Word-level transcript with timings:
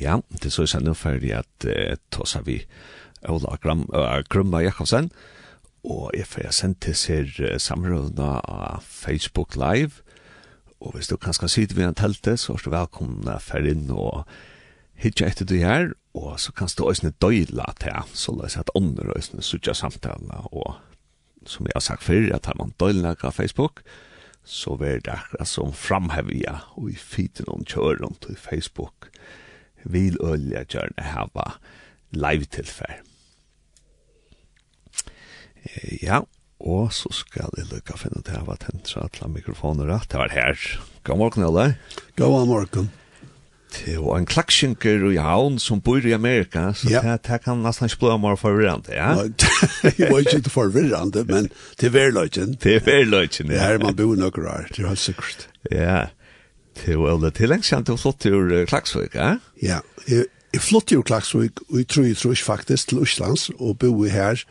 Ja, 0.00 0.18
det 0.42 0.52
så 0.52 0.66
er 0.66 0.82
nu 0.82 0.94
ferdig 0.98 1.34
at 1.36 1.66
uh, 1.68 2.24
seg 2.26 2.46
vi 2.48 2.58
Ola 3.30 3.56
Gram, 3.62 3.86
uh, 3.94 4.22
Grumma 4.28 4.62
Jakobsen, 4.64 5.10
og 5.84 6.10
jeg 6.16 6.26
får 6.26 6.42
jeg 6.46 6.56
sendt 6.56 6.80
til 6.82 6.96
ser 6.96 7.58
samrådene 7.60 8.40
av 8.48 8.82
Facebook 8.82 9.54
Live, 9.56 10.02
og 10.80 10.96
hvis 10.96 11.08
du 11.08 11.16
kan 11.20 11.36
skal 11.36 11.48
si 11.48 11.62
sitte 11.62 11.76
ved 11.76 11.86
en 11.86 11.96
telte, 11.96 12.36
så 12.36 12.56
er 12.56 12.64
du 12.64 12.72
velkommen 12.72 13.28
for 13.40 13.68
inn 13.68 13.86
og 13.92 14.24
hitje 15.00 15.28
etter 15.28 15.48
du 15.48 15.54
her, 15.60 15.92
og 16.14 16.40
så 16.40 16.52
kan 16.52 16.68
du 16.72 16.84
også 16.88 17.12
døyla 17.22 17.68
til, 17.80 18.10
så 18.16 18.34
la 18.34 18.48
oss 18.48 18.58
at 18.58 18.72
ånder 18.74 19.12
og 19.12 19.20
også 19.20 19.44
suttje 19.44 19.76
samtaler, 19.76 20.48
og 20.50 20.74
som 21.46 21.68
jeg 21.68 21.76
har 21.76 21.84
sagt 21.84 22.04
før, 22.08 22.32
at 22.34 22.46
har 22.46 22.58
man 22.58 22.74
døyla 22.80 23.14
av 23.14 23.32
Facebook, 23.36 23.84
så 24.44 24.74
vil 24.80 25.00
det 25.04 25.12
akkurat 25.12 25.48
som 25.48 25.72
framhevja, 25.72 26.58
og 26.76 26.90
i 26.90 26.98
fiten 26.98 27.48
om 27.48 27.64
kjøren 27.64 28.16
til 28.24 28.36
Facebook, 28.36 29.08
og 29.08 29.43
vil 29.84 30.18
ølja 30.24 30.64
gjerne 30.68 31.08
hava 31.14 31.56
live-tilfær. 32.14 33.00
E, 35.64 35.98
ja, 36.02 36.22
og 36.64 36.92
så 36.96 37.12
skal 37.12 37.50
jeg 37.58 37.70
lukka 37.72 37.96
finne 38.00 38.24
til 38.24 38.38
hava 38.38 38.56
tentra 38.60 39.06
atla 39.08 39.30
mikrofoner 39.32 39.92
at 39.96 40.10
det 40.12 40.20
var 40.20 40.34
her. 40.34 40.68
God 41.04 41.20
morgen, 41.20 41.48
Ole. 41.48 41.72
God 42.16 42.46
morgen. 42.48 42.92
Det 43.74 43.98
var 43.98 44.20
en 44.20 44.26
klakksynker 44.26 45.02
i 45.10 45.16
havn 45.18 45.56
som 45.58 45.80
bor 45.82 46.04
i 46.06 46.12
Amerika, 46.14 46.68
så 46.78 46.90
ja. 46.92 47.00
det, 47.02 47.24
det 47.26 47.40
kan 47.42 47.62
nesten 47.64 47.88
ikke 47.90 48.04
bli 48.04 48.18
mer 48.22 48.36
forvirrende, 48.38 48.94
ja? 48.94 49.08
det 49.98 50.10
var 50.10 50.20
ikke 50.22 50.50
forvirrende, 50.52 51.24
men 51.26 51.50
til 51.80 51.92
verløyken. 51.94 52.54
Det 52.62 52.76
er 52.78 52.84
verløyken, 52.86 53.50
ja. 53.50 53.58
Det 53.58 53.80
er 53.80 53.82
man 53.82 53.98
bor 53.98 54.14
noen 54.14 54.46
år, 54.46 54.68
det 54.70 54.84
er 54.84 54.92
helt 54.92 55.02
sikkert. 55.02 55.48
Ja, 55.72 56.04
Til 56.74 57.02
Ole, 57.06 57.30
til 57.34 57.52
lengst 57.52 57.70
kjent 57.72 57.88
du 57.88 57.96
flott 58.00 58.26
ur 58.26 58.52
Klagsvøk, 58.70 59.14
eh? 59.14 59.42
Ja, 59.62 59.80
jeg, 60.10 60.26
jeg 60.54 60.62
flott 60.62 60.92
ur 60.94 61.04
Klagsvøk, 61.06 61.62
og 61.68 61.80
jeg 61.80 61.88
tror 61.90 62.08
jeg 62.08 62.20
tror 62.20 62.44
faktisk 62.48 62.90
til 62.90 63.02
Østlands, 63.06 63.48
og 63.58 63.78
bo 63.78 63.92
i 64.04 64.12
her. 64.12 64.42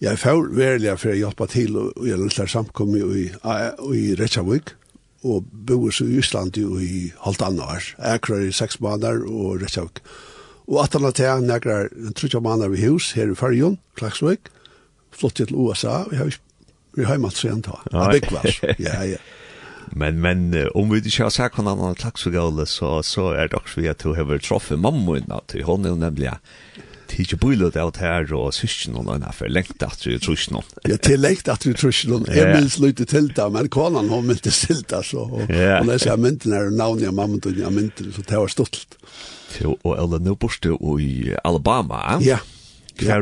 Jeg 0.00 0.12
er 0.12 0.20
for 0.20 0.48
verilig 0.52 0.92
for 1.00 1.14
å 1.14 1.16
hjelpe 1.16 1.48
til, 1.48 1.76
og 1.80 2.04
jeg 2.04 2.16
er 2.16 2.22
litt 2.22 2.52
samkommet 2.52 3.16
i, 3.16 3.26
i 3.96 4.02
Rettjavøk, 4.18 4.74
og 5.26 5.46
bo 5.66 5.78
i 5.88 6.18
Østland 6.20 6.58
i 6.60 7.10
halvt 7.24 7.46
annet 7.46 7.64
år. 7.64 7.92
Jeg 7.96 8.20
er 8.28 8.46
i 8.46 8.54
seks 8.54 8.80
måneder, 8.80 9.24
og 9.26 9.62
Rettjavøk. 9.62 10.02
Og 10.66 10.82
at 10.82 10.96
han 10.98 11.06
har 11.06 11.14
til 11.14 11.30
han 11.30 11.46
nekker 11.46 11.88
en 11.94 12.14
trutja 12.18 12.40
måneder 12.42 12.74
i 12.74 12.88
hus, 12.88 13.12
her 13.14 13.30
i 13.30 13.38
Færgjøn, 13.38 13.78
Klagsvøk, 13.98 14.50
flott 15.14 15.38
til 15.38 15.54
USA, 15.54 16.02
og 16.04 16.12
jeg 16.12 16.22
har 16.22 16.34
ikke 16.34 16.42
Vi 16.96 17.04
har 17.04 17.18
hjemme 17.18 17.28
til 17.28 17.50
å 17.52 17.56
ta. 17.60 17.74
Ja, 18.80 19.02
ja. 19.04 19.18
Men 19.96 20.20
men 20.20 20.50
om 20.74 20.90
vi 20.92 21.00
ikke 21.00 21.24
har 21.24 21.32
sagt 21.32 21.56
hvordan 21.56 21.78
han 21.78 21.92
har 21.94 22.00
tack 22.00 22.18
så 22.20 22.30
gale, 22.34 22.66
så 22.68 23.00
så 23.02 23.30
er 23.32 23.48
det 23.48 23.58
også 23.58 23.80
vi 23.80 23.88
at 23.88 24.06
att 24.06 24.16
har 24.16 24.38
truffet 24.38 24.78
mamma 24.78 25.16
innan 25.16 25.40
till 25.46 25.64
hon 25.64 25.84
är 25.84 25.94
nämligen 25.94 26.36
tidje 27.06 27.38
bøylet 27.38 27.76
av 27.76 27.92
det 27.94 28.02
her 28.02 28.32
og 28.34 28.50
syskjen 28.54 28.96
noen 28.96 29.06
lønne 29.08 29.30
for 29.34 29.50
lengt 29.52 29.82
at 29.84 30.02
du 30.02 30.16
tror 30.22 30.36
ikke 30.36 30.56
noen. 30.56 30.72
Ja, 30.90 30.96
til 31.00 31.22
lengt 31.22 31.48
at 31.48 31.64
du 31.64 31.72
tror 31.72 31.94
ikke 31.94 32.10
noen. 32.12 32.26
Jeg 32.34 32.50
minns 32.54 32.78
løyte 32.82 33.06
til 33.08 33.30
det, 33.36 33.46
men 33.54 33.70
kvalan 33.72 34.10
har 34.10 34.26
mynt 34.26 34.42
til 34.46 34.82
det, 34.82 35.02
så. 35.06 35.22
Og 35.38 35.46
når 35.46 35.92
jeg 35.94 36.04
sier 36.06 36.20
mynten 36.20 36.56
er 36.56 36.72
navnet 36.74 37.08
av 37.10 37.16
mamma 37.16 37.40
til 37.42 37.62
mynten, 37.70 38.12
så 38.12 38.26
det 38.26 38.42
var 38.42 38.52
stolt. 38.52 38.98
Og 39.76 39.94
eller 39.94 40.20
nå 40.20 40.34
bor 40.34 40.58
du 40.60 40.74
i 41.00 41.32
Alabama, 41.44 42.02
ja? 42.16 42.36
Ja. 42.36 42.38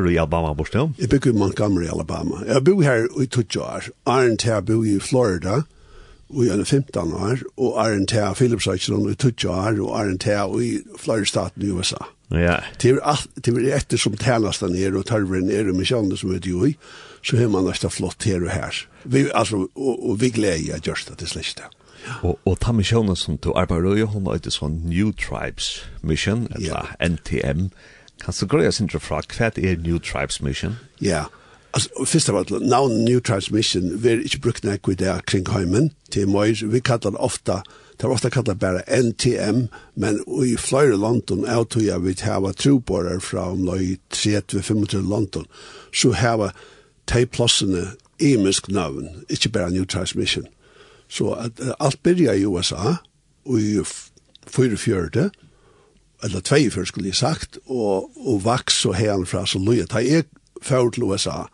du 0.00 0.10
i 0.10 0.16
Alabama 0.16 0.54
bor 0.54 0.70
du? 0.72 0.94
Jeg 0.98 1.10
bygger 1.10 1.34
i 1.34 1.38
Montgomery, 1.38 1.86
Alabama. 1.90 2.42
Jeg 2.48 2.64
bor 2.64 2.82
her 2.82 3.06
i 3.20 3.26
20 3.26 3.62
år. 3.62 3.88
Arne 4.06 4.36
til 4.36 4.54
jeg 4.54 4.66
bor 4.70 4.84
i 4.86 4.98
Florida. 4.98 5.60
og 5.60 5.70
i 6.42 6.50
en 6.50 6.64
15 6.64 7.12
år, 7.12 7.44
og 7.56 7.78
RNTA 7.78 8.32
Philipsøkron 8.34 9.10
i 9.10 9.14
20 9.14 9.50
år, 9.50 9.80
og 9.84 9.94
RNTA 10.00 10.44
i 10.60 10.78
flere 10.98 11.26
staten 11.26 11.62
i 11.62 11.70
USA. 11.70 12.02
Ja. 12.30 12.56
Det 12.82 12.96
er 12.98 13.76
etter 13.76 14.00
som 14.00 14.16
tælast 14.16 14.64
den 14.64 14.76
er, 14.76 14.96
og 14.96 15.06
tarveren 15.06 15.50
er 15.50 15.68
og 15.68 15.78
misjonen 15.78 16.16
som 16.16 16.34
er 16.34 16.40
jo 16.46 16.64
i, 16.64 16.74
så 17.22 17.36
har 17.36 17.48
man 17.48 17.68
nesten 17.68 17.90
flott 17.90 18.24
her 18.24 18.42
og 18.42 18.50
her. 18.50 18.84
Vi, 19.04 19.28
altså, 19.34 19.66
og, 19.74 20.10
og 20.10 20.20
vi 20.20 20.30
gleder 20.30 20.72
jeg 20.72 20.86
gjørst 20.88 21.10
at 21.10 21.20
det 21.20 21.28
slett 21.28 21.60
det. 21.60 21.70
Og, 22.22 22.38
og 22.44 22.58
ta 22.60 22.72
misjonen 22.72 23.16
som 23.16 23.38
du 23.38 23.52
arbeider 23.56 23.96
i, 23.96 24.08
hun 24.08 24.26
er 24.28 24.42
det 24.42 24.52
sånn 24.52 24.82
New 24.88 25.12
Tribes 25.12 25.86
Mission, 26.02 26.48
eller 26.52 26.84
ja. 27.00 27.08
NTM. 27.08 27.70
Kan 28.24 28.36
du 28.40 28.46
grøye 28.48 28.72
sin 28.72 28.90
fra 28.90 29.22
hva 29.22 29.50
er 29.56 29.80
New 29.80 29.98
Tribes 29.98 30.42
Mission? 30.42 30.76
Ja, 31.00 31.24
ja 31.24 31.24
Altså, 31.74 32.04
først 32.06 32.28
av 32.30 32.36
alt, 32.38 32.50
navn 32.62 33.00
New 33.02 33.18
Transmission, 33.20 33.88
vi 34.02 34.12
er 34.12 34.20
ikke 34.22 34.44
brukt 34.44 34.66
nek 34.66 34.86
i 34.86 34.94
det 34.94 35.14
kring 35.26 35.48
heimen, 35.50 35.88
til 36.14 36.28
Møyr, 36.30 36.60
vi 36.70 36.78
kallar 36.78 37.16
det 37.16 37.18
ofta, 37.18 37.56
det 37.98 38.06
var 38.06 38.14
ofta 38.14 38.30
kallar 38.30 38.54
bare 38.54 38.84
NTM, 38.86 39.64
men 39.98 40.20
i 40.46 40.54
fløyre 40.54 40.94
London, 40.96 41.42
jeg 41.42 41.66
tror 41.70 41.82
jeg 41.82 42.04
vi 42.04 42.14
hava 42.22 42.52
troborer 42.52 43.18
fra 43.18 43.48
om 43.50 43.64
løy 43.66 43.96
30-35 44.14 45.02
London, 45.02 45.48
så 45.90 46.12
hava 46.14 46.52
de 47.10 47.26
plassene 47.26 47.88
imisk 48.22 48.70
navn, 48.70 49.10
ikke 49.28 49.50
bare 49.50 49.74
New 49.74 49.84
Transmission. 49.84 50.46
Så 51.08 51.34
at, 51.34 51.58
alt 51.80 51.98
byrja 52.02 52.36
i 52.38 52.46
USA, 52.46 52.94
og 53.44 53.60
i 53.60 53.82
44, 54.46 55.30
eller 56.22 56.40
42 56.40 56.86
skulle 56.86 57.10
jeg 57.10 57.18
sagt, 57.18 57.58
og, 57.66 58.10
og 58.14 58.44
vaks 58.44 58.84
og 58.86 58.94
hean 58.94 59.26
fra 59.26 59.42
så 59.46 59.58
løy, 59.58 59.82
det 59.82 60.06
er 60.06 60.22
fyrir 60.62 60.94
til 60.94 61.10
USA, 61.10 61.44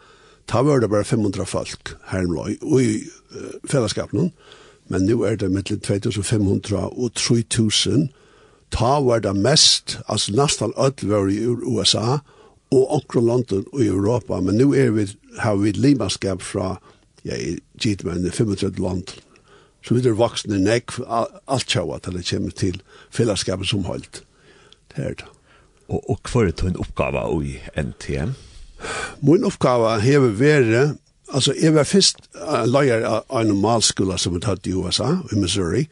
Ta 0.51 0.65
var 0.67 0.81
det 0.83 0.91
bare 0.91 1.05
500 1.05 1.47
folk 1.47 1.93
her 2.11 2.27
i 2.27 2.57
og 2.63 2.83
i 2.83 2.97
uh, 3.31 3.53
fellesskapen, 3.71 4.33
men 4.91 5.07
nå 5.07 5.23
er 5.23 5.37
det 5.39 5.51
mellom 5.51 5.79
2500 5.79 6.91
og 6.91 7.15
3000. 7.15 8.09
Ta 8.75 8.99
var 9.07 9.23
det 9.23 9.37
mest, 9.37 10.01
altså 10.09 10.35
nesten 10.35 10.75
alt 10.77 11.07
var 11.07 11.31
i 11.31 11.39
USA, 11.47 12.19
og 12.71 12.91
omkring 12.91 13.27
London 13.27 13.65
og 13.73 13.83
i 13.83 13.87
Europa, 13.87 14.41
men 14.41 14.59
nå 14.59 14.73
er 14.75 14.91
vi, 14.91 15.07
har 15.39 15.57
vi 15.57 15.71
limaskap 15.71 16.43
fra, 16.43 16.81
ja, 17.25 17.37
i 17.39 17.59
gitt 17.79 18.05
med 18.05 18.31
35 18.31 18.79
London. 18.79 19.23
Så 19.87 19.95
vi 19.95 20.03
er 20.03 20.19
voksne 20.19 20.59
nek, 20.59 20.99
alt 21.07 21.71
tjaua 21.71 21.99
til 22.03 22.19
det 22.19 22.27
kommer 22.27 22.51
til 22.51 22.83
fellesskapet 23.11 23.71
som 23.71 23.87
holdt. 23.87 24.25
Det 24.91 25.05
er 25.05 25.15
det. 25.23 25.31
Og, 25.89 26.11
og 26.11 26.31
hva 26.31 26.43
er 26.43 26.51
det 26.51 26.69
en 26.69 26.83
oppgave 26.83 27.27
i 27.47 27.59
NTM? 27.79 28.35
Min 29.25 29.45
oppgave 29.45 29.97
har 30.03 30.27
vært, 30.39 30.99
altså 31.29 31.55
jeg 31.59 31.75
var 31.77 31.89
først 31.89 32.23
uh, 32.39 32.65
leier 32.69 33.05
av 33.07 33.25
en 33.41 33.53
malskola 33.61 34.19
som 34.19 34.35
vi 34.37 34.45
tatt 34.45 34.67
i 34.67 34.75
USA, 34.75 35.19
i 35.33 35.41
Missouri, 35.41 35.87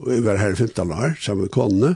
og 0.00 0.10
jeg 0.12 0.24
var 0.26 0.40
her 0.42 0.56
i 0.56 0.58
15 0.58 0.92
år 0.92 1.14
sammen 1.22 1.46
med 1.46 1.54
konene, 1.54 1.94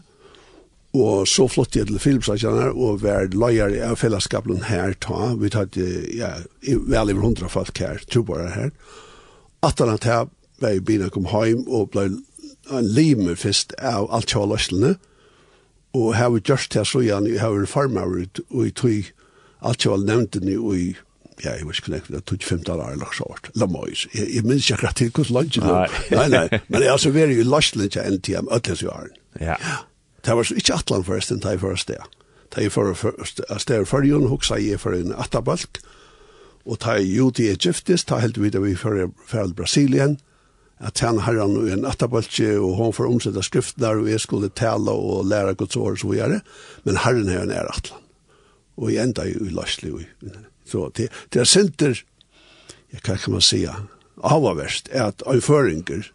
og 0.97 1.29
så 1.29 1.45
flott 1.51 1.77
jeg 1.77 1.91
til 1.91 2.01
filmsakjene 2.01 2.71
og 2.73 3.03
var 3.03 3.29
leier 3.37 3.75
av 3.85 3.99
fellesskapen 4.01 4.65
her 4.71 4.95
ta, 5.05 5.35
vi 5.37 5.51
tatt 5.53 5.77
ja, 5.77 6.31
vel 6.65 7.13
over 7.13 7.27
hundra 7.27 7.51
folk 7.53 7.77
her, 7.83 8.01
troboere 8.09 8.49
her. 8.55 8.73
Atter 9.67 9.93
at 9.93 10.09
her 10.09 10.31
var 10.63 10.73
jeg 10.73 10.87
begynner 10.87 11.13
å 11.13 11.15
komme 11.15 11.45
hjem 11.45 11.67
og 11.69 11.93
ble 11.93 12.09
en 12.73 12.89
limer 12.89 13.37
først 13.39 13.75
av 13.85 14.09
alt 14.15 14.33
kjøløslene, 14.33 14.97
og 15.97 16.09
har 16.17 16.33
vi 16.33 16.43
gjort 16.45 16.73
det 16.75 16.85
så 16.89 17.01
gjerne, 17.05 17.39
har 17.41 17.55
var 17.55 17.69
farmer 17.69 18.25
ut 18.25 18.41
og 18.49 18.67
i 18.67 18.73
tog 18.73 19.13
alt 19.61 19.85
jeg 19.85 19.93
var 19.93 20.05
nevnt 20.07 20.37
den 20.39 20.51
i, 20.53 20.57
ja, 21.45 21.55
jeg 21.55 21.67
vet 21.67 21.81
ikke 21.81 21.95
nek, 21.95 22.09
det 22.13 22.25
tog 22.27 22.43
15 22.43 22.73
år 22.75 22.93
eller 22.93 23.15
så 23.17 23.27
hvert, 23.31 23.51
la 23.59 23.69
møys. 23.71 24.07
Jeg, 24.15 24.29
jeg 24.35 24.47
minns 24.47 24.67
ikke 24.67 24.79
akkurat 24.79 25.01
til 25.01 25.13
hos 25.17 25.33
lunch 25.35 25.59
nå. 25.63 25.75
Nei, 26.15 26.29
nei, 26.35 26.47
men 26.69 26.85
jeg 26.85 26.95
altså 26.95 27.13
veri 27.15 27.39
i 27.39 27.47
lunsjlinja 27.47 28.07
enn 28.07 28.21
til 28.21 28.39
jeg 28.39 28.47
møtles 28.49 28.85
i 28.85 28.91
åren. 28.91 29.15
Ja. 29.41 29.59
Det 30.27 30.37
var 30.37 30.47
så 30.47 30.57
ikke 30.59 30.79
atlan 30.79 31.07
forresten, 31.07 31.43
det 31.43 31.53
er 31.53 31.61
forrest 31.63 31.91
det. 31.91 32.01
Det 32.55 32.65
er 32.65 32.73
forrest, 32.73 33.43
det 33.69 33.77
er 33.77 33.85
forrest, 33.87 34.31
hoksa 34.33 34.59
jeg 34.63 34.81
for 34.81 34.97
en 34.97 35.15
atabalk, 35.15 35.83
og 36.69 36.81
det 36.83 36.95
er 36.95 37.05
jo 37.05 37.31
til 37.31 37.53
Egyptis, 37.53 38.05
det 38.05 38.17
er 38.17 38.25
helt 38.27 38.41
vidt 38.43 38.59
vi 38.61 38.75
for 38.77 39.55
Brasilien, 39.57 40.19
at 40.79 41.01
han 41.01 41.19
har 41.19 41.41
han 41.41 41.57
en 41.73 41.87
attabaltje, 41.89 42.59
og 42.59 42.77
hon 42.79 42.93
får 42.93 43.09
omsetta 43.11 43.43
skriftene, 43.43 43.89
og 43.89 44.11
jeg 44.11 44.21
skulle 44.21 44.51
tale 44.55 44.91
og 44.91 45.25
lære 45.27 45.47
læra 45.49 45.57
gods 45.59 45.77
og 45.77 45.99
så 45.99 46.09
vi 46.09 46.21
men 46.85 46.97
herren 46.97 47.29
her 47.29 47.49
er 47.51 47.67
atlan 47.73 48.08
og 48.79 48.93
jeg 48.93 49.09
enda 49.09 49.27
i 49.27 49.35
løslig. 49.51 50.07
Så 50.69 50.89
det, 50.97 51.09
det 51.35 51.43
er 51.43 51.49
senter, 51.49 52.05
jeg 52.93 53.03
kan 53.03 53.19
man 53.29 53.43
säga, 53.45 53.75
avaverst, 54.23 54.89
er 54.93 55.11
at 55.11 55.23
avføringer 55.27 56.07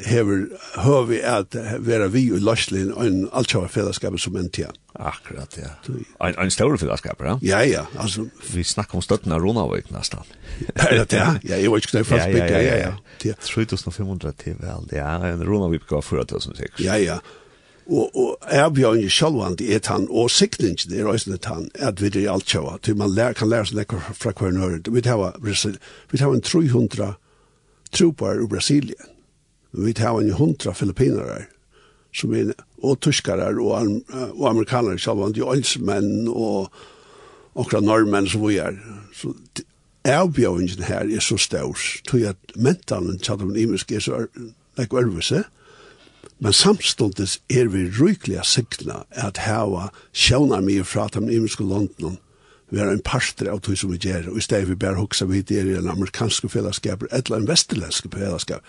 hever 0.00 0.46
høvi 0.80 1.18
at 1.20 1.52
vera 1.84 2.06
vi 2.08 2.22
i 2.30 2.32
og 2.32 3.02
en 3.04 3.26
altsjava 3.32 3.68
fellesskap 3.68 4.16
som 4.20 4.36
en 4.40 4.48
tida. 4.48 4.72
Akkurat, 4.96 5.52
ja. 5.58 5.74
En, 6.20 6.34
en 6.38 6.50
større 6.50 6.78
fellesskap, 6.80 7.20
ja? 7.20 7.36
Ja, 7.42 7.60
ja. 7.68 7.84
Altså, 8.00 8.26
Vi 8.52 8.64
snakker 8.64 8.96
om 8.96 9.02
støtten 9.04 9.32
av 9.32 9.44
Ronavøk 9.44 9.90
nesten. 9.92 10.24
ja, 10.76 11.04
ja, 11.10 11.28
ja, 11.44 11.58
jeg 11.58 11.70
var 11.70 11.82
ikke 11.82 11.92
knøy 11.92 12.04
fast 12.08 12.32
bygd, 12.32 12.50
ja, 12.56 12.62
ja, 12.62 12.90
ja. 13.26 13.36
3500 13.44 14.32
til 14.40 14.56
vel, 14.60 14.88
ja, 14.96 15.14
en 15.32 15.44
Ronavøk 15.48 15.88
var 15.90 16.04
4000 16.08 16.56
sikkert. 16.56 16.84
Ja, 16.84 16.96
ja, 17.00 17.20
og 17.86 18.16
og 18.16 18.36
er 18.42 18.68
bjørn 18.70 19.08
sjølvan 19.10 19.56
det 19.58 19.74
et 19.74 19.86
han 19.86 20.06
og 20.10 20.30
sikning 20.30 20.76
det 20.88 21.00
er 21.00 21.06
også 21.06 21.32
det 21.32 21.44
han 21.44 21.70
at 21.74 22.02
vi 22.02 22.08
det 22.08 22.28
alt 22.30 22.48
sjøa 22.48 22.78
til 22.82 22.96
man 22.96 23.14
lær 23.14 23.32
kan 23.32 23.48
lære 23.48 23.66
seg 23.66 23.96
fra 24.14 24.32
kvar 24.32 24.52
nør 24.52 24.78
vi 24.90 25.02
hava 25.04 25.32
vi 25.42 26.18
hava 26.18 26.34
en 26.34 26.42
300 26.42 27.14
trupar 27.92 28.42
i 28.42 28.46
Brasilien 28.46 29.10
vi 29.72 29.94
hava 29.98 30.20
en 30.20 30.30
100 30.30 30.74
filippinere 30.74 31.46
som 32.14 32.34
er 32.34 32.52
og 32.82 33.00
tyskere 33.00 33.46
og, 33.46 33.70
og 33.70 33.76
amerikanere 33.78 34.50
amerikanare 34.50 34.98
sjølvan 34.98 35.34
de 35.34 35.42
olsmenn 35.42 36.28
og 36.28 36.72
okra 37.54 37.80
norrmenn 37.80 38.28
som 38.28 38.44
vi 38.46 38.58
er. 38.62 38.76
Så 39.14 39.34
avbjørningen 40.08 40.82
her 40.82 41.06
er 41.06 41.22
så 41.22 41.38
stårs 41.38 42.02
tog 42.08 42.24
at 42.26 42.56
mentalen 42.56 43.18
tjadum 43.22 43.54
imisk 43.56 43.92
er 43.92 44.02
så 44.02 44.24
lekk 44.78 44.96
örvise 44.98 45.44
Men 46.42 46.54
samståndes 46.56 47.38
er 47.50 47.68
vi 47.70 47.86
rykliga 47.90 48.42
sikna 48.46 49.04
at 49.10 49.42
hava 49.44 49.90
sjånar 50.12 50.62
mig 50.64 50.82
fra 50.86 51.06
at 51.06 51.18
dem 51.18 51.30
imenske 51.30 51.64
London 51.66 52.18
vi 52.72 52.80
er 52.80 52.88
en 52.88 53.02
parster 53.04 53.50
av 53.52 53.60
tog 53.60 53.76
som 53.76 53.90
vi 53.92 53.98
gjør, 54.00 54.30
og 54.32 54.38
i 54.40 54.42
stedet 54.46 54.70
vi 54.70 54.78
bare 54.80 54.96
hoksa 54.96 55.26
vi 55.28 55.42
er 55.44 55.68
i 55.68 55.76
en 55.76 55.90
amerikansk 55.92 56.46
fellesskap, 56.48 57.04
eller 57.10 57.36
en 57.36 57.48
vesterlandsk 57.48 58.08
fellesskap. 58.14 58.64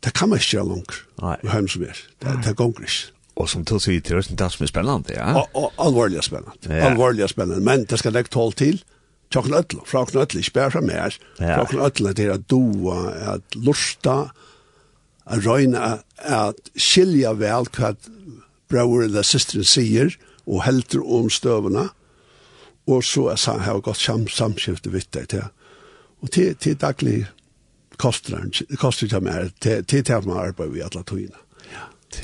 Det 0.00 0.14
kan 0.16 0.30
man 0.30 0.40
ikke 0.40 0.54
gjøre 0.54 0.68
langt, 0.70 0.94
vi 1.42 1.50
har 1.52 1.66
som 1.68 1.84
er. 1.84 2.00
Det, 2.24 2.36
det 2.46 2.54
gonger 2.56 2.86
ikke. 2.88 3.12
Og 3.38 3.50
som 3.52 3.66
tog 3.68 3.82
sier 3.84 4.00
til 4.00 4.16
oss, 4.18 4.30
det 4.32 4.40
er 4.40 4.54
som 4.54 4.64
er 4.64 4.70
spennende, 4.72 5.12
ja? 5.14 5.34
Og, 5.36 5.52
og 5.54 5.82
alvorlig 5.84 6.24
spennende, 6.24 6.56
ja. 6.72 6.88
alvorlig 6.88 7.28
spennende, 7.28 7.60
men 7.64 7.84
det 7.90 8.00
skal 8.00 8.16
legge 8.16 8.32
tål 8.32 8.56
til, 8.58 8.80
Tjokken 9.28 9.58
Øtlo, 9.58 9.82
fra 9.84 10.06
Øtlo, 10.06 10.40
ikke 10.40 10.54
bare 10.56 10.72
fra 10.72 10.80
mer, 10.80 11.16
fra 11.36 11.84
ötlo 11.84 12.14
til 12.16 12.30
at 12.32 12.46
doa, 12.48 13.10
at 13.34 13.56
lusta, 13.60 14.30
a 15.28 15.38
røyna 15.44 15.98
at 16.18 16.70
skilja 16.76 17.34
vel 17.38 17.68
hva 17.76 17.92
bror 18.68 19.04
eller 19.04 19.26
systeren 19.26 19.66
sier 19.68 20.14
og 20.46 20.64
helter 20.64 21.04
om 21.04 21.28
støvene 21.32 21.88
og 22.88 23.04
så 23.04 23.26
er 23.34 23.42
han 23.44 23.64
har 23.66 23.82
gått 23.84 24.00
sam 24.00 24.26
samskifte 24.32 24.92
vitt 24.92 25.12
det 25.12 25.28
til 25.34 25.48
og 26.22 26.32
til, 26.34 26.54
til 26.56 26.78
daglig 26.80 27.26
koster 28.00 28.38
han 28.38 28.52
koster 28.80 29.06
ikke 29.06 29.20
mer 29.24 29.50
til, 29.60 29.84
til 29.84 30.04
til 30.04 30.26
man 30.26 30.40
arbeider 30.48 30.72
vi 30.72 30.84
alle 30.86 31.04
togene 31.04 31.47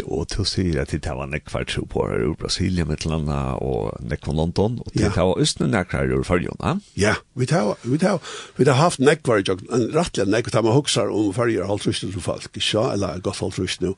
och 0.05 0.29
till 0.29 0.45
sig 0.45 0.79
at 0.79 0.91
det 0.91 1.15
var 1.15 1.27
nekvar 1.27 1.65
tro 1.65 1.87
på 1.87 2.07
her 2.09 2.23
i 2.25 2.35
Brasilien 2.41 2.89
med 2.89 3.07
landa 3.07 3.55
og 3.55 4.01
nekvar 4.01 4.25
från 4.25 4.37
London 4.37 4.79
och 4.79 4.93
det 4.95 5.17
var 5.17 5.41
østene 5.41 5.71
nekvar 5.71 6.05
i 6.05 6.15
ur 6.15 6.43
ja, 6.43 6.79
Ja, 6.95 7.15
vi 7.35 7.47
tar 7.47 7.77
vi 7.83 7.99
tar 7.99 8.21
vi 8.57 8.65
har 8.65 8.75
haft 8.75 8.99
nekvar 8.99 9.43
kvar 9.43 9.59
en 9.73 9.93
rettelig 9.93 10.29
nekvar 10.29 10.51
da 10.51 10.63
man 10.63 10.73
huxar 10.73 11.09
om 11.09 11.35
förjon 11.35 11.71
allt 11.71 11.87
rystet 11.87 12.13
så 12.15 12.21
falsk. 12.21 12.75
Ja, 12.75 12.93
eller 12.93 13.19
godt 13.19 13.43
allt 13.43 13.59
ryst 13.59 13.81
nu. 13.81 13.95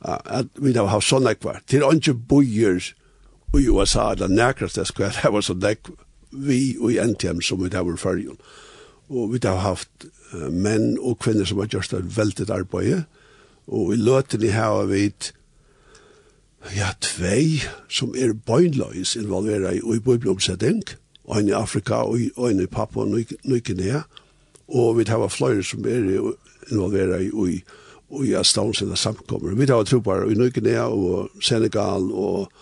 Att 0.00 0.46
vi 0.54 0.72
har 0.78 0.86
haft 0.86 1.08
sånn 1.08 1.24
nekvar 1.24 1.60
til 1.66 1.80
Till 1.80 1.92
inte 1.92 2.12
bojer 2.14 2.94
i 3.54 3.68
USA 3.68 4.12
eller 4.12 4.28
nekvar 4.28 4.70
det 4.74 4.86
ska 4.86 5.04
det 5.04 5.32
var 5.32 5.40
så 5.40 5.54
nekvar 5.54 5.96
vi 6.30 6.76
og 6.80 6.92
i 6.92 7.00
NTM 7.00 7.40
som 7.40 7.64
vi 7.64 7.70
tar 7.70 7.96
förjon. 7.96 8.36
og 9.08 9.32
vi 9.32 9.40
har 9.44 9.62
haft 9.64 10.08
menn 10.52 10.96
og 11.00 11.18
kvinner 11.22 11.48
som 11.48 11.60
har 11.62 11.70
gjort 11.72 11.94
et 11.96 12.16
veldig 12.16 12.48
arbeid, 12.52 13.04
og 13.68 13.92
i 13.92 13.96
løtene 14.00 14.52
her 14.52 14.72
har 14.72 14.86
vi 14.88 15.02
ja, 16.76 16.92
tvei 17.00 17.60
som 17.92 18.14
er 18.16 18.32
bøgnløys 18.46 19.16
involvera 19.16 19.74
i 19.76 19.82
uibibelomsetting, 19.82 20.82
en 21.36 21.48
i 21.48 21.52
Afrika 21.56 22.02
og 22.08 22.50
en 22.50 22.62
i 22.64 22.66
Papua 22.66 23.04
Nykenea, 23.44 24.00
og 24.68 24.98
vi 24.98 25.04
har 25.08 25.28
fløyre 25.28 25.62
som 25.64 25.84
er 25.84 26.32
involvera 26.70 27.20
i 27.20 27.30
ui 27.32 27.60
og 28.10 28.24
i 28.24 28.32
eller 28.32 28.94
samkommer. 28.94 29.54
Vi 29.54 29.66
tar 29.66 29.84
tro 29.84 30.00
bare 30.00 30.32
i 30.32 30.34
Nykenea 30.34 30.88
og 30.88 31.30
Senegal 31.42 32.08
og 32.12 32.52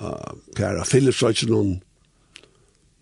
uh, 0.00 0.34
Kæra 0.56 0.84
Philipsrøtjenån, 0.84 1.82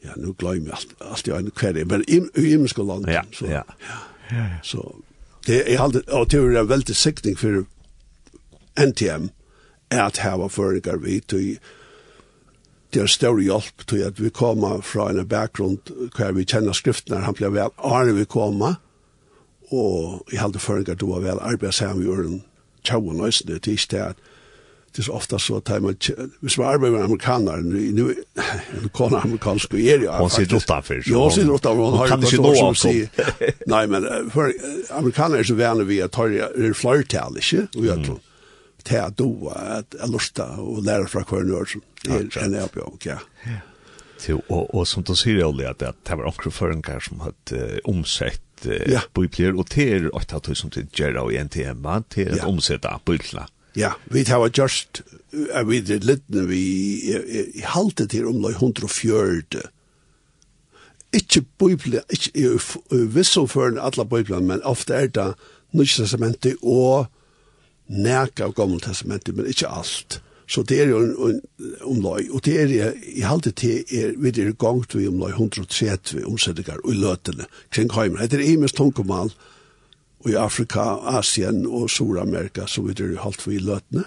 ja, 0.02 0.10
nu 0.16 0.34
glömmer 0.38 0.68
jag 0.68 0.74
allt, 0.74 0.94
allt 0.98 1.26
jag 1.26 1.38
ännu 1.38 1.50
kvar 1.50 1.72
det, 1.72 1.84
men 1.84 2.04
i, 2.10 2.28
i 2.34 2.52
Imska 2.52 2.82
landet. 2.82 3.14
Ja, 3.14 3.24
så, 3.32 3.46
ja. 3.46 3.64
ja. 4.30 4.46
Så, 4.62 4.94
det 5.50 5.64
jeg 5.66 5.80
alltid, 5.82 6.08
og 6.08 6.30
det 6.30 6.38
er 6.38 6.60
en 6.60 6.70
veldig 6.70 6.96
siktning 6.96 7.38
for 7.38 7.64
NTM, 8.78 9.30
er 9.90 10.02
at 10.06 10.20
var 10.22 10.48
føringar 10.48 11.00
vi, 11.02 11.20
til 11.20 11.58
det 12.94 13.02
er 13.02 13.10
større 13.10 13.42
hjelp 13.42 13.86
til 13.86 14.02
at 14.06 14.22
vi 14.22 14.30
kommer 14.34 14.80
fra 14.82 15.10
en 15.10 15.26
bakgrund 15.28 15.90
hver 16.16 16.32
vi 16.34 16.44
kjenner 16.44 16.74
skriftene, 16.74 17.22
han 17.22 17.34
blir 17.34 17.52
vel 17.54 17.74
arne 17.78 18.14
vi 18.14 18.24
kommer, 18.24 18.78
og 19.70 20.26
jeg 20.32 20.40
halde 20.40 20.58
føringar 20.58 20.98
du 20.98 21.06
var 21.12 21.22
vel 21.26 21.42
arbeid 21.42 21.72
sammen 21.72 22.02
vi 22.02 22.10
øren 22.10 22.42
tjauan 22.84 23.20
nøysene, 23.20 23.58
det 23.58 23.66
er 23.66 23.78
ikke 23.78 23.96
det 23.96 24.29
det 24.96 24.98
er 24.98 25.02
så 25.02 25.12
ofta 25.12 25.38
så 25.38 25.56
att 25.56 25.82
man 25.82 25.96
hvis 26.40 26.58
man 26.58 26.66
arbetar 26.66 26.92
med 26.92 27.04
amerikaner 27.04 27.56
nu 27.56 27.92
nu 27.92 28.88
kan 28.94 29.14
amerikanska 29.14 29.76
är 29.76 29.98
det 29.98 30.08
hon 30.08 30.30
sitter 30.30 30.56
utanför 30.56 31.02
jag 31.06 31.32
sitter 31.32 31.54
utanför 31.54 31.82
hon 31.82 31.98
har 31.98 32.08
kan 32.08 32.24
inte 32.24 32.36
nå 32.36 32.70
att 32.70 32.84
nej 33.66 33.86
men 33.86 34.30
för 34.30 34.52
amerikaner 34.90 35.38
är 35.38 35.44
så 35.44 35.54
vana 35.54 35.84
vi 35.84 36.02
att 36.02 36.14
ha 36.14 36.28
det 36.28 36.74
flörtal 36.74 37.36
inte 37.36 37.78
och 37.78 37.86
jag 37.86 38.04
tror 38.04 38.18
till 38.82 38.98
att 38.98 39.16
då 39.16 39.52
att 39.56 40.10
lusta 40.10 40.46
och 40.46 40.82
lära 40.82 41.06
från 41.06 41.24
kvarnör 41.24 41.64
som 41.64 41.80
är 42.08 42.38
en 42.44 42.64
app 42.64 42.76
ja. 43.04 43.18
Till 44.20 44.38
och 44.48 44.74
och 44.74 44.88
som 44.88 45.02
då 45.02 45.14
säger 45.14 45.36
det 45.62 45.88
att 45.88 46.04
det 46.04 46.14
var 46.14 46.24
också 46.24 46.50
för 46.50 46.70
en 46.70 46.82
kanske 46.82 47.08
som 47.08 47.20
hade 47.20 47.80
omsett 47.84 48.42
Ja. 48.86 49.00
bibler 49.14 49.58
och 49.58 49.66
till 49.66 50.10
8000 50.10 50.70
till 50.70 50.86
Gerard 50.92 51.16
och 51.16 51.32
NTM 51.32 51.86
till 52.08 52.32
att 52.32 52.44
omsätta 52.44 53.00
biblarna 53.06 53.46
Ja, 53.76 53.92
vi 54.10 54.24
har 54.26 54.50
just, 54.58 55.02
jeg 55.32 55.68
vi 55.68 55.80
det 55.80 56.04
litt, 56.04 56.24
vi 56.28 56.62
i 57.54 57.62
halte 57.62 58.06
til 58.10 58.26
omlai 58.26 58.52
140. 58.56 59.62
Ikke 61.14 61.42
bøybla, 61.58 62.02
ikke 62.10 62.58
visselførende 62.90 63.82
alle 63.82 64.06
bøybla, 64.06 64.40
men 64.40 64.62
ofte 64.62 64.94
er 64.94 65.06
det 65.06 65.32
Nytt 65.70 66.00
testamentet 66.00 66.58
og 66.66 67.06
nærk 67.86 68.40
av 68.42 68.56
gammel 68.58 68.80
testamentet, 68.82 69.36
men 69.36 69.46
ikke 69.46 69.70
alt. 69.70 70.18
Så 70.50 70.64
det 70.66 70.80
er 70.82 70.88
jo 70.90 71.28
en 71.28 71.36
omlai, 71.86 72.24
og 72.34 72.42
det 72.42 72.56
er 72.58 72.94
i 73.06 73.22
halte 73.22 73.52
til 73.54 73.84
er, 73.94 74.16
vi 74.18 74.32
er 74.34 74.50
gongt 74.58 74.96
vi 74.98 75.06
omlai 75.06 75.30
130 75.30 76.24
omsettingar 76.26 76.82
og 76.82 76.96
løtene 76.98 77.46
kring 77.70 77.92
heimen. 77.94 78.18
Det 78.26 78.40
er 78.40 78.48
imens 78.50 78.74
tungemal, 78.74 79.30
i 80.28 80.34
Afrika, 80.36 80.98
Asien 81.16 81.64
og 81.66 81.90
Sur-Amerika, 81.90 82.66
så 82.66 82.82
vi 82.84 82.92
er 82.92 83.16
holdt 83.22 83.40
for 83.40 83.54
i 83.54 83.58
løtene. 83.58 84.04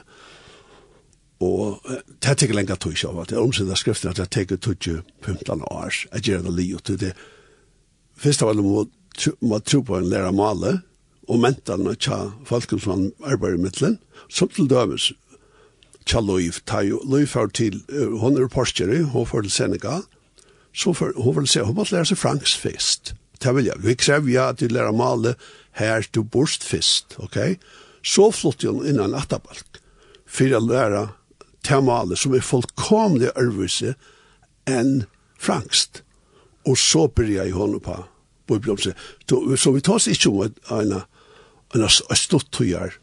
Og 1.43 1.81
det 1.83 2.29
har 2.29 2.37
tekket 2.39 2.55
lenge 2.55 2.75
tog 2.79 2.99
av 3.09 3.21
at 3.23 3.31
det 3.31 3.37
er 3.37 3.43
omsida 3.43 3.75
skriften 3.75 4.11
at 4.11 4.19
det 4.19 4.27
har 4.27 4.33
tekket 4.37 4.61
tog 4.61 4.89
15 5.25 5.63
år, 5.71 6.03
jeg 6.13 6.21
gjør 6.29 6.45
det 6.45 6.53
livet 6.59 6.83
til 6.83 6.99
det. 7.01 7.13
Først 8.15 8.43
av 8.43 8.53
alle 8.53 8.63
må, 8.63 8.85
må 9.41 9.59
tro 9.59 9.81
på 9.83 9.97
en 9.97 10.09
lærer 10.11 10.31
male, 10.31 10.77
og 11.27 11.39
mentalene 11.39 11.95
tja 11.95 12.19
folken 12.45 12.79
som 12.83 12.91
han 12.93 13.03
arbeider 13.23 13.57
i 13.57 13.63
midtelen, 13.63 13.99
som 14.29 14.51
til 14.51 14.67
dømes 14.69 15.11
tja 16.07 16.19
Løyf, 16.19 16.61
ta 16.67 16.81
jo, 16.83 16.99
Løyf 17.07 17.35
for 17.35 17.51
til, 17.55 17.81
hun 18.19 18.37
er 18.37 18.49
porskjeri, 18.51 19.01
hun 19.13 19.27
får 19.27 19.45
til 19.47 19.55
Senegal, 19.55 20.03
så 20.75 20.93
for, 20.93 21.13
hun 21.15 21.37
vil 21.37 21.47
se, 21.47 21.63
hun 21.63 21.77
måtte 21.77 21.95
lære 21.95 22.11
seg 22.11 22.19
fransk 22.19 22.59
fest. 22.59 23.13
Det 23.43 23.53
vil 23.55 23.69
jeg, 23.69 23.79
vi 23.83 23.95
krever 23.99 24.31
ja 24.33 24.49
at 24.51 24.59
de 24.59 24.71
lærer 24.71 24.95
male, 24.95 25.35
her 25.79 26.05
du 26.13 26.23
borst 26.23 26.63
fyrst, 26.63 27.17
ok? 27.17 27.57
Så 28.03 28.29
flott 28.35 28.63
jo 28.63 28.79
inn 28.83 29.01
en 29.01 29.15
attabalk, 29.17 29.79
for 30.25 30.53
å 30.53 30.61
lære 30.63 31.07
temalet 31.63 32.19
som 32.19 32.33
er 32.35 32.45
fullkomlig 32.45 33.31
ærvise 33.39 33.95
enn 34.69 35.05
frangst. 35.39 36.03
Og 36.67 36.77
så 36.79 37.07
begynner 37.07 37.43
jeg 37.43 37.53
i 37.53 37.57
hånden 37.57 37.83
på 37.83 37.97
bøyblomse. 38.47 38.93
Så 39.27 39.71
vi 39.71 39.81
tar 39.81 39.99
oss 39.99 40.09
ikke 40.11 40.31
om 40.31 40.43
en, 40.45 40.93
en, 41.73 41.83
en 41.83 42.19
stort 42.19 42.51
tøyer 42.55 42.95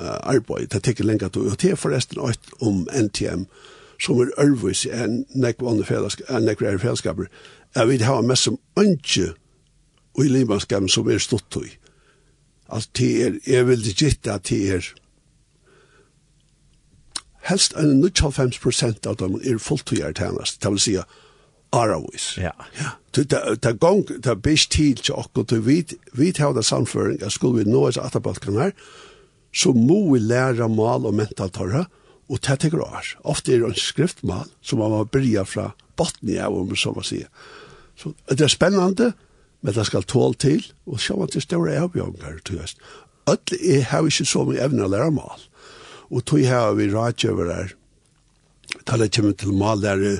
uh, 0.00 0.18
arbeid. 0.28 0.68
Det 0.72 0.82
tekker 0.84 1.08
lenge 1.08 1.28
til. 1.28 1.48
Og 1.48 1.60
det 1.60 1.72
er 1.72 1.80
forresten 1.80 2.20
alt 2.20 2.52
om 2.60 2.84
NTM 2.92 3.46
som 4.02 4.20
er 4.20 4.32
ærvise 4.40 4.92
enn 4.92 5.24
nekve 5.32 5.70
andre 5.70 5.86
fellesskaper. 5.88 7.30
Jeg 7.76 7.88
vil 7.88 8.04
ha 8.04 8.20
mest 8.24 8.48
som 8.48 8.60
ønske 8.76 9.32
og 10.16 10.24
i 10.24 10.32
limanskapen 10.32 10.88
som 10.88 11.08
er 11.12 11.20
stort 11.20 11.44
tøy 11.52 11.68
at 12.68 12.88
det 12.98 13.10
er, 13.24 13.36
jeg 13.46 13.66
vil 13.68 13.84
det 13.84 13.96
gitte 13.96 14.32
at 14.32 14.48
det 14.50 14.60
er 14.74 14.88
helst 17.46 17.76
en 17.78 18.02
95 18.02 18.58
prosent 18.62 19.06
av 19.06 19.18
dem 19.20 19.38
er 19.44 19.60
fullt 19.62 19.92
å 19.92 20.00
gjøre 20.00 20.18
tjenest, 20.18 20.62
det 20.62 20.72
vil 20.74 20.82
si 20.82 20.96
Aravis. 21.76 22.36
Ja. 22.40 22.52
Ja. 22.78 22.94
Det 23.16 23.32
det 23.62 23.72
gong 23.80 24.04
det 24.06 24.36
best 24.42 24.70
til 24.72 24.96
til 24.96 25.14
og 25.18 25.48
til 25.48 25.62
vit 25.66 25.94
vit 26.14 26.38
hava 26.38 26.62
samføring 26.62 27.22
at 27.22 27.32
skulle 27.32 27.64
vi 27.64 27.70
nå 27.70 27.86
as 27.88 27.98
atabalkan 27.98 28.60
her 28.60 28.72
så 29.56 29.72
må 29.72 30.12
vi 30.12 30.20
lære 30.20 30.68
mal 30.68 31.06
og 31.08 31.14
mentaltorra 31.16 31.86
og 32.28 32.40
det 32.42 32.58
teker 32.60 32.82
år. 32.82 33.06
Ofte 33.24 33.54
er 33.54 33.62
det 33.62 33.70
en 33.70 33.78
skriftmal 33.78 34.48
som 34.62 34.82
man 34.82 34.90
må 34.90 35.04
byrja 35.04 35.44
fra 35.46 35.70
botten 35.96 36.34
av 36.38 36.54
om 36.54 36.74
så 36.76 36.92
man 36.92 37.06
sier. 37.06 37.30
Så 37.96 38.12
det 38.28 38.42
er 38.44 38.52
spennende, 38.52 39.12
men 39.62 39.74
det 39.74 39.86
skal 39.88 40.06
tål 40.06 40.36
til, 40.42 40.64
og 40.86 41.00
sjå 41.02 41.18
at 41.24 41.34
det 41.34 41.44
større 41.44 41.76
avbjørngar, 41.80 42.40
tror 42.46 42.62
jeg. 42.62 42.76
Ødelig, 43.26 43.60
jeg 43.66 43.86
har 43.90 44.06
ikke 44.06 44.28
så 44.28 44.44
mye 44.46 44.62
evne 44.62 44.86
å 44.86 44.92
lære 44.92 45.10
mal, 45.16 45.42
og 46.10 46.24
tog 46.24 46.42
jeg 46.42 46.52
har 46.52 46.76
vi 46.78 46.88
rådgjøver 46.92 47.52
her, 47.52 47.74
tar 48.86 49.02
det 49.02 49.10
kommer 49.16 49.34
til 49.34 49.56
malere, 49.56 50.12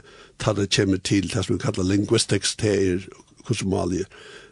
tar 0.42 0.56
det 0.58 0.70
kommer 0.74 0.98
til 0.98 1.28
det 1.30 1.44
som 1.44 1.54
vi 1.54 1.62
kallar 1.62 1.86
linguistics, 1.86 2.56
det 2.62 2.74
er 2.74 3.08
hvordan 3.46 3.70
mal 3.70 3.94
er, 3.94 4.08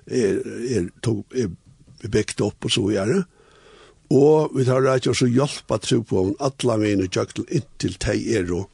er, 0.07 0.39
er, 0.79 0.91
er, 1.35 1.51
er 2.05 2.13
bygd 2.15 2.45
opp 2.47 2.69
og 2.69 2.75
så 2.75 2.87
gjerne, 2.95 3.25
og 4.15 4.55
vi 4.55 4.67
tar 4.69 4.85
rådgjøver 4.85 5.19
så 5.19 5.31
hjelpa 5.33 5.81
tro 5.83 6.03
på 6.07 6.27
om 6.29 6.35
alle 6.45 6.79
mine 6.83 7.09
jøkkel 7.09 7.49
inntil 7.49 7.97
teg 7.99 8.29
er 8.37 8.53
og 8.55 8.69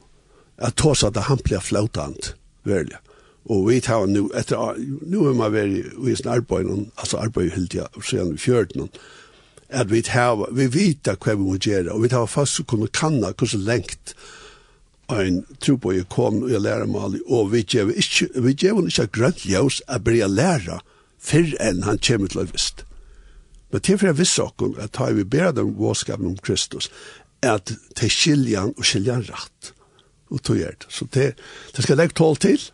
at 0.61 0.75
tås 0.77 1.01
at 1.07 1.15
det 1.15 1.25
hamplige 1.25 1.63
flautant, 1.65 2.35
verlig. 2.67 2.99
Mm 2.99 3.10
Og 3.49 3.65
vi 3.69 3.79
tar 3.81 4.05
nu, 4.05 4.27
etter, 4.37 4.77
nu 5.01 5.25
er 5.27 5.33
man 5.33 5.53
veri 5.53 5.81
i 5.81 6.15
sin 6.15 6.29
arbeid, 6.29 6.69
altså 6.97 7.17
arbeid 7.17 7.55
helt 7.55 7.73
ja, 7.73 7.87
siden 8.03 8.37
vi 8.37 8.77
noen 8.77 8.93
at 9.71 9.87
vi 9.91 10.01
tar, 10.03 10.35
vi 10.51 10.67
vita 10.67 11.15
hva 11.15 11.35
vi 11.37 11.45
må 11.45 11.55
gjøre, 11.55 11.93
og 11.93 12.03
vi 12.03 12.11
tar 12.11 12.27
fast 12.27 12.59
å 12.59 12.67
kunne 12.67 12.91
kanna 12.91 13.31
hvordan 13.31 13.63
lengt 13.63 14.15
ein 15.11 15.41
tro 15.63 15.77
på 15.79 15.93
jeg 15.95 16.07
kom 16.11 16.41
og 16.43 16.51
jeg 16.51 16.63
lærer 16.63 16.87
meg 16.87 17.17
og 17.25 17.51
vi 17.51 17.63
gjør 17.63 17.91
ikke, 17.99 18.29
vi 18.43 18.53
gjør 18.55 18.85
ikke 18.87 19.07
grønt 19.15 19.45
ljøs 19.47 19.81
at 19.91 20.03
bli 20.07 20.21
læra 20.27 20.79
før 21.21 21.53
enn 21.63 21.83
han 21.87 21.99
kommer 22.03 22.31
til 22.31 22.43
å 22.43 22.47
visst. 22.51 22.85
Men 23.71 23.83
til 23.83 23.99
for 23.99 24.09
jeg 24.09 24.19
visste 24.19 24.43
okkur 24.43 24.79
at 24.83 24.93
tar 24.97 25.15
vi 25.15 25.23
bedre 25.23 25.61
den 25.61 25.75
våskapen 25.79 26.31
om 26.31 26.39
Kristus, 26.43 26.89
at 27.43 27.73
det 27.99 28.11
skiljan 28.11 28.73
og 28.75 28.87
skiljan 28.87 29.23
rett. 29.27 29.71
Og 30.31 30.41
tog 30.43 30.59
gjør 30.59 30.75
det. 30.79 30.87
Så 30.91 31.07
det, 31.11 31.27
det 31.75 31.83
skal 31.83 31.99
jeg 31.99 32.15
tål 32.15 32.39
til, 32.43 32.65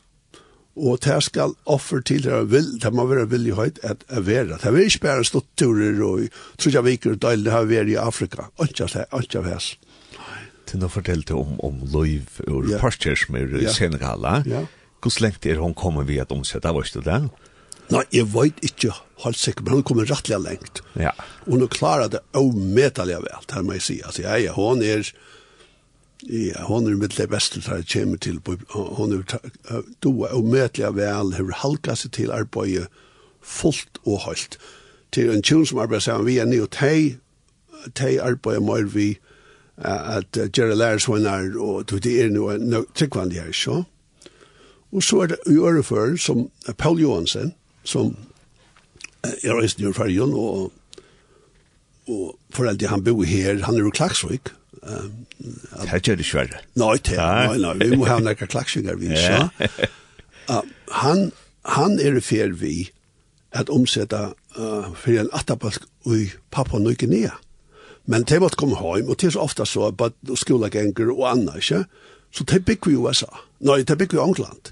og 0.78 1.02
det 1.02 1.18
skal 1.26 1.56
offer 1.66 2.04
til 2.06 2.24
det 2.26 2.44
vil, 2.52 2.70
det 2.82 2.92
må 2.94 3.08
være 3.10 3.28
villighet 3.32 3.82
at 3.84 4.06
er 4.08 4.24
være. 4.26 4.60
Det 4.62 4.70
er 4.70 4.78
ikke 4.86 5.06
bare 5.08 5.26
stått 5.28 5.50
turer 5.58 5.98
og 6.06 6.28
tror 6.58 6.78
jeg 6.78 6.86
viker 6.86 7.16
og 7.16 7.22
døgn, 7.26 7.44
det 7.46 7.54
har 7.54 7.68
vært 7.70 7.92
i 7.92 7.98
Afrika. 8.02 8.50
Ikke 8.62 8.86
av 8.86 8.94
det, 8.94 9.06
alt 9.12 9.38
av 9.40 9.50
det. 9.50 9.60
Til 10.68 10.82
nå 10.84 10.90
fortalte 10.92 11.36
om, 11.38 11.58
om 11.64 11.82
Løyv 11.94 12.42
og 12.48 12.70
ja. 12.70 12.80
Parcher 12.82 13.18
som 13.18 13.38
er 13.40 13.54
i 13.56 13.66
ja. 13.66 13.74
Senegal. 13.74 14.26
Ja. 14.46 14.66
Hvordan 15.02 15.24
lengt 15.24 15.46
er 15.48 15.62
hun 15.64 15.76
kommet 15.78 16.10
ved 16.10 16.26
at 16.26 16.34
omsette, 16.36 16.74
var 16.74 16.88
ikke 16.88 17.06
det? 17.06 17.20
Nei, 17.94 18.04
jeg 18.12 18.28
vet 18.34 18.58
ikke 18.68 18.92
helt 19.24 19.40
sikkert, 19.40 19.64
men 19.66 19.80
hun 19.80 19.86
kommer 19.88 20.10
rettelig 20.10 20.42
lengt. 20.44 20.82
Ja. 21.00 21.14
Hun 21.46 21.64
har 21.64 21.72
klaret 21.72 22.18
det 22.18 22.24
avmetelig 22.36 23.22
vel, 23.24 23.46
det 23.48 23.64
må 23.64 23.78
jeg 23.78 23.86
si. 23.86 24.02
Altså, 24.04 24.26
jeg, 24.26 24.52
hun 24.58 24.84
er 24.84 25.08
Ja, 26.30 26.66
hon 26.68 26.88
er 26.88 26.98
mitt 27.00 27.16
det 27.16 27.30
beste 27.32 27.62
tar 27.64 27.80
jeg 27.80 27.88
kommer 27.94 28.18
til. 28.20 28.42
Hon 28.74 29.14
er 29.16 29.84
doa 30.04 30.34
og 30.36 30.50
møtelig 30.52 30.90
vel, 30.98 31.32
hur 31.38 31.54
halka 31.56 31.96
seg 31.96 32.12
til 32.18 32.34
arbeidet 32.36 32.90
fullt 33.40 34.02
og 34.04 34.26
holdt. 34.26 34.58
Til 35.16 35.32
en 35.32 35.42
tjun 35.42 35.66
som 35.66 35.80
arbeider 35.80 36.04
sammen, 36.04 36.28
vi 36.28 36.38
er 36.44 36.50
nye 36.50 36.66
og 36.66 36.74
teg, 36.76 37.16
teg 37.96 38.20
arbeider 38.20 38.66
mer 38.66 38.90
vi 38.92 39.14
at 39.78 40.36
gjøre 40.36 40.76
lærersvenner, 40.76 41.54
og 41.62 41.88
det 42.04 42.16
er 42.20 42.34
noe 42.34 42.84
tryggvandig 42.98 43.40
her, 43.40 43.54
så. 43.56 43.84
Og 44.92 45.04
så 45.04 45.22
er 45.24 45.32
det 45.32 45.40
i 45.48 45.56
ørefør 45.56 46.18
som 46.20 46.48
Paul 46.78 47.00
Johansen, 47.00 47.54
som 47.84 48.16
er 49.24 49.56
reist 49.56 49.80
i 49.80 49.94
Førjen, 49.94 50.34
og, 50.34 50.74
og 52.08 52.36
foreldre 52.52 52.92
han 52.92 53.04
bor 53.04 53.24
her, 53.24 53.64
han 53.64 53.76
er 53.76 53.86
jo 53.86 53.96
Klaksvik, 53.96 54.52
Det 54.88 55.90
er 55.90 55.96
ikke 56.00 56.16
det 56.20 56.26
svære. 56.26 56.62
Nei, 56.80 56.96
det 57.06 57.18
nei, 57.18 57.58
nei, 57.62 57.74
vi 57.82 57.98
må 58.00 58.08
ha 58.08 58.20
nekka 58.24 58.48
klaksinger 58.50 59.00
vi 59.00 59.12
sa. 59.16 59.48
Uh, 60.48 60.62
han, 61.04 61.32
han 61.68 62.00
er 62.00 62.20
fer 62.24 62.56
vi 62.56 62.88
at 63.52 63.70
omsetta 63.74 64.32
uh, 64.58 64.94
for 64.96 65.20
en 65.20 65.32
atabalk 65.36 65.86
i 66.14 66.30
Papua 66.52 66.80
Nygenea. 66.80 67.36
Men 68.08 68.24
det 68.24 68.40
måtte 68.40 68.56
komme 68.56 68.80
hjem, 68.80 69.10
og 69.10 69.20
det 69.20 69.28
er 69.28 69.36
så 69.36 69.44
ofte 69.44 69.66
så 69.68 69.90
at 69.92 70.38
skolegenger 70.40 71.12
og 71.12 71.26
annet, 71.32 71.60
ikke? 71.60 71.84
Så 72.32 72.44
det 72.48 72.64
bygger 72.66 72.92
vi 72.92 72.96
i 72.96 73.00
USA. 73.04 73.28
Nei, 73.60 73.82
det 73.84 73.98
bygger 73.98 74.18
vi 74.18 74.24
i 74.24 74.28
England. 74.28 74.72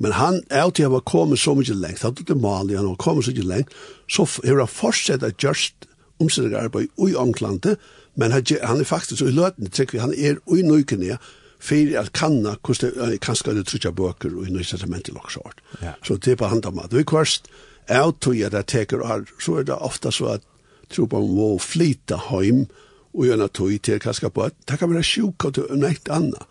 Men 0.00 0.12
han 0.12 0.42
er 0.50 0.62
alltid 0.62 0.90
har 0.90 1.00
kommet 1.06 1.38
så 1.38 1.54
mye 1.54 1.74
lengt, 1.74 2.02
han 2.02 2.16
er 2.28 2.34
Mali, 2.34 2.74
han 2.74 2.86
har 2.86 2.98
kommet 2.98 3.26
så 3.26 3.34
mye 3.34 3.46
lengt, 3.46 3.74
så 4.10 4.26
har 4.44 4.58
han 4.58 4.70
fortsatt 4.70 5.22
at 5.22 5.42
just 5.42 5.88
omsettet 6.18 6.54
arbeid 6.58 6.90
i 6.98 7.14
Englandet, 7.18 7.78
men 8.18 8.34
han 8.34 8.80
er 8.80 8.84
faktisk 8.84 9.22
i 9.22 9.30
løten, 9.30 9.70
trykker 9.70 10.02
han 10.02 10.14
er 10.16 10.40
i 10.50 10.62
nøykene, 10.66 11.18
fyrir 11.58 11.98
at 12.00 12.12
kanna 12.14 12.56
hvordan 12.62 13.18
kanskje 13.22 13.54
det 13.56 13.66
trutja 13.66 13.90
bøker 13.94 14.34
og 14.34 14.46
i 14.46 14.54
nøy 14.54 14.64
testament 14.66 15.10
i 15.10 15.14
loksort. 15.14 15.60
Ja. 15.82 15.94
Så 16.06 16.16
det 16.16 16.34
er 16.34 16.40
på 16.42 16.50
hand 16.50 16.66
om 16.66 16.78
at 16.82 16.94
vi 16.94 17.04
kvarst 17.06 17.48
av 17.88 18.16
tog 18.20 18.38
at 18.44 18.54
det 18.54 18.66
teker 18.70 19.02
år, 19.02 19.26
så 19.42 19.58
er 19.58 19.68
det 19.68 19.78
ofta 19.78 20.12
så 20.14 20.34
at 20.36 20.46
tro 20.92 21.06
på 21.10 21.20
må 21.26 21.50
flyta 21.62 22.18
heim 22.28 22.66
og 23.14 23.26
gjerne 23.26 23.48
tog 23.54 23.74
til 23.82 24.00
kanskje 24.02 24.30
på 24.30 24.48
at 24.48 24.56
det 24.68 24.78
kan 24.80 24.90
være 24.92 25.06
sjuk 25.06 25.48
og 25.48 25.60
nekt 25.78 26.10
anna, 26.12 26.46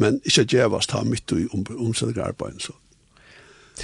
men 0.00 0.20
ikke 0.24 0.46
djevast 0.52 0.94
ha 0.96 1.02
mitt 1.04 1.32
i 1.36 1.46
omsettig 1.52 2.22
arbeid 2.24 2.60
så. 2.60 2.76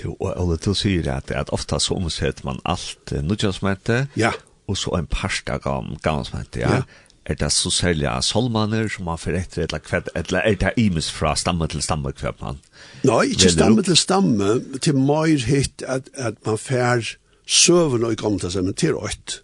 Jo, 0.03 0.13
og 0.21 0.35
Ole, 0.37 0.59
du 0.61 0.75
sier 0.77 1.07
at, 1.09 1.31
at 1.33 1.49
ofta 1.55 1.79
så 1.81 1.97
omsetter 1.97 2.45
man 2.45 2.61
alt 2.69 3.13
nødgjørsmette, 3.13 4.07
ja. 4.17 4.33
og 4.69 4.77
så 4.77 4.93
en 4.99 5.09
parsta 5.09 5.57
gammelsmette, 5.63 6.61
ja. 6.61 6.81
ja 6.81 7.06
er 7.27 7.35
det 7.35 7.51
så 7.53 7.71
særlig 7.75 8.07
av 8.07 8.23
solmaner 8.23 8.89
som 8.93 9.09
man 9.09 9.19
får 9.19 9.39
etter 9.41 9.65
eller 9.65 9.83
kved, 9.83 10.11
eller 10.15 10.47
er 10.47 10.59
det 10.61 10.73
imes 10.79 11.09
fra 11.11 11.35
stamme 11.39 11.67
til 11.73 11.83
stamme 11.83 12.13
kvett 12.15 12.39
man? 12.43 12.61
Nei, 13.07 13.33
ikke 13.35 13.51
stamme 13.51 13.83
til 13.87 13.99
stamme, 13.99 14.61
til 14.83 14.99
mer 14.99 15.43
hitt 15.49 15.83
at, 15.87 16.11
at 16.15 16.39
man 16.47 16.61
fær 16.61 17.03
søvn 17.47 18.07
og 18.07 18.17
kommer 18.21 18.45
til 18.45 18.55
seg, 18.55 18.69
men 18.69 18.79
til 18.79 18.95
rødt. 18.95 19.41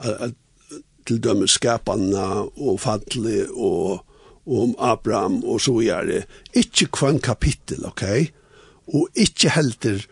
At, 0.00 0.16
at, 0.30 0.36
til 1.06 1.22
dømme 1.22 1.48
skapene 1.48 2.26
og 2.60 2.80
fattelig 2.82 3.46
og, 3.50 4.04
og 4.46 4.58
om 4.66 4.74
Abraham 4.78 5.40
og 5.44 5.62
så 5.62 5.78
gjør. 5.82 6.12
Ikke 6.54 6.90
kvann 6.90 7.22
kapittel, 7.22 7.86
ok? 7.86 8.04
Og 8.90 9.08
ikke 9.14 9.54
helter 9.54 10.04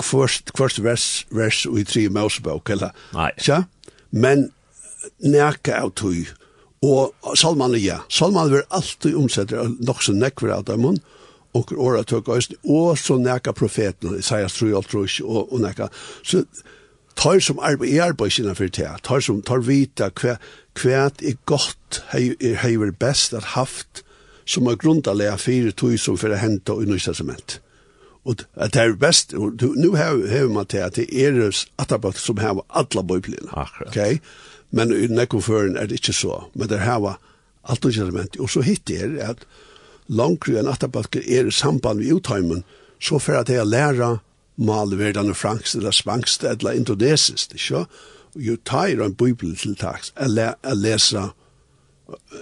kvart, 0.00 0.52
kvart 0.56 0.80
vers, 0.84 1.26
vers 1.32 1.64
og 1.66 1.80
i 1.80 1.84
tre 1.88 2.08
Mosebok, 2.12 2.70
eller? 2.76 2.96
Nei. 3.16 3.30
Ja? 3.48 3.62
Men 4.10 4.50
nekka 5.24 5.80
av 5.80 5.94
tøy, 5.98 6.26
og 6.80 7.36
Salman 7.36 7.76
ja, 7.76 8.00
Salman 8.08 8.50
vil 8.52 8.62
alltid 8.72 9.16
omsette 9.20 9.68
nok 9.80 10.02
så 10.02 10.14
nekver 10.16 10.54
av 10.56 10.66
dem, 10.68 10.86
og 11.54 11.72
åra 11.76 12.02
tøk 12.06 12.28
øyst, 12.30 12.54
og 12.64 12.98
så 12.98 13.18
nekka 13.18 13.52
profeten, 13.52 14.18
Isaias 14.18 14.54
tru 14.56 14.70
alt 14.76 14.90
tru, 14.90 15.04
og, 15.24 15.52
og 15.52 15.60
nekka. 15.60 15.90
Så 16.22 16.44
tar 17.18 17.40
som 17.42 17.58
arbeid, 17.58 17.90
i 17.90 17.98
arbeid 18.00 18.32
sinna 18.32 18.54
fyrir 18.56 18.72
tega, 18.76 18.94
tar 19.04 19.24
som, 19.24 19.42
tar 19.42 19.64
vita 19.66 20.10
hva, 20.14 20.36
hva 20.78 21.08
er 21.10 21.40
godt, 21.50 22.02
hei, 22.14 22.30
hei, 22.40 22.54
hei, 22.62 22.92
best 23.00 23.34
at 23.36 23.52
haft, 23.56 24.04
som 24.46 24.70
er 24.70 24.78
grundalega 24.80 25.36
fyrir 25.38 25.74
tøy 25.76 25.98
som 26.00 26.16
fyrir 26.18 26.40
henta 26.40 26.74
og 26.74 26.88
nøysta 26.88 27.14
sement. 27.14 27.60
Og 28.28 28.36
det 28.36 28.76
er 28.76 28.94
best, 29.00 29.32
nu 29.32 29.94
hever 29.96 30.48
man 30.52 30.66
til 30.68 30.84
at 30.84 30.96
det 30.96 31.08
er 31.08 31.38
atarbeidt 31.80 32.18
som 32.20 32.38
hever 32.38 32.66
alla 32.68 33.02
bøyplina. 33.02 33.48
Akkurat. 33.52 33.88
Okay? 33.88 34.18
men 34.70 34.92
i 34.94 35.08
nekkoføren 35.10 35.76
er 35.76 35.90
det 35.90 36.00
ikke 36.00 36.14
så, 36.16 36.44
men 36.54 36.68
det 36.70 36.82
hava 36.84 37.16
alt 37.70 37.84
og 37.84 37.96
element, 37.96 38.38
og 38.40 38.50
så 38.50 38.62
hitt 38.64 38.90
er 38.90 39.16
at 39.24 39.44
langkru 40.08 40.56
enn 40.58 40.70
atabalker 40.70 41.24
er 41.26 41.48
i 41.48 41.54
samband 41.54 42.00
med 42.00 42.12
utheimen, 42.18 42.64
så 43.00 43.18
for 43.18 43.40
at 43.40 43.50
jeg 43.52 43.66
lærer 43.66 44.20
malverdan 44.60 45.32
og 45.32 45.36
fransk, 45.36 45.76
eller 45.76 45.94
spansk, 45.94 46.44
eller 46.44 46.76
indonesisk, 46.76 47.54
ikke? 47.56 47.84
Og 48.34 48.42
jo 48.46 48.56
tar 48.64 49.02
en 49.02 49.14
bibel 49.14 49.56
til 49.56 49.76
taks, 49.76 50.12
eller 50.20 50.54
lesa 50.74 51.30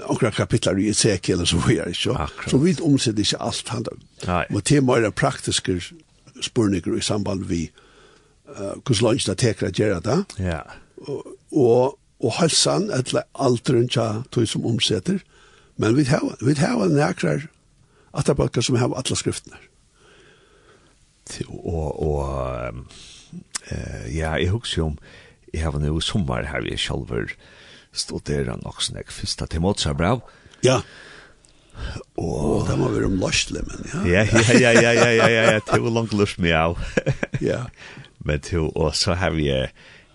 akkurat 0.09 0.35
kapitler 0.35 0.79
i 0.79 0.89
Ezekiel 0.89 1.39
eller 1.39 1.47
så 1.47 1.61
videre, 1.67 1.91
ikke? 1.91 2.11
Akkurat. 2.11 2.51
Så 2.51 2.59
vi 2.59 2.75
omsetter 2.83 3.21
ikke 3.21 3.43
alt 3.43 3.69
han 3.69 3.87
Nei. 4.27 4.45
Men 4.51 4.63
det 4.69 4.77
er 4.77 4.81
mer 4.81 5.11
praktiske 5.11 5.81
spurninger 6.41 6.97
i 6.97 7.01
samband 7.01 7.47
med 7.49 7.69
uh, 8.49 8.75
hvordan 8.83 9.03
lønns 9.03 9.25
det 9.25 9.39
teker 9.39 9.69
å 9.69 9.73
gjøre 9.75 10.01
det. 10.01 10.19
Ja. 10.43 10.61
Og, 11.07 11.37
og 11.53 11.99
og 12.19 12.35
halsan 12.41 12.89
etla 12.95 13.25
aldrun 13.39 13.89
tja 13.91 14.25
tog 14.35 14.49
som 14.51 14.67
omsetter, 14.67 15.21
men 15.79 15.95
vi 15.97 16.07
hava, 16.09 16.35
vi 16.43 16.57
hava 16.59 16.89
nekrar 16.91 17.47
atabakar 18.19 18.65
som 18.67 18.79
hava 18.81 18.99
alla 18.99 19.19
skriftene. 19.19 19.61
Og, 21.47 22.03
og 22.03 22.19
uh, 22.75 24.07
ja, 24.11 24.35
jeg 24.41 24.51
husker 24.51 24.81
jo 24.81 24.87
om, 24.93 24.97
jeg 25.53 25.63
hava 25.63 25.81
nu 25.83 26.01
sommar 26.01 26.49
her 26.49 26.65
vi 26.65 26.77
sjalver 26.81 27.31
studera 27.93 28.57
nok 28.63 28.83
snakk 28.85 29.13
fyrsta 29.13 29.47
Timotsa 29.47 29.95
brav. 29.97 30.25
Ja. 30.65 30.81
Og 32.19 32.67
det 32.67 32.75
må 32.81 32.91
være 32.91 33.07
om 33.07 33.21
løsle, 33.21 33.63
men 33.69 33.87
ja. 34.09 34.25
Ja, 34.25 34.43
ja, 34.59 34.73
ja, 34.73 34.73
ja, 34.75 34.93
ja, 34.93 35.11
ja, 35.15 35.29
ja, 35.53 35.61
det 35.63 35.79
var 35.85 35.95
langt 35.95 36.17
løst 36.17 36.41
meg 36.43 36.57
av. 36.59 36.81
Ja. 37.45 37.69
Men 38.27 38.41
til, 38.43 38.67
og 38.75 38.97
så 38.99 39.15
har 39.15 39.31
vi, 39.31 39.47
uh, 39.55 39.71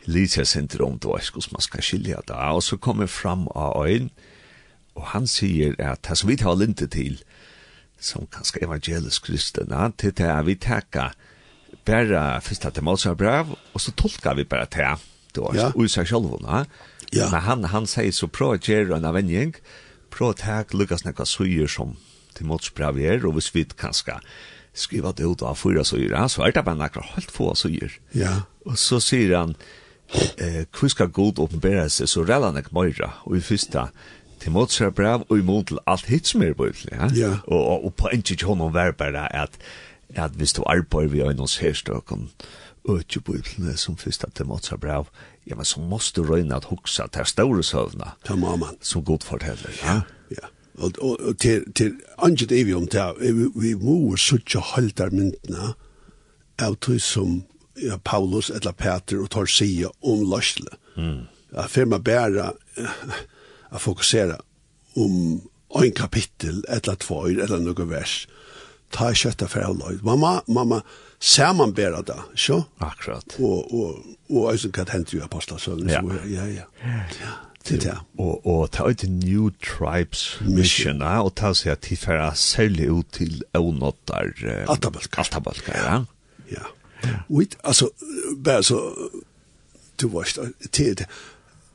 Lisa 0.05 0.43
syndrom, 0.45 0.97
du 0.99 1.11
vet 1.13 1.29
hvordan 1.31 1.55
man 1.57 1.65
skal 1.65 1.83
skilja 1.85 2.21
det. 2.27 2.35
Og 2.35 2.63
så 2.63 2.77
kommer 2.77 3.07
fram 3.07 3.47
av 3.55 3.85
øyn, 3.85 4.09
og 4.95 5.07
han 5.13 5.27
sier 5.27 5.75
at 5.79 6.03
det 6.07 6.17
som 6.19 6.29
vi 6.29 6.37
tar 6.37 6.57
linte 6.59 6.87
til, 6.87 7.21
som 8.03 8.27
kanskje 8.27 8.65
evangelisk 8.65 9.29
kristna, 9.29 9.87
til 9.97 10.11
det 10.17 10.27
er 10.27 10.43
vi 10.43 10.55
takker 10.59 11.15
bare 11.87 12.41
først 12.41 12.65
at 12.65 12.75
det 12.75 12.83
målser 12.83 13.15
brev, 13.15 13.55
og 13.73 13.81
så 13.81 13.91
tolkar 13.95 14.35
vi 14.35 14.43
bare 14.43 14.67
det. 14.71 14.91
Du 15.35 15.41
vet, 15.47 15.59
ja. 15.59 15.71
og 15.73 15.89
seg 15.89 16.07
selv, 16.07 16.67
Ja. 17.13 17.29
Men 17.29 17.41
han, 17.45 17.63
han 17.69 17.85
sier 17.85 18.09
så 18.11 18.25
prøv 18.25 18.55
å 18.55 18.57
gjøre 18.57 18.97
en 18.97 19.05
avvenning, 19.05 19.53
prøv 20.13 20.31
å 20.31 20.37
takke 20.39 20.77
lukkast 20.79 21.05
nekka 21.05 21.27
suger 21.29 21.69
som 21.69 21.93
til 22.33 22.47
målsbrev 22.49 22.97
er, 22.97 23.25
og 23.27 23.37
hvis 23.37 23.51
vi 23.53 23.67
kanskje 23.69 24.17
skriva 24.73 25.11
det 25.13 25.27
ut 25.29 25.43
av 25.45 25.59
fyra 25.59 25.83
suger, 25.85 26.15
så 26.27 26.47
er 26.47 26.55
det 26.55 26.63
bare 26.65 26.79
nekka 26.79 27.05
helt 27.13 27.29
få 27.33 27.51
suger. 27.57 27.93
Ja. 28.17 28.47
Og 28.65 28.79
så 28.81 28.97
sier 29.03 29.35
han, 29.37 29.53
eh, 30.37 30.63
hva 30.71 30.89
skal 30.89 31.13
god 31.13 31.39
åpenbæra 31.43 31.87
seg 31.89 32.09
så 32.11 32.25
relanek 32.27 32.71
møyra, 32.75 33.13
og 33.25 33.37
i 33.37 33.43
fyrsta, 33.43 33.89
Timotra 34.43 34.89
brev 34.91 35.21
og 35.29 35.37
imot 35.39 35.69
til 35.69 35.79
alt 35.87 36.09
hit 36.11 36.27
som 36.27 36.41
er 36.43 36.51
på 36.57 36.67
ja? 36.91 37.07
ja. 37.15 37.29
Og, 37.47 37.59
og, 37.59 37.85
og 37.85 37.93
på 37.95 38.09
en 38.11 38.21
tid 38.21 38.43
honom 38.43 38.73
var 38.73 38.91
bare 38.91 39.29
at, 39.35 39.55
at 40.15 40.31
hvis 40.35 40.53
du 40.53 40.63
arbeid 40.67 41.13
vi 41.13 41.21
har 41.23 41.31
noen 41.37 41.53
herstøkken, 41.61 42.27
øtje 42.83 43.21
på 43.23 43.37
ytlene 43.39 43.77
som 43.79 43.95
fyrsta 43.95 44.27
Timotra 44.35 44.75
brev, 44.77 45.07
ja, 45.47 45.55
men 45.55 45.65
så 45.65 45.79
måste 45.79 46.21
du 46.21 46.27
røyne 46.27 46.55
at 46.55 46.67
hoksa 46.67 47.07
til 47.07 47.25
store 47.25 47.63
søvna. 47.63 48.17
Ta 48.25 48.35
mamma. 48.35 48.73
Som 48.81 49.05
god 49.07 49.23
forteller, 49.23 49.71
ja. 49.83 50.01
Ja, 50.31 50.51
og, 50.75 50.91
og, 50.99 51.19
og 51.19 51.37
til, 51.39 51.63
til 51.73 51.95
anget 52.17 52.51
evig 52.51 52.75
om 52.75 52.87
det, 52.87 53.07
vi, 53.21 53.47
vi 53.55 53.73
må 53.79 54.17
suttje 54.17 54.59
halter 54.73 55.13
myndene 55.13 55.73
av 56.59 56.75
tog 56.81 56.99
som 57.01 57.43
ja, 57.75 57.97
Paulus 58.03 58.49
eller 58.49 58.71
Peter 58.71 59.21
og 59.21 59.29
tar 59.29 59.45
sig 59.45 59.85
om 60.01 60.25
løsle. 60.29 60.77
Mm. 60.97 61.27
Jag 61.53 61.71
får 61.71 61.85
man 61.85 62.01
bära 62.01 62.53
att 63.69 63.81
fokusera 63.81 64.41
om 64.95 65.41
en 65.83 65.91
kapittel, 65.91 66.65
eller 66.69 66.95
två 66.95 67.27
eller 67.27 67.59
några 67.59 67.85
vers. 67.85 68.27
Ta 68.89 69.13
kötta 69.13 69.47
för 69.47 69.61
alla. 69.61 69.85
Mamma, 70.01 70.41
mamma, 70.47 70.81
ser 71.19 71.53
man 71.53 71.73
bare 71.73 72.01
det, 72.01 72.19
så? 72.35 72.63
Akkurat. 72.77 73.25
Og, 73.39 73.73
og, 73.73 73.89
og, 74.29 74.45
och, 74.45 74.53
hva 74.53 74.85
hänt 74.85 75.13
jo 75.13 75.23
apostlasövn. 75.23 75.89
Ja. 75.89 76.03
ja, 76.25 76.45
ja, 76.47 76.65
ja. 77.21 77.31
Det 77.63 77.85
ja. 77.85 77.95
Og, 78.19 78.45
og 78.45 78.71
ta 78.71 78.89
ut 78.89 79.03
New 79.07 79.49
Tribes 79.63 80.37
Mission, 80.41 80.99
ja, 80.99 81.21
og 81.23 81.31
ta 81.39 81.53
seg 81.55 81.71
at 81.77 81.87
de 81.87 81.95
færa 81.95 82.33
særlig 82.35 82.89
ut 82.91 83.07
til 83.15 83.41
Ånåttar. 83.55 84.33
Eh, 84.43 84.65
Atabalkar. 84.69 85.23
Atabalkar, 85.23 85.77
ja. 85.79 86.03
Ja. 86.51 86.65
Ut, 87.29 87.57
altså, 87.63 87.89
bare 88.43 88.63
så, 88.63 88.79
du 90.01 90.07
varst, 90.07 90.39
till 90.71 90.95
til, 90.95 91.05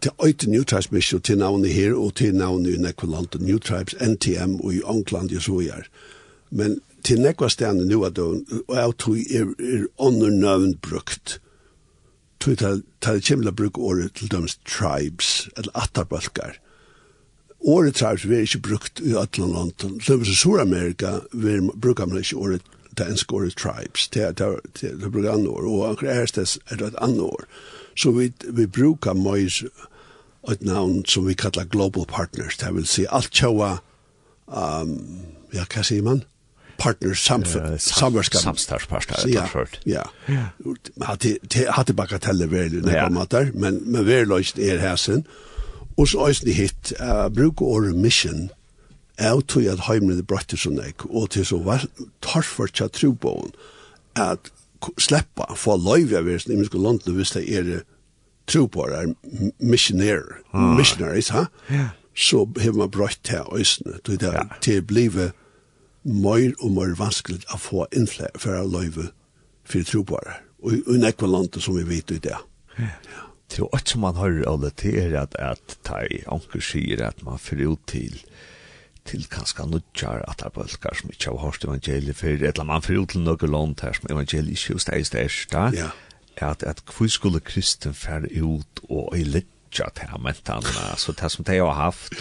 til 0.02 0.10
øyte 0.24 0.50
New 0.50 0.62
Tribes 0.62 0.92
Mission, 0.92 1.20
til 1.20 1.38
navnet 1.38 1.72
her, 1.72 1.94
og 1.94 2.14
til 2.14 2.34
navnet 2.34 2.74
i 2.74 2.78
Nekvaland, 2.78 3.40
New 3.40 3.58
Tribes, 3.58 3.94
NTM, 4.00 4.54
og 4.60 4.74
i 4.74 4.80
Ankland, 4.86 5.36
og 5.36 5.42
så 5.42 5.58
er. 5.58 5.82
Men 6.50 6.80
til 7.04 7.20
nekva 7.22 7.48
stedene 7.48 7.86
nu 7.88 8.04
at 8.06 8.16
døgn, 8.16 8.44
og 8.68 8.76
jeg 8.76 8.94
tror 8.98 9.18
er, 9.40 9.50
er 9.58 9.84
åndernøvn 9.98 10.78
brukt. 10.82 11.38
Tror 12.40 12.54
jeg 12.60 12.82
tar 13.02 13.18
det 13.18 13.50
å 13.50 13.54
bruke 13.56 13.82
året 13.82 14.14
til 14.18 14.30
døms 14.30 14.58
tribes, 14.66 15.48
eller 15.56 15.74
atterbalkar. 15.74 16.58
Året 17.58 17.98
tribes 17.98 18.26
vi 18.28 18.36
er 18.36 18.46
ikke 18.46 18.62
brukt 18.68 19.00
i 19.02 19.16
Atlanland. 19.18 19.74
Så 20.02 20.18
i 20.18 20.34
Sur-Amerika 20.34 21.18
vi 21.32 21.58
brukar 21.74 22.06
man 22.06 22.22
ikke 22.22 22.36
året 22.38 22.62
Tanscore 22.98 23.50
Tribes, 23.54 24.08
det 24.14 24.22
er 24.22 24.32
det 24.82 25.12
programmet, 25.12 25.48
og 25.48 25.88
anker 25.88 26.10
er 26.10 26.26
det 26.34 26.86
et 26.86 26.98
annet 27.02 27.20
år. 27.20 27.44
Så 27.98 28.10
vi, 28.14 28.32
vi 28.54 28.66
brukar 28.66 29.14
møys 29.18 29.62
et 30.50 30.62
navn 30.62 31.04
som 31.06 31.26
vi 31.26 31.34
kallar 31.34 31.64
Global 31.64 32.06
Partners, 32.08 32.56
det 32.56 32.74
vil 32.74 32.86
si 32.86 33.06
alt 33.10 33.30
tjaua, 33.34 33.78
um, 34.46 34.98
ja, 35.52 35.64
hva 35.66 35.84
sier 35.84 36.04
man? 36.06 36.22
Partners, 36.78 37.24
samfunn, 37.26 37.74
uh, 37.74 37.78
sam 37.78 38.00
samverskap. 38.00 38.42
Samstarspartner, 38.42 39.26
ja, 39.32 39.46
ja. 39.86 40.04
ja. 40.28 40.44
Hatte 41.74 41.94
bagatelle 41.94 42.50
veldig 42.50 42.84
nekka 42.86 43.08
ja. 43.08 43.08
matar, 43.12 43.50
men, 43.54 43.82
men 43.86 44.06
verløyst 44.06 44.58
er 44.62 44.78
hæsen. 44.82 45.26
Og 45.98 46.08
så 46.08 46.28
øyne 46.30 46.54
hitt, 46.54 46.92
uh, 47.00 47.26
bruk 47.34 47.62
året 47.62 47.96
mission, 47.98 48.50
Jeg 49.18 49.42
tog 49.50 49.66
at 49.66 49.86
heimene 49.88 50.22
brøtte 50.22 50.58
sånn 50.60 50.78
jeg, 50.78 50.94
og 51.10 51.32
til 51.34 51.46
så 51.48 51.58
var 51.66 51.86
torfer 52.22 52.70
tja 52.70 52.86
trobåen, 52.92 53.50
at 54.14 54.52
sleppa, 55.02 55.48
få 55.58 55.74
løyve 55.80 56.20
av 56.20 56.28
versen 56.28 56.54
i 56.54 56.58
minske 56.60 56.78
London 56.78 57.16
hvis 57.16 57.34
det 57.34 57.44
er 57.50 57.70
trobåer, 58.48 59.12
missionærer, 59.58 60.38
ah. 60.52 60.74
missionaries, 60.78 61.32
ha? 61.34 61.48
Yeah. 61.70 61.90
så 62.14 62.48
har 62.60 62.72
man 62.72 62.90
brøtt 62.90 63.20
til 63.24 63.42
øysene, 63.54 63.98
til 64.04 64.20
det, 64.20 64.34
til 64.60 64.82
blive 64.82 65.30
mer 66.02 66.52
og 66.62 66.72
mer 66.72 66.94
vanskelig 66.98 67.42
å 67.54 67.58
få 67.60 67.86
innflere 67.94 68.38
for 68.40 68.56
å 68.58 68.66
løyve 68.66 69.10
for 69.68 69.86
trobåer, 69.86 70.38
og 70.62 70.78
i 70.78 71.00
nekva 71.02 71.28
landet 71.30 71.62
som 71.62 71.76
vi 71.76 71.86
vet 71.86 72.14
i 72.14 72.22
det. 72.22 72.38
Yeah. 72.78 72.94
Ja. 73.10 73.24
Til 73.48 73.64
åt 73.72 73.88
som 73.88 74.02
man 74.04 74.18
hører 74.20 74.44
alle 74.50 74.70
til 74.76 74.98
er 75.00 75.14
at, 75.22 75.36
at 75.40 75.78
ta 75.86 76.02
i 76.04 76.20
anker 76.28 76.60
sier 76.60 77.00
at 77.06 77.22
man 77.24 77.40
fyrir 77.40 77.72
ut 77.72 77.84
til 77.88 78.18
til 79.08 79.26
kanskje 79.32 79.66
nødjar 79.66 80.22
at 80.28 80.40
det 80.40 80.48
er 80.48 80.54
bølgar 80.54 80.98
som 81.00 81.10
ikke 81.12 81.30
har 81.30 81.44
hørt 81.44 81.64
evangeliet 81.64 82.16
før, 82.16 82.44
eller 82.50 82.68
man 82.68 82.84
fyrir 82.84 83.08
til 83.08 83.24
noe 83.24 83.50
land 83.50 83.82
her 83.82 83.96
som 83.96 84.10
evangeliet 84.12 84.56
ikke 84.56 84.76
just 84.76 84.92
er 84.92 85.04
størst, 85.04 85.54
ja. 85.54 85.90
at, 86.36 86.62
at 86.62 86.82
hvor 86.86 87.08
skulle 87.10 87.40
kristen 87.40 87.94
fære 87.94 88.42
ut 88.42 88.82
og 88.88 89.14
øyledja 89.16 89.92
til 89.96 90.18
mentene, 90.20 90.96
så 90.96 91.12
det 91.12 91.32
som 91.32 91.44
de 91.44 91.58
har 91.58 91.76
haft, 91.76 92.20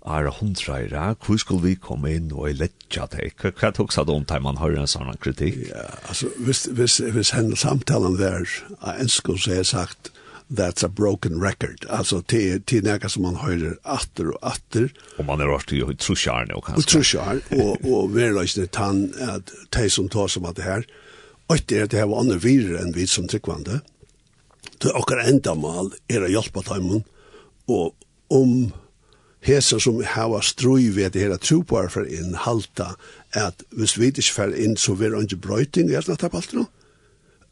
og 0.00 0.16
er 0.16 0.30
hundreira, 0.30 1.14
hvor 1.26 1.36
skulle 1.36 1.62
vi 1.62 1.74
komme 1.74 2.14
inn 2.14 2.30
og 2.32 2.48
øyledja 2.48 3.06
til? 3.12 3.32
Hva 3.58 3.70
tok 3.74 3.92
seg 3.92 4.08
om 4.08 4.24
til 4.24 4.44
man 4.44 4.60
hører 4.60 4.82
en 4.82 4.90
sånn 4.90 5.10
kritikk? 5.20 5.58
Ja, 5.68 5.88
altså, 6.08 6.30
hvis, 6.38 6.64
hvis, 6.72 7.00
hvis 7.12 7.34
henne 7.36 7.56
samtalen 7.56 8.18
var 8.18 8.46
ensko, 8.94 9.36
så 9.36 9.50
har 9.50 9.62
jeg 9.62 9.72
sagt, 9.74 10.12
that's 10.48 10.84
a 10.84 10.88
broken 10.88 11.40
record. 11.40 11.86
Alltså 11.88 12.22
till 12.22 12.62
till 12.62 12.84
några 12.84 13.08
som 13.08 13.22
man 13.22 13.36
hör 13.36 13.78
åter 13.84 14.28
och 14.28 14.46
åter. 14.46 14.92
Och 15.18 15.24
man 15.24 15.40
är 15.40 15.44
rakt 15.44 15.72
i 15.72 15.96
trusjar 15.96 16.46
nu 16.48 16.54
kanske. 16.54 16.72
Och 16.72 16.86
trusjar 16.86 17.40
och 17.50 17.92
och 17.92 18.16
verkligen 18.16 18.68
det 18.72 18.78
han 18.78 19.12
att 19.20 19.50
de 19.68 19.90
som 19.90 20.08
tar 20.08 20.28
som 20.28 20.44
att 20.44 20.56
det 20.56 20.62
här 20.62 20.86
och 21.46 21.60
det 21.66 21.90
det 21.90 21.96
här 21.96 22.06
var 22.06 22.20
andra 22.20 22.36
vidare 22.36 22.78
än 22.78 22.92
vid 22.92 23.10
som 23.10 23.28
tryckvande. 23.28 23.80
Det 24.78 24.88
och 24.88 25.12
ändamål 25.12 25.92
är 26.08 26.22
att 26.22 26.32
hjälpa 26.32 26.60
dem 26.60 27.02
och 27.66 27.94
om 28.28 28.72
hesa 29.40 29.78
som 29.80 30.02
hava 30.04 30.40
strui 30.42 30.88
við 30.94 31.12
det 31.14 31.22
hera 31.22 31.38
trupar 31.38 31.88
for 31.92 32.06
inn 32.06 32.34
halta 32.34 32.94
at 33.36 33.62
hvis 33.70 33.96
vi 33.98 34.10
ikkje 34.10 34.34
fer 34.34 34.54
inn 34.54 34.76
så 34.76 34.96
ver 34.98 35.16
ikkje 35.20 35.40
brøyting 35.44 35.92
er 35.92 36.02
snart 36.02 36.26
alt 36.28 36.52
no 36.56 36.66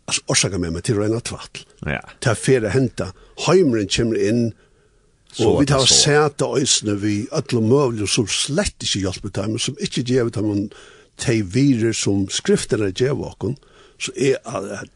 alltså 0.06 0.22
orsaka 0.26 0.58
med 0.58 0.72
mig 0.72 0.82
till 0.82 0.98
rena 0.98 1.20
tvattl. 1.20 1.66
Ja. 1.86 2.00
Ta 2.20 2.34
färre 2.34 2.68
henta, 2.68 3.12
heimren 3.46 3.88
kommer 3.88 4.28
in 4.28 4.52
og 5.44 5.60
vi 5.60 5.66
tar 5.68 5.84
sæta 5.84 6.48
øysene 6.56 6.94
vi 7.02 7.26
alle 7.34 7.60
møvler 7.60 8.08
som 8.08 8.28
slett 8.30 8.80
ikke 8.82 9.02
hjelper 9.04 9.34
dem, 9.36 9.58
som 9.60 9.76
ikke 9.80 10.04
gjør 10.06 10.30
dem 10.32 10.68
de 11.26 11.36
virer 11.52 11.92
som 11.96 12.26
skriftene 12.32 12.92
gjør 12.92 13.26
åkken, 13.30 13.56
så 14.00 14.12
er 14.16 14.36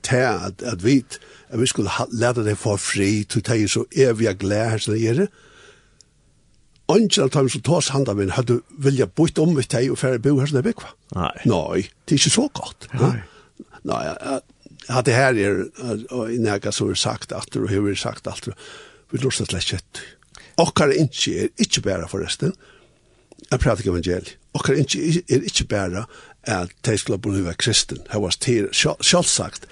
det 0.04 0.24
at, 0.24 0.62
at 0.62 0.84
vi 0.84 1.02
at 1.50 1.60
vi 1.60 1.66
skulle 1.66 1.90
lade 2.12 2.44
det 2.44 2.58
for 2.58 2.76
fri, 2.76 3.24
til 3.24 3.42
de 3.46 3.62
er 3.62 3.68
så 3.68 3.84
evige 3.96 4.34
glede 4.34 4.70
her 4.70 4.78
som 4.78 4.94
det 4.94 5.02
gjør 5.02 5.14
det. 5.24 5.28
Ønsker 6.90 7.24
at 7.24 7.34
de 7.34 7.50
som 7.50 7.62
tas 7.62 7.88
hand 7.88 8.08
av 8.08 8.16
min 8.18 8.30
hadde 8.34 8.60
vilja 8.78 9.06
bytt 9.06 9.38
om 9.38 9.54
med 9.54 9.66
deg 9.72 9.90
og 9.90 9.98
færre 9.98 10.22
bo 10.22 10.36
her 10.38 10.46
som 10.46 10.58
det 10.58 10.62
er 10.62 10.68
bygva. 10.70 10.92
Nei. 11.16 11.34
Nei, 11.50 11.82
det 12.06 12.14
er 12.14 12.20
ikke 12.20 12.36
så 12.36 12.46
godt. 12.54 12.88
Nei. 13.00 13.16
Nei, 13.88 14.00
att 14.90 15.04
det 15.04 15.12
här 15.12 15.34
är 15.34 16.70
som 16.70 16.88
så 16.88 16.94
sagt 16.94 17.32
att 17.32 17.56
og 17.56 17.68
hur 17.68 17.94
sagt 17.94 18.26
alt 18.26 18.48
vi 19.10 19.18
lustar 19.18 19.44
slett 19.44 19.62
kött 19.62 20.00
och 20.56 20.76
kan 20.76 20.92
er 20.92 21.08
är 21.28 21.48
inte 21.56 21.80
bara 21.80 22.08
förresten 22.08 22.52
att 23.50 23.60
prata 23.60 23.82
evangeliet. 23.82 24.36
Och 24.52 24.64
kan 24.64 24.76
inte 24.78 24.98
är 24.98 25.42
inte 25.42 25.64
bara 25.64 26.06
att 26.42 26.82
tejskla 26.82 27.18
på 27.18 27.52
kristen 27.58 27.98
här 28.08 28.20
var 28.20 28.30
til 28.30 28.68
själv 28.72 29.22
sagt 29.22 29.66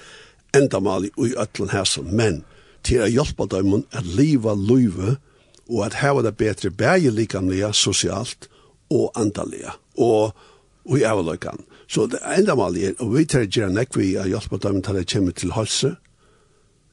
ändamal 0.52 1.04
i 1.04 1.34
ötlen 1.36 1.68
här 1.68 1.84
som 1.84 2.04
män 2.04 2.44
till 2.82 3.02
att 3.02 3.10
hjälpa 3.10 3.46
dem 3.46 3.84
att 3.90 4.06
leva 4.06 4.54
livet 4.54 5.18
og 5.68 5.84
at 5.86 5.98
hava 6.00 6.22
det 6.22 6.36
betri 6.36 6.70
bægi 6.70 7.10
likamlega, 7.12 7.72
sosialt 7.72 8.48
og 8.90 9.12
andalega. 9.16 9.76
Og 9.98 10.32
og 10.88 10.98
i 10.98 11.04
avløykan. 11.06 11.64
Så 11.88 12.06
det 12.06 12.20
enda 12.36 12.56
mal 12.56 12.76
er, 12.76 12.96
og 12.98 13.14
vi 13.14 13.24
tar 13.28 13.46
gjerne 13.46 13.76
nek 13.76 13.96
vi 13.96 14.14
har 14.16 14.28
hjulpet 14.28 14.64
dem 14.64 14.80
til 14.84 15.00
å 15.00 15.04
komme 15.12 15.34
til 15.36 15.52
halse. 15.56 15.94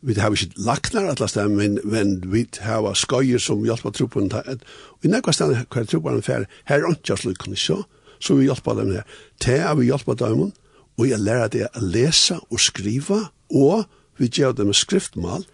Vi 0.06 0.14
har 0.20 0.36
ikke 0.36 0.62
laknar 0.62 1.10
atlas 1.10 1.34
dem, 1.34 1.56
men, 1.58 1.80
men 1.84 2.20
vi 2.32 2.46
har 2.62 2.86
skøyer 2.94 3.42
som 3.42 3.64
hjulpet 3.66 3.98
truppen 3.98 4.30
til 4.30 4.60
Og 4.94 5.08
i 5.08 5.12
nekva 5.12 5.34
stand 5.34 5.56
hver 5.56 5.88
truppen 5.90 6.22
fer, 6.22 6.46
her 6.70 6.84
er 6.84 6.92
ikke 6.92 7.18
slik, 7.18 7.48
så, 7.58 7.82
så 8.20 8.36
vi 8.36 8.46
hjulpet 8.50 8.78
dem 8.78 8.92
her. 8.92 9.08
Det 9.42 9.60
er 9.60 9.76
vi 9.76 9.90
hjulpet 9.90 10.20
dem, 10.20 10.52
og 10.98 11.10
jeg 11.10 11.20
lærer 11.20 11.52
det 11.52 11.68
å 11.74 11.84
lese 11.84 12.40
og 12.52 12.60
skrive, 12.60 13.26
og 13.50 13.86
vi 14.20 14.30
gjør 14.30 14.56
dem 14.56 14.74
skriftmal. 14.74 15.48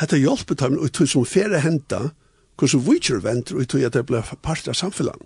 Hette 0.00 0.18
hjulpet 0.18 0.60
dem, 0.60 0.78
og 0.80 0.92
tog 0.92 1.08
som 1.08 1.24
fer 1.28 1.52
henta, 1.60 2.10
hvordan 2.58 2.84
vi 2.86 2.98
ikke 2.98 3.22
venter, 3.22 3.56
og 3.56 3.68
tog 3.68 3.84
at 3.84 3.94
det 3.94 4.06
ble 4.08 4.22
part 4.42 4.68
av 4.68 4.76
samfunnet. 4.78 5.20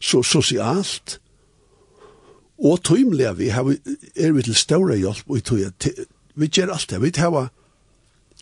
Så 0.00 0.22
sosialt, 0.24 1.20
Og 2.60 2.82
tøymlega 2.84 3.32
vi 3.38 3.48
har, 3.54 3.68
er 4.16 4.32
vi 4.36 4.42
til 4.44 4.56
større 4.58 4.98
hjelp, 5.00 5.24
og 5.32 5.44
tøy, 5.44 5.64
vi 6.36 6.48
gjør 6.48 6.74
alt 6.74 6.90
det, 6.90 7.00
vi 7.02 7.12
har, 7.16 7.48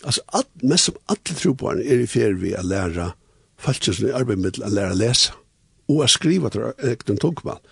altså, 0.05 0.23
alt 0.35 0.63
mest 0.63 0.91
som 0.91 0.99
alle 1.09 1.37
troboerne 1.39 1.85
er 1.87 2.03
i 2.03 2.09
fer 2.11 2.35
vi 2.39 2.55
å 2.59 2.65
lære, 2.67 3.13
faktisk 3.59 4.03
i 4.03 4.15
arbeid 4.15 4.43
med 4.43 4.59
å 4.63 4.71
lære 4.71 4.97
å 4.97 4.99
lese, 4.99 5.37
og 5.89 6.03
å 6.05 6.11
skrive 6.11 6.51
til 6.55 6.73
ekten 6.91 7.21
tungmann. 7.23 7.63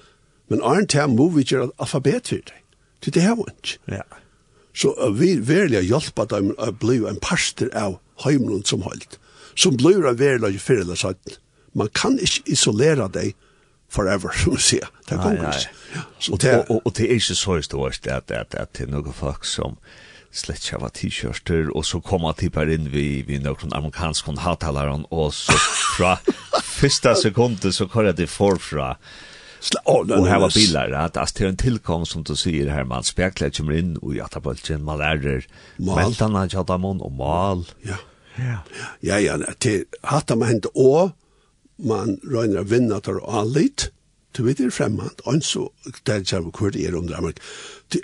Men 0.48 0.62
Arne 0.62 0.86
til 0.86 1.10
må 1.10 1.28
vi 1.34 1.44
gjøre 1.46 1.72
alfabet 1.82 2.30
for 2.30 2.46
deg, 2.46 2.62
til 3.02 3.14
det 3.16 3.26
har 3.26 3.36
vi 3.38 3.48
ikke. 3.50 3.78
Ja. 3.98 4.06
Så 4.76 4.92
vi 5.16 5.34
verlig 5.40 5.86
hjulpet 5.88 6.30
dem 6.30 6.52
å 6.60 6.70
bli 6.70 7.00
en 7.08 7.18
parster 7.22 7.70
av 7.74 7.98
heimlund 8.24 8.68
som 8.68 8.84
holdt, 8.86 9.18
som 9.56 9.76
blir 9.76 10.04
en 10.06 10.18
verlig 10.20 10.60
fyrir 10.60 10.84
eller 10.84 11.00
sånn. 11.00 11.36
Man 11.76 11.90
kan 11.96 12.18
ikke 12.20 12.52
isolera 12.52 13.08
deg, 13.12 13.34
forever, 13.88 14.32
som 14.34 14.56
vi 14.56 14.62
sier. 14.62 14.90
Det 15.08 15.18
kommer 15.20 15.52
ikke. 15.52 15.70
Og 16.84 16.96
det 16.96 17.06
er 17.06 17.14
ikke 17.14 17.34
så 17.34 17.60
stort 17.62 18.06
at 18.06 18.28
det 18.28 18.82
er 18.82 18.90
noen 18.90 19.12
folk 19.12 19.44
som 19.44 19.78
slett 20.36 20.66
ikke 20.66 20.82
var 20.82 20.92
t-shirter, 20.92 21.70
og 21.72 21.84
så 21.88 22.00
kom 22.04 22.26
han 22.28 22.50
bare 22.52 22.76
inn 22.76 22.90
vi, 22.92 23.22
vi 23.26 23.38
noen 23.40 23.72
amerikanske 23.72 24.36
hattalere, 24.44 24.98
og 25.10 25.32
så 25.34 25.56
fra 25.96 26.18
första 26.80 27.14
sekunden 27.14 27.72
så 27.72 27.88
kör 27.88 28.12
det 28.12 28.26
forfra. 28.26 28.96
Oh, 29.84 30.18
och 30.18 30.26
här 30.26 30.40
var 30.40 30.54
bilar 30.54 30.90
att 30.90 31.34
det 31.34 31.40
er 31.40 31.48
en 31.48 31.56
tillkom 31.56 32.06
som 32.06 32.22
du 32.22 32.36
sier, 32.36 32.68
här 32.68 32.84
man 32.84 33.04
spekler 33.04 33.50
kommer 33.50 33.72
inn, 33.72 33.96
och 33.96 34.14
jag 34.14 34.30
tar 34.30 34.78
man 34.78 34.98
lærer 34.98 35.46
väntan 35.76 36.36
att 36.36 36.52
jag 36.52 36.66
tar 36.66 36.78
mon 36.78 37.00
och 37.00 37.12
mal. 37.12 37.64
Ja. 37.82 37.96
Ja. 38.36 38.58
Ja 39.00 39.18
ja, 39.18 39.38
det 39.58 39.84
hata 40.02 40.36
man 40.36 40.50
inte 40.50 40.68
och 40.68 41.10
man 41.76 42.16
røyner 42.24 42.62
å 42.62 42.68
vinne 42.70 43.00
til 43.04 43.20
å 43.20 43.44
litt, 43.50 43.90
du 44.36 44.42
vet 44.44 44.58
det 44.60 44.66
er 44.68 44.74
fremmant, 44.74 45.22
og 45.24 45.40
så 45.44 45.62
der 46.04 46.24
kommer 46.28 46.52
hvor 46.52 46.72
det 46.74 46.82
er 46.84 46.96
under 46.98 47.16
Amerika. 47.16 47.40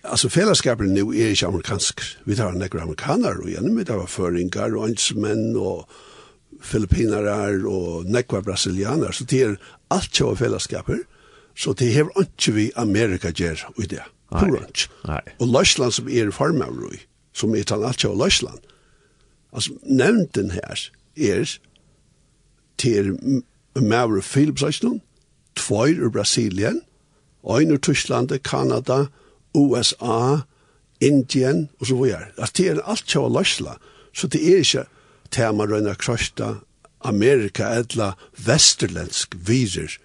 Altså 0.01 0.31
fellesskapen 0.33 0.95
nå 0.95 1.11
er 1.13 1.35
ikke 1.35 1.51
amerikansk. 1.51 2.01
Vi 2.25 2.37
tar 2.39 2.57
nekker 2.57 2.81
amerikaner, 2.81 3.43
og 3.43 3.51
gjennom 3.53 3.77
vi 3.77 3.85
tar 3.85 4.01
føringer, 4.09 4.79
og 4.79 4.89
ønsmenn, 4.89 5.53
og 5.61 5.85
filipinere, 6.63 7.61
og 7.69 8.09
nekker 8.09 8.45
brasilianer, 8.47 9.13
så 9.13 9.29
det 9.29 9.43
er 9.45 9.59
alt 9.93 10.13
kjøve 10.17 10.39
fellesskaper, 10.41 11.05
så 11.59 11.77
det 11.77 11.91
er 11.93 12.09
ikke 12.23 12.57
vi 12.57 12.71
Amerika 12.81 13.33
gjør 13.37 13.67
i 13.83 13.91
det. 13.93 14.05
Kurant. 14.33 14.87
Og 15.37 15.49
Løsland 15.53 15.93
som 15.93 16.09
er 16.09 16.33
farmavrøy, 16.33 17.03
som 17.37 17.53
er 17.53 17.69
tann 17.69 17.85
alt 17.85 18.01
kjøve 18.01 18.23
Løsland. 18.25 18.63
Altså, 19.53 19.77
nevnten 19.85 20.55
her 20.57 20.89
er 21.21 21.59
til 22.81 23.13
Maver 23.81 24.19
i 24.19 24.23
Filipsøysnum, 24.23 25.01
tvoir 25.57 25.99
ur 26.01 26.11
Brasilien, 26.11 26.83
ein 27.49 27.75
i 27.75 27.79
Tyskland, 27.79 28.31
Kanada, 28.45 29.07
USA, 29.55 30.43
Indien, 31.01 31.69
og 31.81 31.87
så 31.87 31.97
videre. 31.97 32.31
Altså, 32.39 32.55
det 32.57 32.69
er 32.69 32.83
alt 32.87 33.07
kjava 33.07 33.33
løsla, 33.39 33.77
så 34.15 34.29
det 34.29 34.43
er 34.43 34.63
ikke 34.63 34.85
tema 35.33 35.67
røyna 35.67 35.95
krøsta 35.99 36.55
Amerika 37.03 37.73
eller 37.81 38.15
vesterlensk 38.47 39.35
virer 39.35 39.97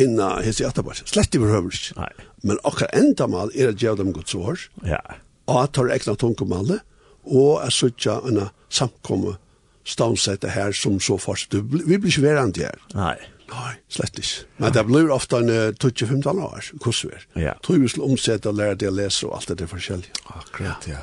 inna 0.00 0.40
hese 0.44 0.66
atabar. 0.66 0.98
Slett 1.06 1.34
i 1.34 1.40
behøver 1.40 1.76
Nei. 1.96 2.10
Men 2.42 2.58
akkur 2.66 2.90
enda 2.92 3.28
mal 3.30 3.52
er 3.54 3.70
at 3.70 3.80
gjeva 3.80 4.00
dem 4.00 4.12
gods 4.12 4.34
år, 4.34 4.66
ja. 4.84 5.00
og 5.46 5.62
at 5.62 5.74
tar 5.76 5.92
ekna 5.94 6.16
tunkumalle, 6.18 6.80
og 7.22 7.62
at 7.62 7.72
suttja 7.72 8.18
anna 8.26 8.50
samkomme 8.68 9.36
stavnsette 9.84 10.48
her 10.48 10.72
som 10.72 11.00
så 11.00 11.18
fast. 11.18 11.54
Vi 11.54 11.62
blir 11.98 12.10
ikke 12.10 12.22
verandre 12.22 12.70
her. 12.70 12.82
Nei. 12.94 13.16
Nei, 13.52 13.72
slett 13.92 14.18
ikke. 14.18 14.46
Men 14.62 14.72
det 14.72 14.84
blir 14.88 15.10
ofte 15.12 15.42
en 15.42 15.50
uh, 15.52 15.72
20-15 15.76 16.28
år, 16.40 16.68
hvordan 16.80 17.10
vi 17.10 17.16
er. 17.16 17.24
Ja. 17.46 17.54
Tror 17.64 17.80
vi 17.82 17.88
skal 17.92 18.06
omsette 18.06 18.48
og 18.48 18.56
lære 18.56 18.78
det 18.80 18.88
å 18.88 18.94
lese 18.96 19.26
og 19.28 19.36
alt 19.36 19.52
det 19.52 19.66
er 19.66 19.72
forskjellige. 19.72 20.22
Akkurat, 20.32 20.86
ja. 20.88 21.02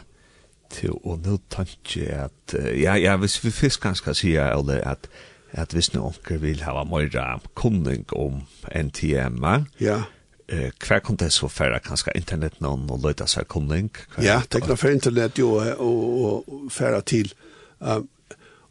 Til, 0.73 0.93
og 1.03 1.25
nå 1.25 1.39
tenker 1.49 2.01
jeg 2.01 2.29
at, 2.29 2.55
ja, 2.77 2.95
ja, 2.97 3.15
hvis 3.17 3.39
vi 3.43 3.51
først 3.53 3.81
kan 3.81 3.97
skal 3.97 4.17
si, 4.17 4.35
eller 4.37 4.81
at, 4.85 5.09
at 5.57 5.73
hvis 5.73 5.91
noen 5.95 6.41
vil 6.41 6.61
ha 6.65 6.83
mer 6.85 7.41
kunning 7.57 8.05
om 8.13 8.43
NTM, 8.69 9.45
ja, 9.81 10.03
eh 10.49 10.71
kvar 10.81 10.99
kom 10.99 11.15
det 11.15 11.29
så 11.29 11.49
färra 11.49 11.79
kanske 11.79 12.11
internet 12.15 12.59
någon 12.59 12.89
och 12.89 13.03
löta 13.03 13.27
sig 13.27 13.45
kunning. 13.45 13.89
Ja, 14.17 14.41
tekna 14.41 14.75
för 14.75 14.91
internet 14.91 15.37
ju 15.37 15.43
och 15.43 16.71
färra 16.71 17.01
till 17.01 17.33
Uh, 17.81 17.99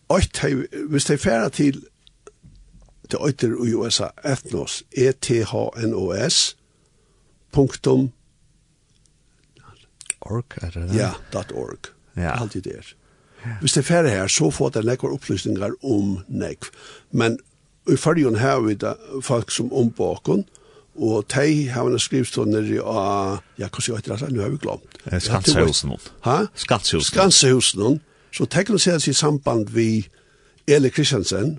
Oit, 0.09 0.44
hvis 0.88 1.05
de 1.05 1.18
færa 1.18 1.49
til 1.49 1.83
til 3.11 3.18
øyter 3.27 3.49
i 3.64 3.75
USA, 3.75 4.09
etnos, 4.25 4.83
E-T-H-N-O-S, 4.92 6.57
punktum, 7.53 8.11
org, 10.21 10.44
er 10.57 10.71
det 10.71 10.88
det? 10.90 10.97
Ja, 10.97 11.11
dot 11.33 11.53
org. 11.55 11.88
Ja. 12.16 12.42
Alt 12.42 12.55
i 12.55 12.61
der. 12.61 12.94
Ja. 13.47 13.57
Hvis 13.61 13.73
det 13.73 13.85
færre 13.85 14.09
her, 14.11 14.27
så 14.27 14.51
får 14.51 14.68
det 14.68 14.85
nekvar 14.85 15.11
opplysningar 15.14 15.71
om 15.85 16.18
nekv. 16.29 16.68
Men 17.11 17.38
i 17.88 17.97
fyrjon 17.97 18.37
her 18.37 18.61
vi 18.61 18.75
da 18.75 18.94
folk 19.23 19.51
som 19.51 19.73
om 19.73 19.90
bakon, 19.90 20.44
og 20.99 21.25
de 21.35 21.68
har 21.68 21.87
en 21.87 21.99
skrivstånd 21.99 22.57
i 22.59 22.81
a, 22.83 23.38
ja, 23.59 23.68
hva 23.71 23.81
sier 23.81 23.94
jeg 23.94 24.03
etter, 24.03 24.29
nu 24.35 24.42
har 24.42 24.51
vi 24.51 24.59
glemt. 24.61 24.99
Skansehusnån. 25.07 26.01
Ha? 26.27 26.40
Skansehusnån. 26.55 27.12
Skansehusnån. 27.12 28.01
Så 28.33 28.47
tekno 28.47 28.79
seg 28.79 29.09
i 29.09 29.14
samband 29.17 29.73
vi 29.75 30.09
Eli 30.69 30.91
Kristiansen, 30.93 31.59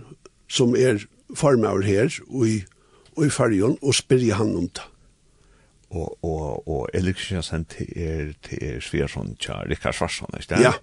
som 0.50 0.76
er 0.76 1.02
farmaur 1.36 1.82
her, 1.86 2.14
og 2.30 2.48
i, 2.48 2.60
og 3.18 3.26
i 3.26 3.30
fargen, 3.34 3.78
og 3.82 3.96
spyrje 3.96 4.38
han 4.38 4.56
om 4.56 4.70
det. 4.70 4.86
Og, 5.90 6.24
og, 6.24 6.68
og 6.70 6.90
Eli 6.94 7.14
Kristiansen 7.18 7.66
til 7.66 7.88
er, 7.96 8.34
til 8.46 8.62
er 8.62 8.80
Sversson, 8.86 9.36
til 9.42 9.54
Rikard 9.70 9.98
Svarsson, 9.98 10.30
ikke 10.38 10.56
det? 10.56 10.62
Ja, 10.68 10.74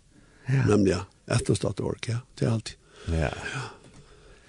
ja. 0.49 0.65
nemlig, 0.67 0.97
ja. 0.97 1.05
Etterstatt 1.37 1.81
ork, 1.83 2.09
ja, 2.09 2.21
er 2.41 2.53
alltid. 2.53 2.77
Ja. 3.11 3.31
Ja, 3.55 3.63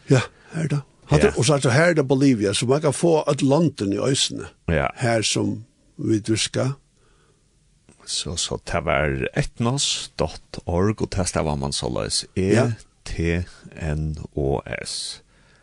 ja 0.09 0.21
her 0.53 0.67
da. 0.73 0.81
Hatt, 1.07 1.23
ja. 1.23 1.31
Og 1.37 1.45
så 1.45 1.55
er 1.55 1.63
det 1.63 1.73
her 1.73 1.93
da 1.97 2.03
Bolivia, 2.03 2.53
så 2.53 2.67
man 2.67 2.81
kan 2.81 2.93
få 2.93 3.21
et 3.31 3.41
landen 3.41 3.93
i 3.93 4.01
øsene, 4.01 4.49
ja. 4.69 4.87
her 4.95 5.21
som 5.21 5.63
vi 5.97 6.19
dusker, 6.19 6.75
Så, 8.07 8.37
så 8.39 8.55
det 8.71 8.85
var 8.87 9.27
etnos.org, 9.35 11.01
og 11.01 11.09
det 11.11 11.43
var 11.43 11.55
man 11.59 11.73
så 11.75 11.89
løs 11.91 12.25
E-T-N-O-S. 12.35 12.73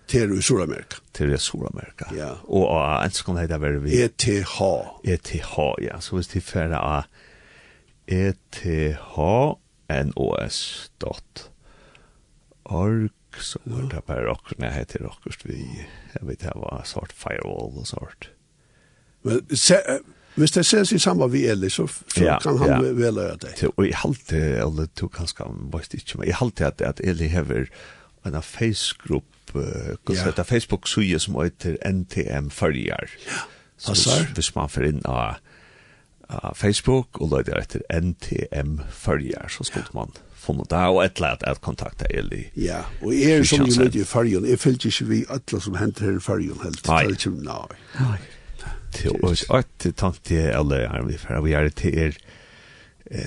Til 0.08 0.38
i 0.38 0.42
Suramerika. 0.42 0.96
Til 1.16 1.32
i 1.32 1.38
Suramerika. 1.40 2.04
Ja. 2.12 2.30
Og 2.44 2.68
uh, 2.68 3.04
en 3.04 3.10
sekund 3.10 3.38
heter 3.40 3.58
det 3.58 3.82
vi... 3.84 4.02
ETH. 4.04 4.60
ETH, 5.04 5.58
ja. 5.82 6.00
Så 6.00 6.14
hvis 6.16 6.28
de 6.34 6.40
færre 6.40 6.78
av 6.78 7.02
etnos.org, 8.08 9.58
så 13.40 13.58
var 13.64 13.88
det 13.90 14.04
bare 14.06 14.30
akkurat 14.30 14.58
når 14.58 14.66
jeg 14.68 14.74
heter 14.76 15.06
akkurat 15.08 15.44
vi, 15.48 15.86
jeg 16.14 16.28
vet 16.28 16.40
det 16.44 16.52
var 16.60 16.84
sort 16.84 17.12
firewall 17.16 17.78
og 17.80 17.86
sort. 17.88 18.30
Men 19.24 19.56
se, 19.56 19.80
Hvis 20.34 20.50
det 20.56 20.64
ses 20.66 20.92
i 20.92 20.98
samband 20.98 21.32
med 21.32 21.50
Eli, 21.50 21.68
så, 21.70 21.86
så 21.86 22.24
ja, 22.24 22.38
kan 22.42 22.58
han 22.58 22.68
ja. 22.68 22.78
vel 22.82 22.98
gjøre 22.98 23.36
det. 23.42 23.52
Så, 23.58 23.70
og 23.76 23.86
jeg 23.86 23.96
halte, 24.02 24.40
eller 24.64 24.88
du 25.00 25.06
kan 25.08 25.30
skam, 25.30 25.68
bare 25.72 25.86
ikke, 25.94 26.18
men 26.18 26.26
jeg 26.26 26.38
halte 26.40 26.66
at, 26.66 26.82
at 26.82 27.00
Eli 27.04 27.28
hever 27.30 27.70
en 28.26 28.42
Facebook-grupp, 28.42 29.54
uh, 29.54 30.14
ja. 30.14 30.42
Facebook-suje 30.42 31.18
som 31.18 31.38
heter 31.38 31.76
NTM 31.86 32.50
Følger. 32.50 33.10
Ja, 33.26 33.44
passar. 33.86 34.26
Hvis 34.34 34.54
man 34.54 34.68
får 34.68 34.90
inn 34.90 35.02
av 35.04 35.36
av 36.28 36.54
Facebook 36.56 37.20
og 37.20 37.32
løyder 37.34 37.58
etter 37.60 37.82
NTM 37.92 38.78
Følger, 38.90 39.48
så 39.52 39.64
skulle 39.64 39.86
ja. 39.90 39.98
man 39.98 40.14
funnet 40.44 40.70
det, 40.70 40.82
og 40.92 41.00
et 41.04 41.16
eller 41.16 41.36
annet 41.36 41.60
kontakta 41.64 42.08
Eli. 42.10 42.44
Ja, 42.60 42.84
og 43.02 43.14
jeg 43.14 43.38
er 43.38 43.44
som 43.48 43.64
jo 43.64 43.84
løyde 43.84 44.00
i 44.00 44.06
Følgen, 44.08 44.48
jeg 44.48 44.60
følte 44.60 44.90
ikke 44.90 45.08
vi 45.10 45.20
alle 45.28 45.60
som 45.60 45.76
henter 45.80 46.08
her 46.08 46.18
i 46.18 46.24
Følgen 46.24 46.62
helt. 46.64 46.86
Nei. 46.88 47.02
Det 47.04 47.12
er 47.12 47.18
ikke, 47.18 47.34
nei. 47.44 47.78
Nei 48.00 48.18
och 49.20 49.96
tanke 49.96 50.52
eller 50.52 50.88
här 50.88 51.02
vi 51.02 51.18
för 51.18 51.40
vi 51.40 51.54
är 51.54 51.68
till 51.68 51.98
er 51.98 52.16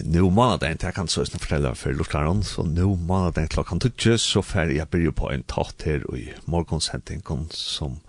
nu 0.04 0.22
månad 0.22 0.64
inte 0.64 0.86
jag 0.86 0.96
kan 0.96 1.08
så 1.08 1.26
snart 1.26 1.42
fortälla 1.42 1.76
för 1.76 1.94
Lukaron 1.94 2.44
så 2.44 2.64
nu 2.64 2.86
månad 2.86 3.38
inte 3.38 3.54
klockan 3.54 3.80
tutje 3.80 4.18
så 4.18 4.42
fär 4.42 4.68
jag 4.68 4.88
blir 4.88 5.12
på 5.12 5.32
en 5.32 5.44
tatt 5.44 5.82
här 5.86 6.08
och 6.08 6.18
i 6.18 6.34
morgonsändning 6.46 7.22
kom 7.22 7.48
som 7.50 8.00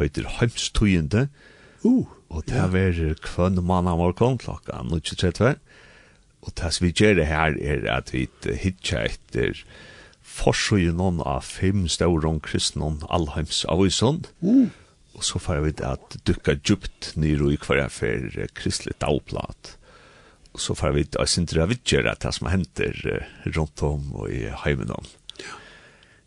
öder 0.00 0.24
hemstojende 0.24 1.28
uh 1.84 2.06
och 2.28 2.42
det 2.46 2.54
är 2.54 3.14
kvön 3.14 3.64
månad 3.64 3.98
morgon 3.98 4.38
klockan 4.38 4.88
9:30 4.88 5.54
och 6.40 6.54
tas 6.54 6.82
vi 6.82 6.92
gör 6.96 7.14
det 7.14 7.24
här 7.24 7.62
är 7.62 7.90
att 7.90 8.14
vi 8.14 8.28
hitchar 8.44 9.00
efter 9.00 9.64
forsøgjennom 10.22 11.20
av 11.20 11.40
fem 11.40 11.88
stauron 11.88 12.40
kristne 12.40 12.98
allheims 13.08 13.64
av 13.64 13.78
avisen. 13.78 14.24
Mm. 14.42 14.70
Og 15.16 15.24
så 15.24 15.40
får 15.40 15.62
vi 15.64 15.72
at 15.88 16.16
dukka 16.28 16.58
djupt 16.60 17.14
nir 17.16 17.40
i 17.48 17.56
hver 17.56 17.88
for 17.92 18.48
kristelig 18.56 18.98
dagblad. 19.00 19.76
Og 20.52 20.60
så 20.60 20.76
får 20.76 20.92
vi 20.96 21.06
at 21.20 21.28
sindra 21.32 21.66
vidgjera 21.68 22.14
det 22.20 22.32
som 22.36 22.50
henter 22.52 22.92
rundt 23.56 23.82
om 23.84 24.12
og 24.16 24.32
i 24.32 24.46
heimen 24.64 24.92
om. 24.92 25.04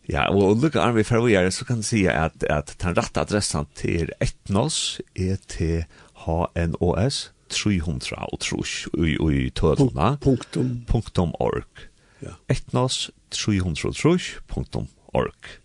Ja, 0.10 0.26
og 0.34 0.58
lukka 0.58 0.82
arm 0.82 0.96
vi 0.98 1.04
fer 1.06 1.22
vi 1.22 1.36
er, 1.38 1.50
så 1.54 1.66
kan 1.70 1.84
jeg 1.84 1.86
si 1.86 2.08
at, 2.10 2.42
at 2.50 2.74
den 2.82 2.98
rette 2.98 3.22
adressen 3.22 3.68
til 3.78 4.10
etnos, 4.18 4.98
E-T-H-N-O-S, 5.14 5.86
300 7.50 8.18
og 8.34 8.40
trus 8.42 8.88
i 8.98 9.50
tødluna. 9.54 10.16
Punktum. 10.22 10.86
Punktum 10.90 11.34
org. 11.42 11.86
Ja. 12.22 12.34
Etnos 12.50 13.10
300 13.34 13.94
trus 13.98 14.38
punktum 14.50 14.88
org. 15.14 15.58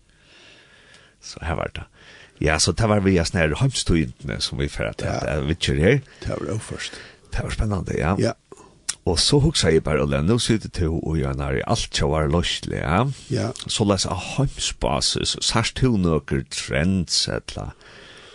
Så 1.21 1.41
her 1.41 1.57
var 1.57 1.73
det. 1.73 1.85
Ja, 2.41 2.59
så 2.59 2.71
det 2.71 2.89
var 2.89 2.99
vi 2.99 3.15
just 3.15 3.33
her 3.33 3.55
hamstugintene 3.55 4.41
som 4.41 4.57
vi 4.57 4.69
för 4.69 4.83
att 4.83 5.01
ja. 5.01 5.41
vi 5.41 5.55
kör 5.55 5.75
her. 5.75 6.01
Det 6.19 6.29
var 6.29 6.59
först. 6.59 6.93
Det 7.31 7.43
var 7.43 7.49
spennende, 7.49 7.97
ja. 7.97 8.15
Ja. 8.19 8.33
Og 9.05 9.19
så 9.19 9.37
hugsa 9.39 9.69
jeg 9.69 9.83
bare, 9.83 10.01
Ole, 10.01 10.23
nå 10.25 10.39
sitter 10.41 10.69
du 10.79 10.95
og 10.97 11.17
gjør 11.19 11.35
nær 11.37 11.59
i 11.59 11.65
alt 11.69 11.93
som 11.93 12.09
var 12.09 12.25
løslig, 12.27 12.79
ja? 12.79 13.03
Ja. 13.29 13.51
Så 13.67 13.85
les 13.85 14.05
av 14.09 14.17
heimsbasis, 14.17 15.35
særst 15.45 15.77
til 15.77 15.99
noen 16.01 16.47
trends, 16.49 17.27
etla. 17.29 17.69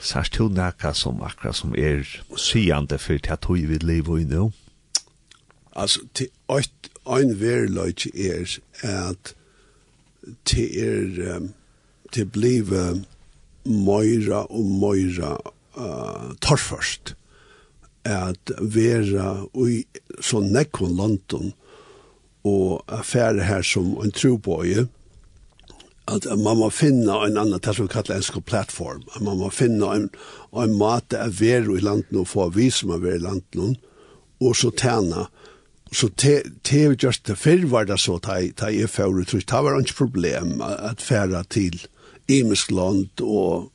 særst 0.00 0.32
til 0.32 0.52
noen 0.54 0.94
som 0.94 1.22
akkurat 1.22 1.56
som 1.56 1.74
er 1.74 2.06
syende 2.36 2.98
for 2.98 3.18
til 3.18 3.32
at 3.32 3.42
du 3.48 3.52
vil 3.52 3.82
leve 3.82 4.20
i 4.20 4.24
nå? 4.24 4.52
Altså, 5.76 6.00
til 6.14 6.28
åkt, 6.48 6.90
en 7.06 7.40
verløyt 7.40 8.06
er 8.14 8.46
at 8.82 9.34
til 10.44 10.68
er, 10.78 11.40
til 12.12 12.26
blive 12.26 13.04
møyra 13.64 14.44
og 14.49 14.68
møyra 14.81 15.35
uh, 15.77 16.31
torrførst 16.40 17.14
at 18.09 18.53
vera 18.61 19.35
i 19.68 19.83
så 20.25 20.40
nekkon 20.40 20.96
London 20.96 21.53
og 22.49 22.81
affære 22.88 23.44
her 23.44 23.62
som 23.66 23.92
en 24.01 24.14
trobøye 24.16 24.87
at 26.11 26.27
man 26.38 26.59
må 26.59 26.70
finna 26.75 27.20
en 27.27 27.38
annan, 27.38 27.61
det 27.62 27.75
som 27.77 27.87
vi 27.87 27.92
kallar 27.92 28.18
ensk 28.18 28.40
plattform, 28.46 29.05
at 29.14 29.23
man 29.23 29.38
må 29.38 29.51
finna 29.55 29.92
en, 29.94 30.09
en 30.59 30.75
måte 30.79 31.18
at 31.20 31.37
vera 31.40 31.77
i 31.77 31.85
landen 31.85 32.23
og 32.23 32.29
få 32.33 32.49
vi 32.55 32.70
som 32.75 32.90
er 32.94 33.05
vera 33.05 33.20
i 33.20 33.25
landen 33.27 33.77
og 34.40 34.57
så 34.57 34.70
tæna. 34.70 35.29
Så 35.92 36.09
te 36.16 36.40
te 36.62 36.94
just 36.94 37.25
the 37.27 37.35
fyrr 37.35 37.66
var 37.66 37.85
det 37.85 37.99
så 37.99 38.18
ta 38.18 38.38
ta 38.57 38.70
i 38.70 38.87
förut 38.87 39.29
through 39.29 39.46
tower 39.46 39.75
var 39.75 39.94
problem 39.96 40.61
at 40.62 41.03
færa 41.03 41.42
til 41.51 41.87
imisk 42.30 42.70
land 42.70 43.22
og 43.26 43.70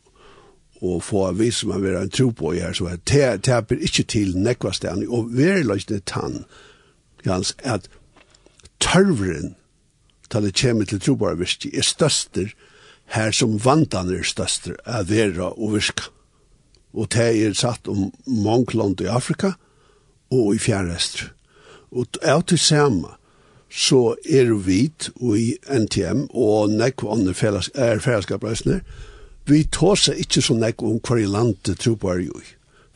og 0.86 1.04
få 1.04 1.32
vi 1.32 1.50
som 1.56 1.72
har 1.72 1.84
vært 1.84 2.02
en 2.04 2.14
tro 2.14 2.30
på 2.36 2.52
her, 2.54 2.74
så 2.76 2.92
jeg 2.92 3.42
taper 3.48 3.80
ikke 3.82 4.04
til 4.12 4.36
nekva 4.38 4.74
stedet, 4.76 5.08
og 5.08 5.32
verilig 5.36 5.88
det 5.90 6.04
tann, 6.12 6.44
Jans, 7.26 7.56
at 7.64 7.88
tørvren, 8.84 9.56
til 10.30 10.44
det 10.46 10.56
kommer 10.62 10.86
til 10.86 11.02
tro 11.02 11.16
på 11.16 11.32
her, 11.32 11.56
er 11.74 11.86
størster, 11.86 12.52
her 13.16 13.32
som 13.32 13.58
vantan 13.64 14.12
er 14.14 14.26
størster, 14.26 14.76
er 14.86 15.08
vera 15.10 15.54
og 15.54 15.76
virka. 15.78 16.10
Og 16.96 17.10
det 17.12 17.26
er 17.44 17.54
satt 17.54 17.88
om 17.92 18.12
mange 18.26 18.78
land 18.78 19.02
i 19.02 19.10
Afrika, 19.12 19.56
og 20.32 20.56
i 20.56 20.60
fjærrester. 20.60 21.32
Og 21.92 22.08
det 22.14 22.22
er 22.24 22.42
til 22.42 22.60
samme, 22.60 23.16
så 23.70 24.16
er 24.30 24.54
vi 24.66 24.92
i 25.36 25.56
NTM 25.70 26.28
og 26.32 26.72
nekv 26.72 27.10
andre 27.12 27.34
felles, 27.34 27.70
er 27.76 28.00
fellesskapreisene. 28.00 28.82
Vi 29.46 29.64
tar 29.72 30.00
seg 30.00 30.22
ikke 30.22 30.42
så 30.42 30.56
nekv 30.58 30.86
om 30.88 31.00
hver 31.04 31.26
land 31.30 31.58
det 31.68 31.80
tror 31.84 31.98
på 32.02 32.12
er 32.14 32.24
jo. 32.26 32.42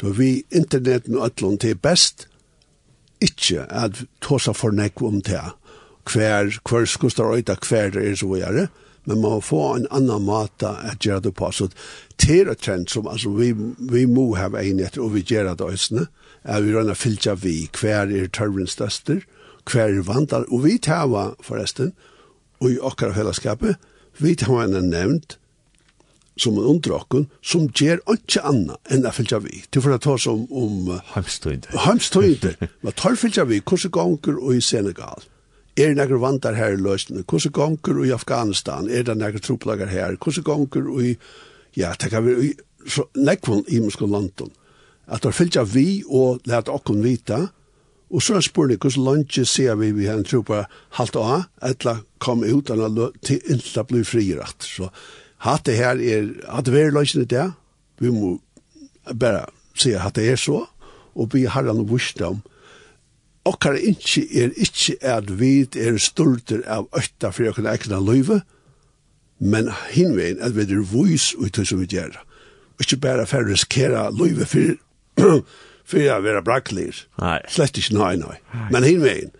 Da 0.02 0.14
vi 0.16 0.44
interneten 0.56 1.18
og 1.18 1.26
ætlån 1.28 1.60
til 1.60 1.76
best, 1.76 2.28
ikke 3.22 3.66
at 3.68 4.04
ta 4.24 4.40
seg 4.40 4.56
for 4.56 4.76
nekv 4.76 5.04
om 5.06 5.20
det. 5.22 5.42
Hver, 6.10 6.54
hver 6.66 6.86
skuster 6.88 7.28
øyda 7.36 7.58
hver 7.68 7.98
er 8.00 8.16
så 8.16 8.30
å 8.32 8.40
gjøre, 8.40 8.70
men 9.06 9.20
man 9.20 9.36
må 9.36 9.42
få 9.44 9.62
en 9.76 9.90
annan 9.92 10.24
måte 10.26 10.70
at 10.70 11.04
gjøre 11.06 11.28
det 11.28 11.34
på. 11.36 11.52
Så 11.52 11.68
det 12.22 12.40
er 12.40 12.52
et 12.52 12.64
trend 12.64 12.88
som 12.90 13.08
altså, 13.08 13.34
vi, 13.36 13.52
vi 13.92 14.06
må 14.06 14.32
ha 14.38 14.48
enighet 14.50 14.98
og 14.98 15.14
vi 15.18 15.26
gjør 15.28 15.54
det 15.54 15.66
også, 15.66 16.06
at 16.44 16.64
vi 16.64 16.74
rønner 16.74 16.98
fylja 16.98 17.36
vi 17.36 17.68
hver 17.76 18.10
er 18.16 18.32
tørren 18.32 18.68
størster, 18.68 19.20
og 19.26 19.39
hver 19.68 20.02
vandar, 20.08 20.46
og 20.50 20.64
vi 20.66 20.78
tava 20.78 21.34
forresten, 21.44 21.94
og 22.60 22.72
i 22.72 22.80
okkar 22.80 23.16
fellesskapet, 23.16 23.80
vi 24.20 24.36
tava 24.36 24.66
en 24.66 24.90
nevnt, 24.92 25.38
som 26.40 26.58
en 26.58 26.70
underokken, 26.72 27.28
som 27.44 27.68
gjør 27.76 28.00
ikke 28.14 28.44
anna 28.48 28.78
enn 28.92 29.08
å 29.08 29.12
fylgja 29.12 29.42
vi. 29.44 29.64
Til 29.72 29.84
for 29.84 29.96
å 29.96 30.00
ta 30.02 30.16
som 30.22 30.46
om... 30.48 30.94
Heimstøynder. 31.14 31.76
Heimstøynder. 31.86 32.56
men 32.84 32.96
tar 32.96 33.20
fylgja 33.20 33.46
vi? 33.50 33.60
Hvordan 33.60 33.94
gonger 33.96 34.40
og 34.40 34.56
i 34.56 34.64
Senegal? 34.64 35.26
Er 35.80 35.94
det 35.94 36.00
noen 36.00 36.24
vandar 36.24 36.58
her 36.60 36.76
i 36.76 36.80
løsene? 36.80 37.26
Hvordan 37.28 37.56
gonger 37.56 38.00
og 38.00 38.08
i 38.08 38.16
Afghanistan? 38.16 38.90
Er 38.90 39.06
det 39.08 39.18
noen 39.20 39.44
troplager 39.44 39.92
her? 39.92 40.16
Hvordan 40.16 40.48
gonger 40.48 40.90
og 40.92 41.04
i... 41.12 41.14
Ja, 41.78 41.94
det 42.00 42.12
kan 42.14 42.26
vi... 42.28 42.54
Så 42.90 43.10
nekvån 43.20 43.66
i 43.68 43.82
muskon 43.84 44.12
landen. 44.16 44.54
At 45.10 45.26
tar 45.26 45.36
fylgja 45.36 45.66
vi 45.68 46.02
og 46.08 46.46
let 46.48 46.72
okken 46.72 47.04
vita 47.04 47.50
Og 48.10 48.24
så 48.26 48.36
er 48.36 48.42
jeg 48.42 48.78
hvordan 48.82 49.04
lunge 49.06 49.46
ser 49.46 49.76
vi 49.76 49.92
vi 49.92 50.06
har 50.06 50.18
en 50.18 50.26
tro 50.26 50.42
på 50.42 50.64
halvt 50.98 51.16
av, 51.16 51.44
etla 51.62 52.00
kom 52.20 52.44
ut, 52.44 52.70
eller 52.70 53.12
til 53.22 53.42
inntil 53.46 53.86
bli 53.86 54.04
frirett. 54.04 54.66
Så 54.66 54.90
hatt 55.46 55.66
det 55.66 55.78
her 55.78 56.02
er, 56.02 56.32
hatt 56.50 56.66
det 56.66 56.74
vært 56.74 56.96
løsene 56.98 57.30
det, 57.30 57.52
vi 58.00 58.10
må 58.10 58.40
bare 59.14 59.46
se 59.78 59.94
at 59.96 60.16
det 60.18 60.26
er 60.32 60.40
så, 60.40 60.64
og 61.16 61.34
vi 61.34 61.46
har 61.46 61.68
noe 61.68 61.78
en 61.78 61.90
vursdom. 61.90 62.42
Okkar 63.50 63.78
ikke 63.78 64.26
er 64.36 64.54
ikke 64.58 64.98
at 65.06 65.30
vi 65.40 65.68
er 65.78 65.98
stolter 66.02 66.66
av 66.68 66.90
økta 66.98 67.32
for 67.34 67.50
å 67.50 67.54
kunne 67.56 67.74
ekne 67.74 68.02
løyve, 68.04 68.42
men 69.40 69.70
hinveien 69.94 70.42
at 70.44 70.58
vi 70.58 70.66
er 70.66 70.84
vois 70.84 71.32
ut 71.38 71.54
til 71.56 71.68
som 71.68 71.80
vi 71.80 71.88
gjør. 71.94 72.18
Ikke 72.82 73.00
bare 73.00 73.28
for 73.30 73.46
å 73.46 73.52
riskere 73.54 74.10
løyve 74.16 74.48
for 74.50 75.44
för 75.90 75.98
jag 75.98 76.22
vara 76.22 76.42
bracklis. 76.42 77.06
Nej. 77.16 77.46
Slett 77.50 77.78
inte 77.78 77.94
nej 77.94 78.18
nej. 78.18 78.42
Men 78.72 78.84
hin 78.84 79.02
vägen. 79.02 79.32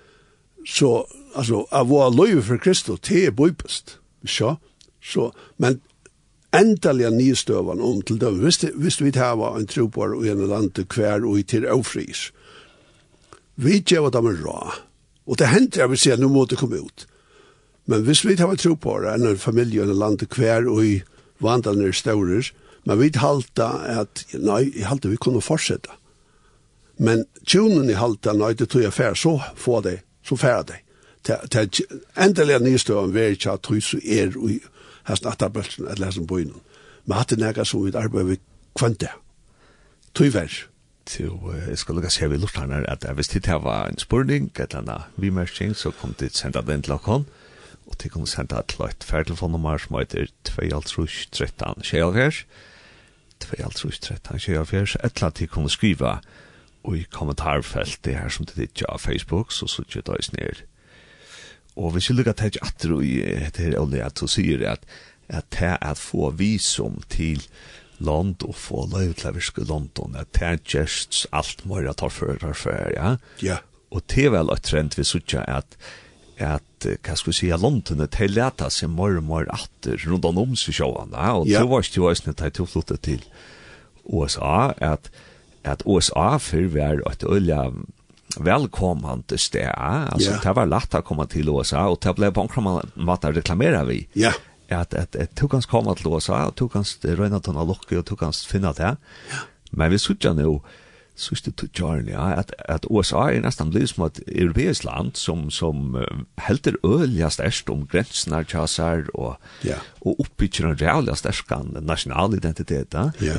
Så 0.68 1.08
alltså 1.36 1.68
av 1.72 1.88
vår 1.88 2.12
löv 2.12 2.42
för 2.42 2.58
Kristus 2.58 3.00
te 3.00 3.32
bubst. 3.32 3.98
Så 4.28 4.58
så 5.04 5.34
men 5.58 5.82
endelig 6.54 7.12
nystøvene 7.14 7.84
om 7.84 8.02
til 8.02 8.20
dem. 8.20 8.40
Hvis, 8.40 8.58
hvis 8.76 9.02
vi 9.02 9.12
tar 9.12 9.58
en 9.58 9.68
tro 9.68 9.88
på 9.88 10.02
og 10.02 10.26
en 10.28 10.48
land 10.48 10.72
annen 10.74 10.88
kvær 10.90 11.26
og 11.26 11.46
til 11.48 11.68
ofris. 11.68 12.32
vi 13.56 13.80
gjør 13.80 14.10
dem 14.10 14.28
en 14.28 14.44
rå. 14.46 14.72
Og 15.28 15.40
det 15.40 15.48
hender 15.48 15.82
jeg 15.82 15.90
vil 15.90 15.98
si 15.98 16.12
at 16.12 16.20
nå 16.20 16.28
må 16.28 16.46
det 16.46 16.58
komme 16.58 16.80
ut. 16.80 17.08
Men 17.86 18.02
hvis 18.02 18.26
vi 18.26 18.36
tar 18.36 18.50
en 18.50 18.58
tro 18.58 18.76
på 18.76 19.00
det, 19.00 19.14
en 19.14 19.38
familie 19.38 19.82
og 19.82 19.90
en 19.90 20.00
land 20.00 20.20
annen 20.20 20.28
kvær 20.28 20.70
og 20.70 20.86
i 20.86 21.02
vandrene 21.40 21.88
er 21.88 21.92
større, 21.92 22.42
men 22.86 23.00
vi 23.00 23.12
halte 23.16 23.66
at, 23.86 24.26
nei, 24.34 24.72
jeg 24.76 24.88
halte 24.88 25.10
vi 25.10 25.18
kunne 25.18 25.42
fortsette. 25.42 25.90
Men 27.00 27.24
tjonen 27.48 27.90
i 27.90 27.96
halta 27.96 28.34
nøyde 28.36 28.68
tog 28.68 28.84
jeg 28.84 28.94
fær, 28.94 29.16
så 29.16 29.38
få 29.56 29.80
det, 29.82 30.02
så 30.24 30.36
fær 30.36 30.66
det. 30.68 30.82
Til 31.24 31.86
Endelig 32.20 32.56
er 32.58 32.64
nystøven 32.64 33.14
veri 33.16 33.38
ikke 33.38 33.54
at 33.56 33.64
tog 33.64 33.84
så 33.84 34.00
er 34.04 34.36
i 34.50 34.60
hans 35.08 35.24
nattabølsen, 35.24 35.88
eller 35.88 36.12
hans 36.12 36.20
bøynen. 36.28 36.60
Men 37.06 37.18
hatt 37.18 37.32
det 37.32 37.40
nægget 37.40 37.68
som 37.68 37.86
vi 37.86 37.92
arbeider 37.96 38.28
vi 38.34 38.38
kvante. 38.76 39.08
Tog 40.14 40.34
vær. 40.34 40.58
Til, 41.10 41.32
jeg 41.68 41.78
skal 41.78 41.96
lukka 41.96 42.10
se 42.14 42.30
vi 42.30 42.38
her, 42.38 42.86
at 42.88 43.06
hvis 43.16 43.28
det 43.28 43.48
var 43.48 43.88
en 43.88 43.98
spurning, 43.98 44.52
et 44.60 44.62
eller 44.62 44.78
annet 44.78 45.02
vimersing, 45.18 45.76
så 45.76 45.92
kom 45.92 46.14
det 46.20 46.36
senda 46.36 46.62
den 46.62 46.82
til 46.82 46.94
okkon, 46.94 47.26
og 47.88 47.96
de 48.04 48.10
kunne 48.10 48.28
senda 48.28 48.62
til 48.68 48.86
et 48.86 49.04
færtelefonnummer 49.04 49.78
som 49.78 49.98
heter 49.98 50.28
2.13.24, 50.50 52.46
2.13.24, 53.44 54.76
et 54.76 54.96
eller 55.02 55.24
annet 55.24 55.40
de 55.40 55.48
kunne 55.48 55.70
skriva 55.70 56.20
i 56.96 57.06
kommentarfelt 57.12 58.00
det 58.06 58.16
her 58.16 58.30
som 58.30 58.46
det 58.48 58.70
ikke 58.70 58.90
av 58.90 59.00
Facebook, 59.04 59.52
så 59.52 59.68
så 59.68 59.84
ikke 59.84 60.02
det 60.08 60.40
er 60.40 60.64
Og 61.76 61.92
hvis 61.92 62.10
vi 62.10 62.16
lukker 62.16 62.34
til 62.34 62.60
at 62.62 62.84
du 62.84 63.00
i 63.00 63.22
det 63.58 63.78
Olli, 63.80 64.00
at 64.00 64.20
du 64.20 64.28
sier 64.28 64.70
at 64.70 64.84
at 65.30 65.46
det 65.52 65.62
er 65.62 65.78
at 65.82 65.98
få 65.98 66.32
visum 66.32 67.04
til 67.10 67.44
land 68.00 68.44
og 68.44 68.56
få 68.56 68.88
løy 68.90 69.14
til 69.14 69.30
å 69.30 69.36
virke 69.36 69.66
London, 69.68 70.16
at 70.18 70.32
det 70.34 70.42
er 70.48 70.58
just 70.74 71.28
alt 71.32 71.66
må 71.66 71.84
jeg 71.84 71.96
ta 72.00 72.10
for 72.10 72.34
det 72.34 72.56
for, 72.58 72.94
ja? 72.96 73.18
Ja. 73.44 73.60
Og 73.92 74.02
det 74.10 74.26
er 74.26 74.34
vel 74.34 74.50
et 74.54 74.64
trend 74.64 74.98
vi 74.98 75.04
sier 75.04 75.46
at 75.46 75.78
at, 76.40 76.86
hva 77.04 77.16
skal 77.20 77.34
vi 77.34 77.36
si, 77.36 77.50
at 77.52 77.60
London 77.60 78.00
er 78.00 78.08
til 78.08 78.32
leta 78.32 78.70
seg 78.72 78.88
mer 78.96 79.18
og 79.20 79.26
mer 79.28 79.50
atter 79.52 80.00
rundt 80.08 80.24
om 80.30 80.54
seg 80.56 80.78
sjående, 80.78 81.20
og 81.36 81.50
det 81.50 81.66
var 81.68 81.84
ikke 81.84 82.00
jo 82.00 82.06
også 82.08 82.30
når 82.30 82.44
jeg 82.48 82.68
flyttet 82.72 83.02
til 83.04 83.26
USA, 84.08 84.72
at 84.80 85.10
at 85.70 85.86
USA 85.86 86.38
før 86.42 86.68
var 86.74 87.02
et 87.12 87.24
øyla 87.24 87.70
velkomande 88.38 89.38
sted. 89.38 89.72
Altså, 89.76 90.32
yeah. 90.32 90.44
det 90.44 90.56
var 90.56 90.70
lett 90.70 90.96
å 90.96 91.02
komme 91.06 91.26
til 91.30 91.50
USA, 91.50 91.88
og 91.90 92.00
det 92.04 92.14
ble 92.18 92.30
på 92.34 92.46
en 92.46 92.82
måte 93.10 93.34
reklamere 93.34 93.86
vi. 93.90 94.04
Ja. 94.16 94.34
Yeah. 94.34 94.82
At, 94.82 94.94
at, 94.94 95.16
at 95.18 95.32
du 95.34 95.48
kan 95.50 95.64
komme 95.66 95.96
til 95.98 96.12
USA, 96.14 96.44
og 96.46 96.60
du 96.60 96.68
kan 96.70 96.86
røyne 96.86 97.40
til 97.42 97.56
noen 97.56 97.72
lukke, 97.72 97.98
og 97.98 98.06
du 98.06 98.14
kan 98.16 98.34
finne 98.34 98.70
det. 98.78 98.94
Ja. 99.32 99.42
Men 99.72 99.90
vi 99.94 99.98
sitter 100.02 100.38
nå, 100.38 100.60
sista 101.20 101.52
tutjarni 101.52 102.14
ja, 102.14 102.30
at 102.40 102.54
at 102.70 102.88
USA 102.90 103.28
er 103.30 103.44
nästan 103.44 103.72
blitt 103.74 103.92
som 103.92 104.06
et 104.08 104.22
europeiskt 104.28 104.86
land 104.88 105.18
som 105.20 105.50
som 105.52 105.96
uh, 106.00 106.06
helter 106.40 106.78
ølja 106.86 107.30
størst 107.30 107.70
om 107.70 107.86
gränserna 107.92 108.44
chasar 108.46 109.06
och 109.14 109.36
ja 109.64 109.76
och 110.00 110.20
uppbyggjer 110.20 110.68
en 110.68 110.78
reala 110.78 111.16
stärkan 111.16 111.78
national 111.82 112.36
identitet 112.36 112.94
ja. 112.94 113.12
ja. 113.20 113.36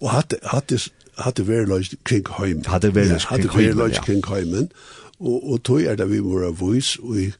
Och 0.00 0.10
hade 0.10 0.38
hade 0.42 0.78
hadde 1.18 1.46
vært 1.48 1.94
kring 2.04 2.26
heim. 2.38 2.62
Hadde 2.66 2.94
vært 2.94 3.16
ja, 3.16 3.36
kring, 3.36 3.50
kring, 3.50 3.92
ja. 3.92 4.02
kring 4.04 4.24
heimen. 4.26 4.72
Og, 5.18 5.52
og 5.52 5.62
tog 5.66 5.82
er 5.82 5.98
det 5.98 6.10
vi 6.10 6.20
må 6.22 6.38
ha 6.44 6.50
vois 6.54 6.96
og 7.02 7.34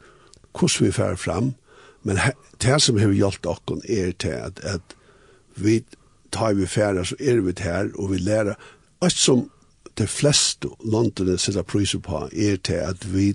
hvordan 0.58 0.86
vi 0.86 0.92
fer 0.92 1.16
fram. 1.16 1.52
Men 2.02 2.18
det 2.62 2.80
som 2.82 2.98
har 2.98 3.12
gjort 3.14 3.46
oss 3.46 3.84
er 3.88 4.12
til 4.18 4.34
at, 4.34 4.60
at 4.62 4.96
vi 5.56 5.82
tar 6.32 6.54
vi 6.54 6.66
færre, 6.66 7.04
så 7.04 7.16
er 7.20 7.40
vi 7.40 7.52
her, 7.58 7.90
og 7.94 8.10
vi 8.10 8.18
lærer. 8.18 8.54
Alt 9.02 9.18
som 9.18 9.50
de 9.98 10.06
fleste 10.06 10.68
landene 10.84 11.38
sitter 11.38 11.62
priser 11.62 11.98
på 11.98 12.28
er 12.32 12.56
til 12.56 12.82
at 12.82 13.14
vi 13.14 13.34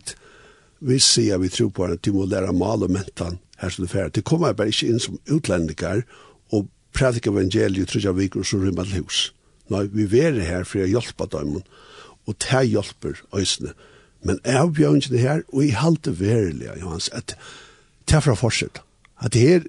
vi 0.83 0.99
sier 0.99 1.39
vi 1.39 1.49
tror 1.49 1.69
på 1.69 1.83
at 1.83 2.05
de 2.05 2.11
må 2.11 2.25
lære 2.27 2.53
mal 2.53 2.83
og 2.83 2.91
mentan 2.91 3.39
her 3.57 3.69
som 3.69 3.85
det 3.85 3.91
færre. 3.91 4.09
Det 4.09 4.23
kommer 4.23 4.53
bare 4.53 4.67
ikke 4.67 4.87
inn 4.91 4.99
som 4.99 5.19
utlendinger 5.31 6.01
og 6.51 6.67
prædikar 6.93 7.31
evangeliet 7.31 7.87
tror 7.87 8.03
jeg 8.03 8.17
vi 8.17 8.27
går 8.27 8.43
så 8.43 8.57
rymmer 8.57 8.83
til 8.83 8.99
hus 9.03 9.33
nei, 9.73 9.87
vi 9.91 10.07
er 10.21 10.39
her 10.45 10.67
for 10.67 10.83
å 10.83 10.89
hjelpe 10.89 11.27
dem, 11.33 11.57
og 12.27 12.37
ta 12.41 12.61
hjelper 12.63 13.19
øsene. 13.35 13.73
Men 14.23 14.39
jeg 14.47 14.71
bjør 14.77 14.99
ikke 14.99 15.13
det 15.13 15.23
her, 15.23 15.41
og 15.51 15.65
jeg 15.65 15.79
halte 15.81 16.13
verlig, 16.19 16.69
Johans, 16.79 17.09
at 17.11 17.35
ta 18.07 18.21
fra 18.23 18.37
fortsett. 18.39 18.79
At 19.19 19.35
det 19.35 19.43
her, 19.43 19.65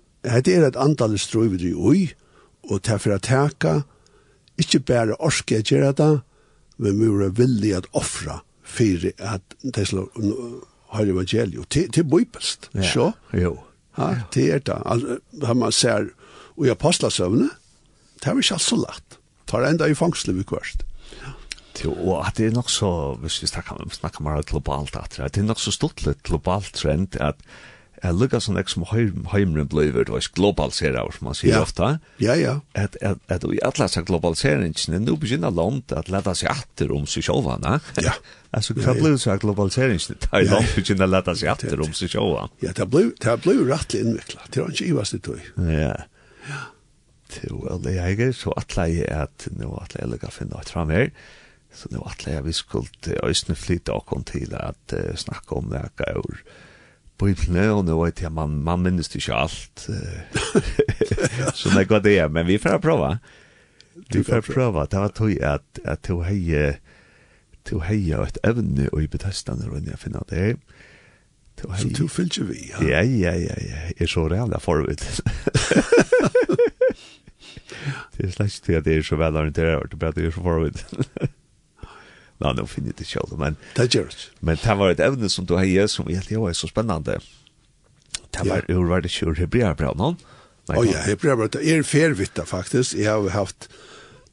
det 0.47 0.55
er 0.55 0.69
et 0.69 0.79
antall 0.81 1.19
strøy 1.19 1.49
vi 1.55 1.64
driver 1.64 1.90
ui, 1.90 2.05
og 2.71 2.85
ta 2.87 3.01
fra 3.03 3.19
teka, 3.19 3.81
ikke 4.61 4.85
bare 4.87 5.19
orske 5.19 5.59
jeg 5.59 5.69
gjøre 5.73 5.97
det, 5.99 6.12
men 6.79 7.01
vi 7.01 7.11
er 7.27 7.35
villig 7.35 7.75
at 7.77 7.90
offre 7.93 8.40
for 8.64 9.11
at 9.23 9.59
det 9.62 9.88
slår 9.90 10.09
har 10.95 11.11
evangeliet. 11.11 11.67
Det, 11.75 11.93
til, 11.93 12.05
er 12.05 12.09
bøypest, 12.09 12.71
ja. 12.75 12.87
så. 12.93 13.11
Jo. 13.33 13.59
Ja, 13.99 14.14
det 14.35 14.47
er 14.53 14.62
det. 14.62 14.79
Altså, 14.87 15.19
man 15.55 15.73
ser, 15.73 16.09
og 16.57 16.67
i 16.67 16.73
apostlasøvne, 16.73 17.51
det 18.21 18.31
er 18.31 18.38
ikke 18.38 18.55
alt 18.55 18.62
så 18.62 18.79
lagt 18.79 19.19
tar 19.55 19.69
enda 19.71 19.88
i 19.88 19.95
fangsle 19.99 20.35
vi 20.35 20.47
kvørst. 20.51 20.83
Jo, 21.83 21.93
og 21.93 22.21
at 22.23 22.38
det 22.38 22.49
er 22.49 22.55
nok 22.55 22.71
så, 22.71 22.88
hvis 23.21 23.40
vi 23.43 23.51
snakker, 23.51 23.81
snakker 23.93 24.23
mer 24.23 24.43
globalt, 24.47 24.95
at 24.97 25.17
det 25.19 25.43
er 25.43 25.47
nok 25.47 25.62
så 25.62 25.75
stort 25.75 26.05
litt 26.07 26.23
globalt 26.27 26.71
trend 26.79 27.19
at 27.23 27.40
jeg 28.05 28.17
lukker 28.21 28.43
sånn 28.43 28.59
ek 28.61 28.69
som 28.69 28.85
heimren 28.90 29.69
blir, 29.71 29.97
og 30.03 30.27
globaliserer, 30.37 31.09
som 31.14 31.29
man 31.31 31.37
sier 31.38 31.62
ofta. 31.62 31.95
Ja, 32.21 32.35
ja. 32.37 32.59
At, 32.77 32.99
at, 33.01 33.23
at 33.33 33.47
i 33.49 33.61
alle 33.64 33.87
disse 33.87 34.03
globaliseringene, 34.05 35.01
nå 35.01 35.17
begynner 35.21 35.55
land 35.55 35.95
at 35.97 36.11
leta 36.12 36.35
seg 36.37 36.53
atter 36.53 36.93
om 36.93 37.07
seg 37.09 37.25
sjåvane. 37.25 37.79
Ja. 38.05 38.12
altså, 38.57 38.77
hva 38.77 38.97
blir 38.99 39.17
så 39.21 39.38
globaliseringene, 39.40 40.19
da 40.27 40.43
i 40.43 40.51
land 40.51 40.75
begynner 40.77 41.09
leta 41.09 41.37
seg 41.38 41.55
atter 41.55 41.81
om 41.81 41.97
seg 41.97 42.12
sjåvane? 42.12 42.53
Ja, 42.64 42.75
det 42.77 42.90
ble 42.93 43.07
det 43.25 43.38
blir 43.47 43.64
rettelig 43.71 44.05
innviklet, 44.05 44.51
det 44.53 44.67
var 44.67 44.75
ikke 44.75 44.90
i 44.90 44.93
hva 44.99 45.07
det 45.09 45.23
tog. 45.25 45.49
Ja, 45.64 45.79
ja 45.87 45.95
til 47.35 47.64
alle 47.70 47.97
eier, 48.03 48.35
så 48.37 48.53
atle 48.59 48.88
jeg 48.90 49.09
at 49.12 49.49
nå 49.55 49.70
atle 49.81 50.03
jeg 50.03 50.12
lukka 50.12 50.33
finne 50.35 50.61
et 50.61 50.73
frammer, 50.73 51.11
så 51.75 51.90
nå 51.90 52.05
atle 52.07 52.37
jeg 52.37 52.47
vi 52.47 52.55
skulle 52.55 53.18
øyne 53.25 53.57
flytte 53.59 53.94
åkken 53.94 54.27
til 54.31 54.55
at 54.59 54.94
uh, 54.94 55.11
snakke 55.18 55.59
om 55.59 55.73
det 55.73 55.83
jeg 55.83 56.14
gjør 56.14 56.44
bøyblene, 57.18 57.68
og 57.70 57.85
nå 57.87 57.97
vet 58.03 58.25
jeg, 58.25 58.33
man, 58.35 58.57
man 58.66 58.83
minnes 58.83 59.11
det 59.11 59.23
ikke 59.23 59.38
alt, 59.38 59.87
så 61.59 61.75
det 61.75 61.88
går 61.90 62.03
det, 62.05 62.18
men 62.33 62.47
vi 62.47 62.59
får 62.59 62.81
prøve. 62.83 63.16
Vi 64.11 64.23
får 64.27 64.42
prøve, 64.49 64.87
det 64.90 64.99
var 64.99 65.14
tog 65.14 65.31
at, 65.42 65.83
at 65.85 66.03
to 66.03 66.20
heier, 66.27 66.81
to 67.64 67.79
heier 67.87 68.27
et 68.27 68.40
evne 68.44 68.88
og 68.92 69.05
i 69.05 69.11
betestene 69.11 69.70
rundt 69.70 69.88
jeg 69.88 70.03
finner 70.03 70.27
det 70.31 70.38
her, 70.38 70.59
Så 71.79 71.88
du 71.99 72.09
fyllt 72.09 72.38
vi, 72.49 72.59
ja? 72.70 72.83
Ja, 72.83 73.03
ja, 73.03 73.33
ja, 73.38 73.55
ja. 73.62 73.77
Jeg 73.94 74.01
er 74.01 74.07
så 74.11 74.27
rævla 74.29 74.59
forvidt. 74.59 75.20
Det 78.17 78.27
er 78.27 78.35
slags 78.35 78.61
till 78.61 78.79
at 78.79 78.85
det 78.85 78.99
er 78.99 79.03
så 79.03 79.17
väl 79.17 79.37
orienterat 79.37 79.93
och 79.93 79.99
det 79.99 80.27
er 80.27 80.31
så 80.31 80.43
förvitt. 80.43 80.85
Nå, 82.43 82.51
nå 82.53 82.67
finner 82.67 82.90
jeg 82.90 82.99
det 82.99 83.07
selv, 83.07 83.38
men... 83.38 83.57
Det 83.77 83.95
gjør 83.95 84.11
det. 84.11 84.29
Men 84.40 84.59
det 84.59 84.77
var 84.79 84.90
et 84.90 85.01
evne 85.01 85.29
som 85.31 85.47
du 85.47 85.55
heier, 85.57 85.87
som 85.87 86.09
jeg 86.11 86.19
helt 86.19 86.40
var 86.43 86.53
så 86.59 86.69
spennende. 86.69 87.21
Det 88.35 88.47
var 88.49 88.67
hvor 88.67 88.88
var 88.90 89.05
det 89.05 89.12
ikke 89.12 89.31
ur 89.31 89.38
hebreabra, 89.38 89.93
noen? 89.95 90.19
Å 90.73 90.83
ja, 90.83 91.05
hebreabra, 91.07 91.47
det 91.53 91.62
er 91.69 91.85
fervitta 91.87 92.45
faktisk. 92.49 92.97
Jeg 92.99 93.12
har 93.12 93.29
haft 93.37 93.69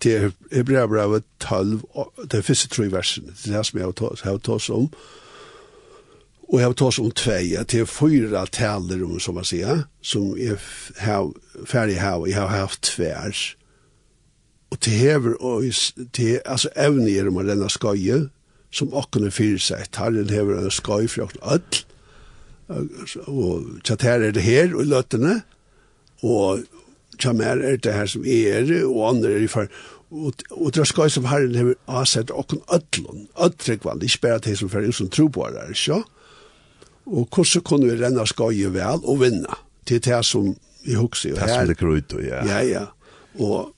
til 0.01 0.31
hebreabra 0.51 1.21
12, 1.39 1.81
det 2.31 2.45
første 2.47 2.71
tre 2.73 2.87
versene, 2.91 3.35
det 3.45 3.53
er 3.53 3.67
som 3.67 3.79
jeg 3.79 3.91
har 4.23 4.37
tås 4.41 4.69
om, 4.73 4.89
Og 6.51 6.59
jeg 6.59 6.67
Och 6.67 6.71
jag 6.71 6.77
tar 6.77 6.91
som 6.91 7.11
två 7.11 7.63
till 7.67 7.85
fyra 7.85 8.45
taler 8.45 9.03
om 9.03 9.19
som 9.19 9.35
man 9.35 9.43
sier, 9.43 9.83
som 10.01 10.37
jeg 10.37 10.57
har 10.97 11.31
ferdig 11.65 11.99
her, 11.99 12.13
og 12.19 12.27
jeg 12.29 12.35
har 12.35 12.47
haft 12.47 12.81
tvärs. 12.81 13.57
Och 14.71 14.79
till 14.79 14.93
häver 14.93 15.43
och 15.43 15.63
till 16.11 16.39
alltså 16.45 16.69
även 16.75 17.07
i 17.07 17.21
de 17.21 17.47
denna 17.47 17.69
skøye, 17.69 18.29
som 18.71 18.93
åkne 18.93 19.31
fyra 19.31 19.59
seg, 19.59 19.91
tar 19.91 20.11
den 20.11 20.29
häver 20.29 20.57
en 20.57 20.71
skoj 20.71 21.07
för 21.07 21.27
öll. 21.41 21.61
Och 23.27 23.63
chatta 23.83 24.15
er 24.15 24.31
det 24.31 24.41
her, 24.41 24.73
og 24.73 24.79
och 24.79 24.85
lötterna 24.85 25.41
och 26.21 26.59
chamer 27.17 27.63
er 27.63 27.77
det 27.77 27.93
her 27.93 28.05
som 28.05 28.25
er, 28.25 28.85
og 28.85 29.09
andre 29.09 29.31
er 29.31 29.43
i 29.43 29.47
far, 29.47 29.67
og 30.11 30.33
og 30.51 30.73
det 30.73 30.81
er 30.81 30.83
skøy 30.83 31.07
som 31.07 31.25
herren 31.25 31.55
har 31.55 31.75
avsett 31.87 32.31
og 32.31 32.47
kun 32.47 32.61
öllon 32.67 34.03
ikke 34.03 34.21
bare 34.21 34.39
til 34.39 34.57
som 34.57 34.69
fer 34.69 34.91
som 34.91 35.09
tro 35.09 35.27
på 35.27 35.47
det 35.47 35.69
ikkje 35.69 36.03
og 37.05 37.27
hvordan 37.35 37.63
kunne 37.63 37.91
vi 37.91 38.03
renna 38.03 38.25
skøye 38.25 38.73
vel 38.73 39.03
og 39.03 39.21
vinna 39.21 39.57
til 39.85 40.03
det 40.03 40.25
som 40.25 40.55
vi 40.85 40.93
husker 40.93 41.29
jo 41.29 41.35
her. 41.35 41.47
Det 41.47 41.55
som 41.55 41.67
det 41.67 41.77
krøyt, 41.77 42.13
ja. 42.25 42.45
Ja, 42.45 42.59
ja. 42.65 42.85
Og 43.39 43.75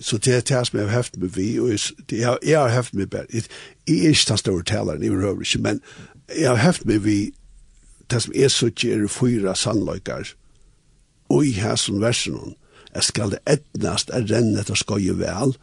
så 0.00 0.18
det 0.18 0.34
er 0.34 0.40
det 0.40 0.66
som 0.66 0.78
jeg 0.78 0.88
har 0.88 0.94
haft 0.94 1.16
med 1.16 1.28
vi, 1.28 1.60
og 1.60 1.70
jeg, 1.70 2.26
har, 2.26 2.38
jeg 2.42 2.60
har 2.60 2.68
haft 2.68 2.94
med 2.94 3.06
bare, 3.06 3.26
jeg, 3.32 3.42
jeg 3.88 3.96
er 3.96 4.08
ikke 4.08 4.28
den 4.28 4.38
store 4.38 4.62
taleren, 4.62 5.02
jeg 5.02 5.10
behøver 5.10 5.40
ikke, 5.40 5.58
men 5.58 5.80
jeg 6.38 6.48
har 6.48 6.56
haft 6.56 6.86
med 6.86 6.98
vi, 6.98 7.34
det 8.10 8.22
som 8.22 8.32
er 8.36 8.48
så 8.48 8.66
ikke 8.66 8.92
er 8.92 9.08
fyra 9.08 9.54
sannløykar, 9.54 10.32
og 11.28 11.46
i 11.46 11.52
her 11.52 11.76
som 11.76 12.00
versen, 12.00 12.54
jeg 12.94 13.02
skal 13.02 13.30
det 13.30 13.38
etnast 13.48 14.10
er 14.10 14.26
renne 14.28 14.60
etter 14.60 14.76
skøye 14.76 15.14
vel, 15.18 15.54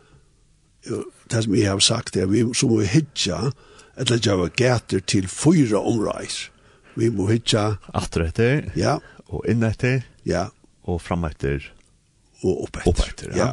det 1.32 1.44
som 1.44 1.56
jeg 1.56 1.70
har 1.70 1.80
sagt, 1.80 2.18
er 2.18 2.26
vi, 2.26 2.46
så 2.54 2.68
må 2.68 2.80
vi 2.80 2.86
hitja, 2.86 3.52
eller 3.98 4.18
gjøre 4.18 4.50
gater 4.50 5.00
til 5.00 5.28
fyra 5.28 5.82
omreis. 5.84 6.48
Vi 6.98 7.10
må 7.14 7.28
hitja. 7.30 7.78
Atter 7.96 8.28
etter. 8.30 8.70
Ja. 8.80 8.98
Og 9.30 9.46
inn 9.50 9.64
etter. 9.66 10.04
Ja. 10.28 10.48
Og 10.90 11.02
fram 11.04 11.26
etter. 11.30 11.70
Og 12.42 12.66
opp 12.66 12.80
etter. 12.80 12.90
Opp 12.92 13.04
etter, 13.06 13.36
ja. 13.38 13.52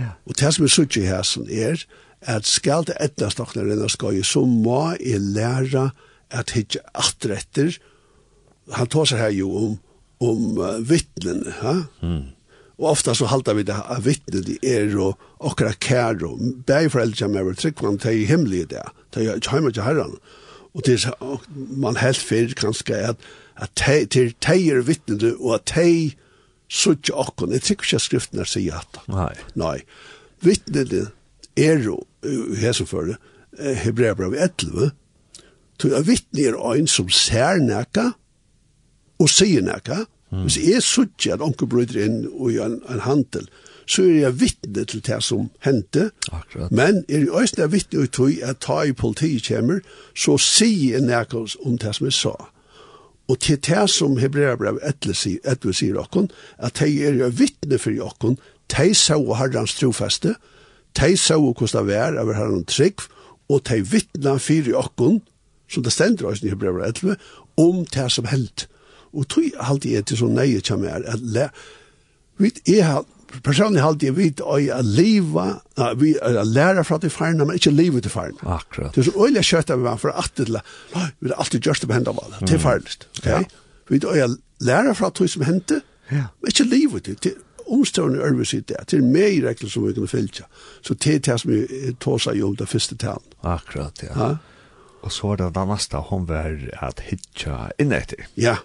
ja. 0.00 0.12
Og 0.26 0.36
det 0.38 0.52
som 0.54 0.66
er 0.66 0.72
suttje 0.72 1.04
i 1.04 1.10
hæsen 1.10 1.48
er 1.52 1.84
at 2.26 2.48
skal 2.48 2.86
det 2.88 2.96
etter 3.02 3.30
stokkene 3.30 3.68
renne 3.68 3.88
skøye, 3.92 4.24
så 4.24 4.42
må 4.48 4.96
jeg 4.98 5.20
lære 5.36 5.90
at 6.34 6.54
hitja 6.56 6.82
atre 6.96 7.38
etter. 7.38 7.76
Han 8.74 8.88
tar 8.90 9.12
seg 9.12 9.22
her 9.22 9.36
jo 9.36 9.50
om, 9.60 9.76
om 10.24 10.58
uh, 10.58 10.80
vittnene, 10.82 11.52
ja. 11.60 11.76
Mm. 12.02 12.32
Og 12.76 12.90
ofta 12.90 13.14
så 13.16 13.28
halda 13.30 13.54
vi 13.56 13.62
det 13.64 13.72
av 13.72 14.02
vittne 14.04 14.42
de 14.44 14.58
er 14.60 14.90
og 15.00 15.22
okra 15.40 15.70
kær 15.80 16.18
og 16.26 16.42
bæg 16.68 16.90
foreldre 16.92 17.22
som 17.22 17.38
er 17.38 17.54
trygg, 17.56 17.78
men 17.80 17.96
det 18.02 18.10
er 18.10 18.26
himmelig 18.28 18.66
det, 18.74 18.82
til 19.16 19.30
er 19.32 19.40
hjemme 19.40 19.72
til 19.72 19.86
herran. 19.86 20.18
Mm 20.18 20.42
Og 20.76 20.84
det 20.84 20.98
er 21.08 21.46
man 21.56 21.96
helt 21.96 22.20
fyrir 22.20 22.52
kanskje 22.58 22.98
at, 23.12 23.28
at 23.56 23.72
til 24.12 24.34
teier 24.44 24.82
vittnede 24.84 25.32
og 25.38 25.54
at 25.56 25.70
tei 25.72 26.16
suttje 26.68 27.14
okkon. 27.16 27.54
Jeg 27.56 27.64
tykker 27.64 27.86
ikke 27.86 28.00
at 28.00 28.04
skriften 28.04 28.42
er 28.42 28.50
sier 28.50 28.82
at. 28.82 29.00
Nei. 29.08 29.32
Nei. 29.56 29.78
Vittnede 30.44 31.06
er 31.56 31.80
jo, 31.80 32.02
her 32.60 32.76
som 32.76 32.88
fyrir, 32.90 33.16
Hebreabrev 33.56 34.34
11, 34.36 34.90
Tog 35.80 35.92
jeg 35.92 36.06
vittne 36.08 36.44
er 36.48 36.56
ein 36.72 36.86
som 36.88 37.08
ser 37.12 37.60
nekka 37.60 38.10
og 39.20 39.32
sier 39.32 39.64
nekka. 39.64 40.04
Hvis 40.32 40.56
jeg 40.58 40.82
suttje 40.82 41.36
at 41.36 41.44
onker 41.44 41.68
bryter 41.70 42.00
inn 42.02 42.24
og 42.26 42.50
gjør 42.52 42.70
en, 42.70 42.78
en 42.92 43.02
handel, 43.04 43.46
så 43.86 44.02
er 44.02 44.20
jeg 44.20 44.40
vittne 44.40 44.84
til 44.84 45.02
det 45.06 45.20
som 45.24 45.50
hendte. 45.64 46.10
Akkurat. 46.32 46.72
Men 46.72 47.04
er 47.08 47.18
jeg 47.26 47.30
også 47.30 47.66
vittne 47.70 48.02
ut 48.02 48.12
til 48.18 48.40
at 48.42 48.58
ta 48.60 48.82
i 48.82 48.92
politiet 48.92 49.46
kommer, 49.46 49.80
så 50.14 50.36
sier 50.42 50.98
jeg 50.98 51.06
nærkos 51.06 51.56
om 51.64 51.78
det 51.78 51.94
som 51.96 52.08
jeg 52.10 52.18
sa. 52.18 52.34
Og 53.28 53.40
til 53.42 53.58
det 53.58 53.86
som 53.90 54.18
Hebreabrev 54.18 54.78
etter 54.86 55.14
sier 55.14 55.98
okken, 55.98 56.30
at 56.58 56.78
de 56.78 56.90
er 57.06 57.18
jeg 57.22 57.38
vittne 57.38 57.78
for 57.78 58.02
okken, 58.06 58.38
de 58.76 58.92
så 58.94 59.18
herrens 59.38 59.74
trofeste, 59.78 60.34
de 60.98 61.16
så 61.16 61.38
hvordan 61.38 61.86
det 61.86 61.94
var 61.94 62.20
over 62.22 62.34
herrens 62.34 62.70
trygg, 62.74 63.02
og 63.48 63.66
de 63.68 63.82
vittne 63.86 64.38
for 64.38 64.70
okken, 64.78 65.20
som 65.70 65.82
det 65.82 65.92
stender 65.92 66.26
også 66.26 66.46
i 66.46 66.54
Hebreabrev 66.54 66.86
11, 66.86 67.16
om 67.56 67.84
det 67.86 68.12
som 68.12 68.24
heldt. 68.30 68.68
Og 69.12 69.28
tog 69.28 69.44
alltid 69.58 69.96
er 69.96 70.02
til 70.02 70.18
så 70.18 70.28
nøye 70.30 70.60
kommer 70.60 71.02
at 71.02 71.20
le, 71.22 71.48
vi 72.38 72.50
er 72.78 73.04
personlig 73.44 73.82
halte 73.84 74.08
jeg 74.08 74.16
vidt 74.16 74.40
å 74.40 74.56
leva, 74.84 75.46
vi 76.00 76.14
å 76.22 76.44
lære 76.46 76.84
fra 76.86 76.98
til 77.02 77.12
farna, 77.12 77.46
men 77.46 77.58
ikke 77.58 77.74
livet 77.74 78.06
til 78.06 78.14
farna. 78.14 78.58
Akkurat. 78.58 78.94
Det 78.94 79.02
er 79.02 79.08
så 79.10 79.26
øyelig 79.26 79.44
kjøtt 79.50 79.72
av 79.74 79.82
meg 79.84 80.02
for 80.02 80.12
at 80.12 80.36
det 80.38 80.48
vi 80.50 81.30
har 81.30 81.36
alltid 81.36 81.66
gjørst 81.68 81.84
det 81.84 81.90
på 81.90 81.96
hendene 81.96 82.22
av 82.22 82.36
det, 82.36 82.50
til 82.50 82.62
farligst. 82.62 83.08
Okay? 83.20 83.46
Ja. 83.46 83.64
Vi 83.90 84.00
å 84.02 84.30
lære 84.66 84.94
fra 84.98 85.10
til 85.14 85.30
som 85.30 85.44
hendte, 85.46 85.82
ja. 86.10 86.28
men 86.40 86.52
ikke 86.52 86.68
livet 86.70 87.06
til, 87.08 87.18
til 87.22 87.36
omstående 87.66 88.22
øvrig 88.22 88.46
sitt 88.46 88.68
det, 88.70 88.78
til 88.92 89.02
meg 89.04 89.40
i 89.40 89.42
regler 89.44 89.70
som 89.70 89.86
vi 89.86 89.94
kunne 89.96 90.10
fylte. 90.10 90.46
Så 90.86 90.94
det 90.94 91.14
er 91.14 91.24
det 91.26 91.40
som 91.42 91.50
vi 91.50 91.96
tog 92.02 92.20
seg 92.22 92.42
om 92.46 92.54
det 92.58 92.68
første 92.70 92.98
talen. 93.00 93.26
Akkurat, 93.42 94.02
ja. 94.06 94.14
ja? 94.14 94.30
Og 95.02 95.12
så 95.14 95.32
var 95.32 95.42
det 95.42 95.52
den 95.54 95.68
neste, 95.70 96.00
hun 96.10 96.24
var 96.28 96.56
at 96.82 97.02
hitja 97.10 97.68
inn 97.82 97.94
etter. 97.94 98.26
Ja, 98.38 98.58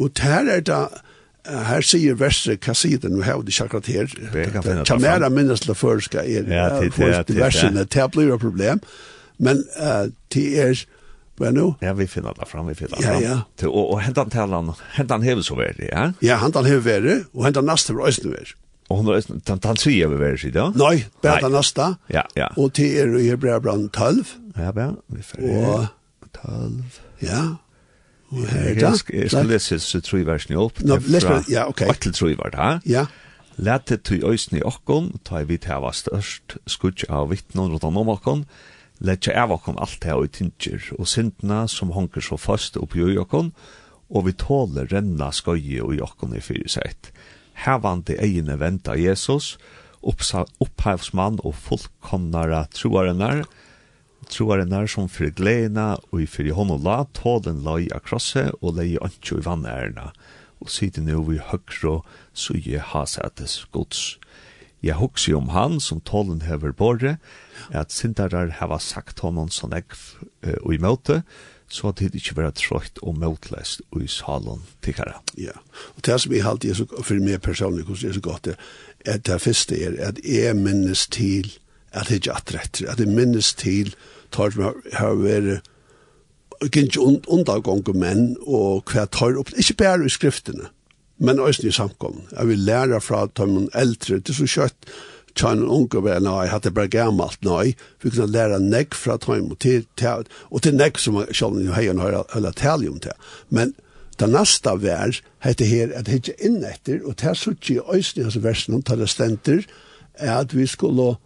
og 0.00 0.10
der 0.18 0.48
er 0.50 0.60
det, 0.60 0.86
her 1.44 1.84
sier 1.84 2.16
verset, 2.18 2.60
hva 2.64 2.74
sier 2.76 3.00
det, 3.02 3.10
nå 3.12 3.22
har 3.26 3.40
vi 3.42 3.52
ikke 3.52 3.66
akkurat 3.68 3.90
her, 3.92 4.84
kamera 4.88 5.28
minnes 5.32 5.60
til 5.64 5.76
førska 5.76 6.24
er, 6.24 6.48
versene, 7.36 7.84
det 7.84 8.08
blir 8.14 8.34
et 8.34 8.42
problem, 8.42 8.80
men 9.38 9.62
det 10.32 10.46
er, 10.62 10.84
hva 11.36 11.50
er 11.50 11.56
nå? 11.56 11.68
Ja, 11.84 11.94
vi 11.98 12.06
finner 12.08 12.36
det 12.38 12.48
fram, 12.48 12.68
vi 12.70 12.76
finner 12.78 12.96
det 12.96 13.04
fram. 13.04 13.22
Ja, 13.22 13.38
ja. 13.60 13.68
Og, 13.68 13.94
og 13.96 14.02
hentan 14.04 14.32
talan, 14.32 14.72
hentan 14.96 15.24
hever 15.26 15.44
så 15.44 15.58
verre, 15.58 15.88
ja? 15.90 16.10
Ja, 16.24 16.38
hentan 16.42 16.68
hever 16.68 16.84
verre, 16.86 17.16
og 17.34 17.48
hentan 17.48 17.68
nasta 17.68 17.96
var 17.96 18.12
øyne 18.12 18.36
verre. 18.36 18.56
Og 18.92 19.00
hun 19.00 19.08
er 19.14 19.24
tan 19.48 19.60
tan 19.64 19.78
sier 19.80 20.10
over 20.10 20.20
ver 20.20 20.36
sida. 20.36 20.66
Nei, 20.76 21.06
bæta 21.24 21.48
nasta. 21.48 21.94
Ja, 22.12 22.26
ja. 22.36 22.50
Og 22.60 22.74
til 22.76 22.98
er 23.00 23.14
i 23.16 23.30
Hebreabran 23.30 23.88
12. 23.88 24.34
Ja, 24.58 24.72
ja, 24.76 24.90
vi 25.08 25.24
fer. 25.24 25.40
Og 25.48 25.86
12. 26.36 26.98
Ja, 27.24 27.44
Och 28.34 28.46
här 28.48 28.70
är 28.70 28.74
det. 28.74 28.80
Jag 28.80 29.30
ska 29.30 29.42
läsa 29.42 29.78
så 29.78 30.00
tror 30.00 30.18
jeg 30.18 30.26
versen 30.26 30.56
opp. 30.56 30.80
Nå, 30.80 30.96
No, 30.96 31.10
meg, 31.10 31.48
ja, 31.48 31.68
ok. 31.68 31.82
Og 31.88 32.00
til 32.00 32.12
tror 32.12 32.28
jeg 32.28 32.38
jag 32.38 32.58
va. 32.58 32.80
Ja. 32.86 33.06
Lete 33.56 33.96
til 33.96 34.20
till 34.20 34.58
i 34.58 34.62
okkon, 34.62 35.20
ta 35.24 35.40
i 35.40 35.44
vit 35.44 35.64
här 35.64 35.92
størst, 35.92 36.56
skudj 36.66 37.04
av 37.08 37.30
vittnen 37.30 37.70
rundt 37.70 37.84
om 37.84 38.08
okkon. 38.08 38.44
Lät 38.98 39.28
av 39.28 39.52
okkon 39.52 39.78
alt 39.78 40.02
det 40.02 40.12
og 40.12 40.32
tinjer 40.32 40.92
og 40.98 41.06
syndna 41.06 41.66
som 41.68 41.90
honker 41.90 42.20
så 42.20 42.36
fast 42.36 42.76
upp 42.76 42.96
i 42.96 43.18
okkon 43.18 43.52
og 44.10 44.26
vi 44.26 44.32
tåler 44.32 44.86
renna 44.86 45.30
skøye 45.32 45.82
och 45.82 45.94
i 45.94 46.00
okkon 46.00 46.36
i 46.36 46.40
fyrir 46.40 46.68
fyrsett. 46.68 47.12
Hävande 47.54 48.16
egne 48.18 48.56
venta 48.56 48.96
Jesus, 48.96 49.58
opphavsmann 50.02 51.40
og 51.44 51.54
fullkomnare 51.54 52.66
troarenar, 52.74 53.44
troaren 54.30 54.72
er 54.72 54.88
som 54.90 55.08
fyrir 55.08 55.34
gleina 55.38 55.94
og 56.10 56.22
i 56.22 56.28
fyrir 56.30 56.56
hon 56.58 56.72
og 56.74 56.84
la 56.86 57.02
tålen 57.16 57.62
lai 57.66 57.88
av 57.94 58.04
krosse 58.06 58.50
og 58.60 58.78
lei 58.78 58.94
antjo 59.02 59.40
i 59.40 59.44
vannærna 59.44 60.12
og 60.64 60.70
sidi 60.72 61.02
nu 61.04 61.22
vi 61.28 61.38
høgro 61.38 62.02
suje 62.32 62.80
hasetes 62.80 63.64
gods. 63.72 64.18
Jeg 64.84 64.98
hoksi 65.00 65.32
om 65.36 65.48
han 65.52 65.78
som 65.80 66.00
tålen 66.04 66.42
hever 66.44 66.72
borre, 66.76 67.16
at 67.72 67.92
sindarar 67.92 68.52
hava 68.60 68.78
sagt 68.80 69.20
honom 69.24 69.48
som 69.52 69.72
ekv 69.72 69.96
uh, 70.44 70.58
og 70.60 70.74
i 70.74 70.80
møte, 70.80 71.22
så 71.68 71.88
at 71.90 72.00
det 72.02 72.14
ikke 72.14 72.36
var 72.36 72.52
trøyt 72.52 73.00
og 73.02 73.16
møtlest 73.18 73.80
og 73.90 74.04
i 74.04 74.08
salen 74.10 74.60
tikkara. 74.84 75.22
Ja, 75.40 75.56
og 75.96 76.04
det 76.04 76.18
som 76.20 76.32
jeg 76.32 76.44
alltid 76.44 76.70
er 76.70 76.80
så, 76.82 76.86
for 77.00 77.24
meg 77.24 77.40
personlig, 77.42 77.86
hvordan 77.88 78.02
det 78.04 78.10
er 78.12 78.18
så 78.18 78.24
godt, 78.24 78.50
er 78.52 79.14
at 79.16 79.24
det 79.26 79.40
første 79.40 79.80
er 79.80 79.96
at 80.00 80.20
jeg 80.24 80.56
minnes 80.56 81.06
til 81.08 81.48
at 81.94 82.08
det 82.08 82.20
ikke 82.20 82.36
atretter, 82.36 82.90
at 82.90 83.00
jeg 83.00 83.08
minnes 83.08 83.54
til 83.54 83.94
tar 84.34 84.50
som 84.54 84.74
har 84.92 85.18
vært 85.20 85.70
gikk 86.72 86.96
undergående 86.98 87.94
menn 87.98 88.28
og 88.46 88.90
hva 88.90 89.06
tar 89.10 89.38
opp, 89.38 89.52
ikke 89.58 89.76
bare 89.82 90.06
i 90.06 90.12
skriftene, 90.12 90.70
men 91.18 91.40
også 91.40 91.68
i 91.68 91.74
samkommen. 91.74 92.28
Jeg 92.32 92.48
vil 92.48 92.64
lære 92.66 93.00
fra 93.00 93.24
at 93.26 93.36
de 93.36 93.68
eldre, 93.74 94.20
det 94.20 94.32
er 94.32 94.38
så 94.38 94.48
kjøtt, 94.48 94.88
tjene 95.34 95.64
en 95.64 95.72
unge 95.76 96.02
var 96.02 96.22
nei, 96.22 96.46
hadde 96.50 96.72
bare 96.74 96.90
gammelt 96.90 97.42
nei, 97.44 97.74
vi 98.02 98.10
kunne 98.10 98.30
lære 98.30 98.60
neck 98.62 98.94
fra 98.94 99.18
tøyen, 99.18 99.50
og 99.50 99.58
til, 99.58 99.86
til, 99.98 100.26
og 100.50 100.62
til 100.62 100.76
neck 100.78 100.98
som 101.02 101.18
selv 101.30 101.58
nu 101.58 101.72
hejan 101.74 102.02
har 102.02 102.22
hatt 102.32 102.56
tale 102.60 102.90
om 102.90 103.00
till. 103.02 103.18
Men 103.50 103.74
det 104.18 104.28
neste 104.30 104.70
vær 104.70 104.70
nästa 104.70 104.74
vers 104.76 105.22
hette 105.38 105.64
här 105.64 105.98
att 105.98 106.08
hitta 106.08 106.32
in 106.38 106.64
og 107.04 107.14
det 107.20 107.28
er 107.28 107.34
så 107.34 107.50
ikke 107.50 107.74
i 107.74 107.78
øyne 107.94 108.16
i 108.16 108.22
hans 108.22 108.42
versen 108.42 108.74
och 108.74 108.82
där 108.84 109.06
stenter, 109.06 109.66
är 110.14 110.36
att 110.36 110.54
vi 110.54 110.66
skulle 110.66 111.16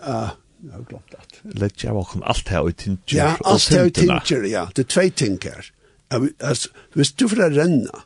Uh, 0.00 0.32
jeg 0.64 0.74
har 0.74 0.84
glemt 0.88 1.14
det. 1.14 1.40
Lett 1.60 1.84
jeg 1.84 1.94
var 1.96 2.16
alt 2.32 2.48
her 2.52 2.66
og 2.68 2.76
tinger. 2.76 3.14
Ja, 3.16 3.30
alt 3.44 3.68
her 3.72 3.86
og 3.88 3.94
tinger, 3.96 4.44
ja. 4.48 4.66
Det 4.76 4.84
er 4.84 4.90
tvei 4.92 5.08
tinger. 5.10 5.70
Hvis 6.98 7.12
du 7.12 7.28
får 7.30 7.54
renna, 7.54 8.04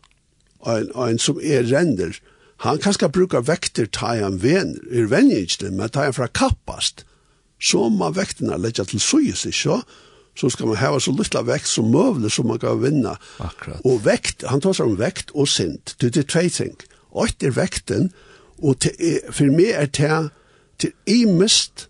og 0.65 1.03
en 1.09 1.19
som 1.19 1.41
er 1.43 1.67
renner, 1.71 2.15
han 2.63 2.79
kan 2.79 2.95
skal 2.95 3.11
bruka 3.13 3.43
vekter 3.45 3.89
ta 3.91 4.15
han 4.21 4.39
ven, 4.43 4.77
er 4.93 5.11
venjigste, 5.11 5.73
men 5.75 5.91
ta 5.91 6.07
han 6.07 6.17
fra 6.17 6.31
kappast, 6.31 7.05
så 7.61 7.89
må 7.91 8.13
vekterna 8.15 8.57
letja 8.61 8.87
til 8.89 9.03
suyes, 9.03 9.45
ikke 9.49 9.83
så 10.35 10.51
skal 10.51 10.67
man 10.67 10.79
hava 10.81 10.99
så 10.99 11.13
lytla 11.15 11.45
vekt 11.47 11.69
som 11.71 11.93
møvle 11.95 12.31
som 12.31 12.49
man 12.51 12.59
kan 12.59 12.81
vinna. 12.83 13.15
Akkurat. 13.39 13.83
Og 13.87 14.01
vekt, 14.07 14.43
han 14.51 14.63
tar 14.63 14.75
seg 14.75 14.91
om 14.91 14.97
vekt 14.99 15.31
og 15.35 15.47
sint, 15.51 15.95
det 16.03 16.17
er 16.17 16.27
tvei 16.27 16.49
ting. 16.51 16.75
Og 17.15 17.31
er 17.39 17.55
vekten, 17.55 18.11
og 18.59 18.81
te, 18.83 18.91
for 19.31 19.51
meg 19.55 19.71
er 19.79 19.91
det 19.95 20.17
til 20.79 20.93
imest 21.11 21.89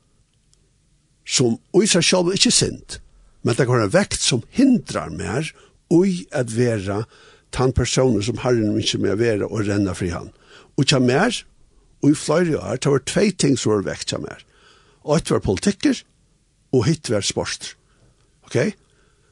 som 1.24 1.56
i 1.80 1.88
seg 1.88 2.04
sjálf 2.04 2.34
ikkje 2.34 2.52
sint, 2.52 2.98
men 3.44 3.56
det 3.56 3.66
kan 3.66 3.80
være 3.80 3.94
vekt 3.94 4.20
som 4.20 4.44
hindrar 4.56 5.12
mer 5.12 5.48
ui 5.92 6.24
at 6.32 6.52
vera 6.52 7.04
tann 7.54 7.72
personer 7.72 8.24
som 8.24 8.40
herren 8.42 8.74
mykje 8.74 9.00
med 9.02 9.20
vera 9.20 9.48
og 9.48 9.66
renna 9.68 9.94
fri 9.96 10.10
han. 10.12 10.30
Og 10.74 10.88
kja 10.90 10.98
mer, 11.02 11.36
og 12.02 12.10
i 12.10 12.18
fløyre 12.18 12.58
år, 12.58 12.80
det 12.82 12.92
var 12.92 13.04
tvei 13.08 13.28
ting 13.30 13.58
som 13.58 13.76
var 13.76 13.84
vekt 13.92 14.10
kja 14.10 14.20
mer. 14.22 14.42
Og 15.04 15.18
et 15.18 15.30
var 15.30 15.44
politikker, 15.44 16.00
og 16.74 16.88
hitt 16.88 17.10
var 17.12 17.24
sport. 17.24 17.74
Ok? 18.48 18.74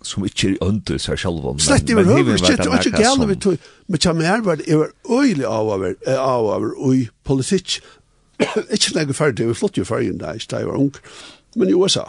Som 0.07 0.26
ikkje 0.26 0.53
er 0.53 0.62
under 0.66 1.00
seg 1.03 1.18
sjálf 1.22 1.44
men, 1.46 1.62
Slett 1.62 1.90
i 1.90 1.96
men 1.98 2.38
slett 2.38 2.64
i 2.64 2.70
ikke 2.78 3.03
gale 3.03 3.28
vi 3.30 3.38
tog. 3.42 3.66
Men 3.88 4.03
kja 4.03 4.14
mer 4.18 4.44
var 4.46 4.61
det, 4.61 4.68
jeg 4.70 4.80
var 4.80 4.94
øylig 5.11 5.48
av 5.48 5.74
av 5.74 5.88
av 5.88 6.14
av 6.14 6.48
av 6.55 6.70
av 6.70 7.03
politikk, 7.26 7.80
ikke 8.74 8.95
når 8.95 9.07
jeg 9.07 9.16
ferdig, 9.18 9.49
vi 9.49 9.57
flott 9.59 9.78
jo 9.78 9.86
ferdig 9.88 10.18
da, 10.20 10.34
ikke 10.36 10.51
da 10.51 10.62
jeg 10.62 10.70
var 10.70 10.80
ung, 10.80 10.93
men 11.57 11.70
i 11.70 11.76
USA. 11.76 12.05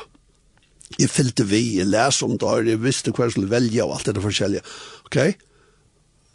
Jeg 1.00 1.10
fyllte 1.10 1.46
vi, 1.50 1.62
jeg 1.80 1.90
leste 1.90 2.28
om 2.28 2.38
det, 2.38 2.54
jeg 2.70 2.84
visste 2.84 3.14
hva 3.16 3.28
jeg 3.28 3.36
skulle 3.36 3.52
velge 3.52 3.84
og 3.84 3.96
alt 3.98 4.12
det 4.14 4.24
forskjellige. 4.24 4.62
Ok? 5.08 5.18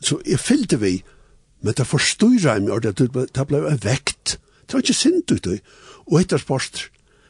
Så 0.02 0.18
jeg 0.26 0.40
fyllte 0.42 0.80
vi, 0.82 0.98
men 1.62 1.74
det 1.78 1.86
forstyrret 1.86 2.46
jeg 2.46 2.66
meg, 2.66 2.82
det, 2.86 3.10
det 3.34 3.46
ble 3.48 3.64
en 3.70 3.82
vekt. 3.84 4.38
Det 4.66 4.76
var 4.76 4.84
ikke 4.84 4.98
sint 4.98 5.32
ut, 5.32 5.50
og 6.08 6.20
etter 6.20 6.42
spørst, 6.42 6.88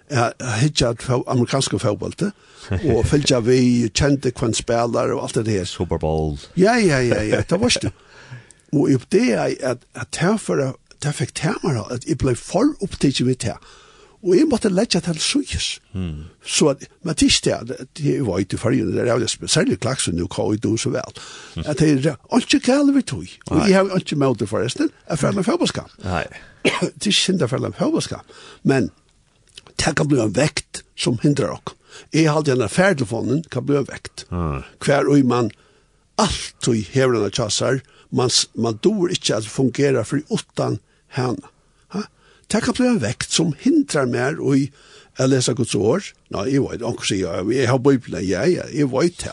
jeg 0.08 0.32
hittet 0.62 1.04
amerikanske 1.28 1.78
fotballte, 1.82 2.30
og 2.92 3.06
fyllte 3.08 3.40
vi, 3.44 3.60
kjente 3.92 4.32
hva 4.32 4.48
en 4.48 4.56
spiller 4.56 5.14
og 5.14 5.26
alt 5.26 5.40
det 5.42 5.58
her. 5.58 5.68
Superbowl. 5.68 6.38
Ja, 6.56 6.78
ja, 6.80 7.00
ja, 7.04 7.22
ja, 7.24 7.42
det 7.44 7.60
var 7.60 7.72
ikke 7.72 7.88
det. 7.88 7.96
Og 8.72 9.04
det 9.12 9.32
er 9.32 9.54
at, 9.64 9.84
at 9.96 10.18
her 10.20 10.36
for 10.36 10.60
det 11.02 11.14
fikk 11.14 11.34
temmer 11.38 11.78
at 11.84 12.06
jeg 12.08 12.18
ble 12.18 12.34
for 12.38 12.74
opptidig 12.84 13.26
med 13.26 13.38
det. 13.44 13.56
Og 14.18 14.34
jeg 14.34 14.48
måtte 14.50 14.70
letja 14.72 14.98
til 15.00 15.18
sykes. 15.22 15.66
Mm. 15.94 16.26
Så, 16.42 16.72
at, 16.72 16.82
men 17.06 17.14
det 17.14 17.28
er 17.46 17.62
det, 17.68 17.76
det 18.00 18.16
var 18.26 18.40
ikke 18.42 18.58
for 18.58 18.74
det 18.74 19.04
er 19.04 19.12
jo 19.14 19.28
særlig 19.46 19.78
klaksen 19.78 20.18
nu, 20.18 20.26
hva 20.26 20.48
jeg 20.50 20.62
det 20.64 20.74
så 20.82 20.90
vel. 20.90 21.20
At 21.62 21.78
det 21.78 22.06
er 22.06 22.16
ikke 22.40 22.60
gale 22.66 22.94
vi 22.96 23.02
tog. 23.02 23.26
Og 23.50 23.68
jeg 23.68 23.76
har 23.76 23.94
ikke 23.94 24.18
måte 24.18 24.48
forresten, 24.50 24.90
jeg 25.08 25.18
føler 25.18 25.38
meg 25.38 25.46
fotballskap. 25.46 25.94
Nei. 26.02 26.24
Det 26.64 26.72
er 26.82 26.90
ikke 26.96 27.14
synd 27.20 27.44
jeg 27.44 27.52
føler 27.52 27.70
meg 27.70 27.78
fotballskap. 27.78 28.34
Men 28.66 28.90
det 29.78 29.94
kan 29.94 30.10
bli 30.10 30.18
en 30.18 30.34
vekt 30.34 30.82
som 30.98 31.20
hindrar 31.22 31.54
ok. 31.54 31.76
Jeg 32.14 32.26
har 32.26 32.40
alltid 32.40 32.56
en 32.56 32.66
affærtelefonen, 32.66 33.44
kan 33.50 33.66
bli 33.66 33.78
en 33.78 33.86
vekt. 33.86 34.26
Mm. 34.34 34.66
Hver 34.82 35.06
og 35.06 35.30
man 35.30 35.52
alltid 36.18 36.90
hever 36.90 37.14
denne 37.14 37.30
tjassar, 37.30 37.80
man, 38.10 38.34
man 38.58 38.78
dår 38.82 39.14
ikke 39.14 39.38
at 39.38 39.46
fungera 39.46 40.02
for 40.02 40.22
utan 40.32 40.80
henne. 41.16 41.52
Ha? 41.94 42.04
Det 42.50 42.62
kan 42.64 42.76
bli 42.76 42.88
en 42.88 43.02
vekt 43.02 43.32
som 43.34 43.54
hindrar 43.60 44.08
mer 44.10 44.40
og 44.40 44.56
i 44.58 44.68
jeg 45.18 45.32
leser 45.32 45.54
Guds 45.58 45.74
år. 45.74 46.04
Nei, 46.30 46.44
jeg 46.52 46.62
vet, 46.62 46.82
anker 46.86 47.08
sier 47.08 47.24
jeg, 47.26 47.46
jeg 47.56 47.68
har 47.68 47.80
Bibelen, 47.82 48.22
ja, 48.22 48.44
ja, 48.46 48.66
jeg 48.70 48.86
vet 48.92 49.24
det. 49.24 49.32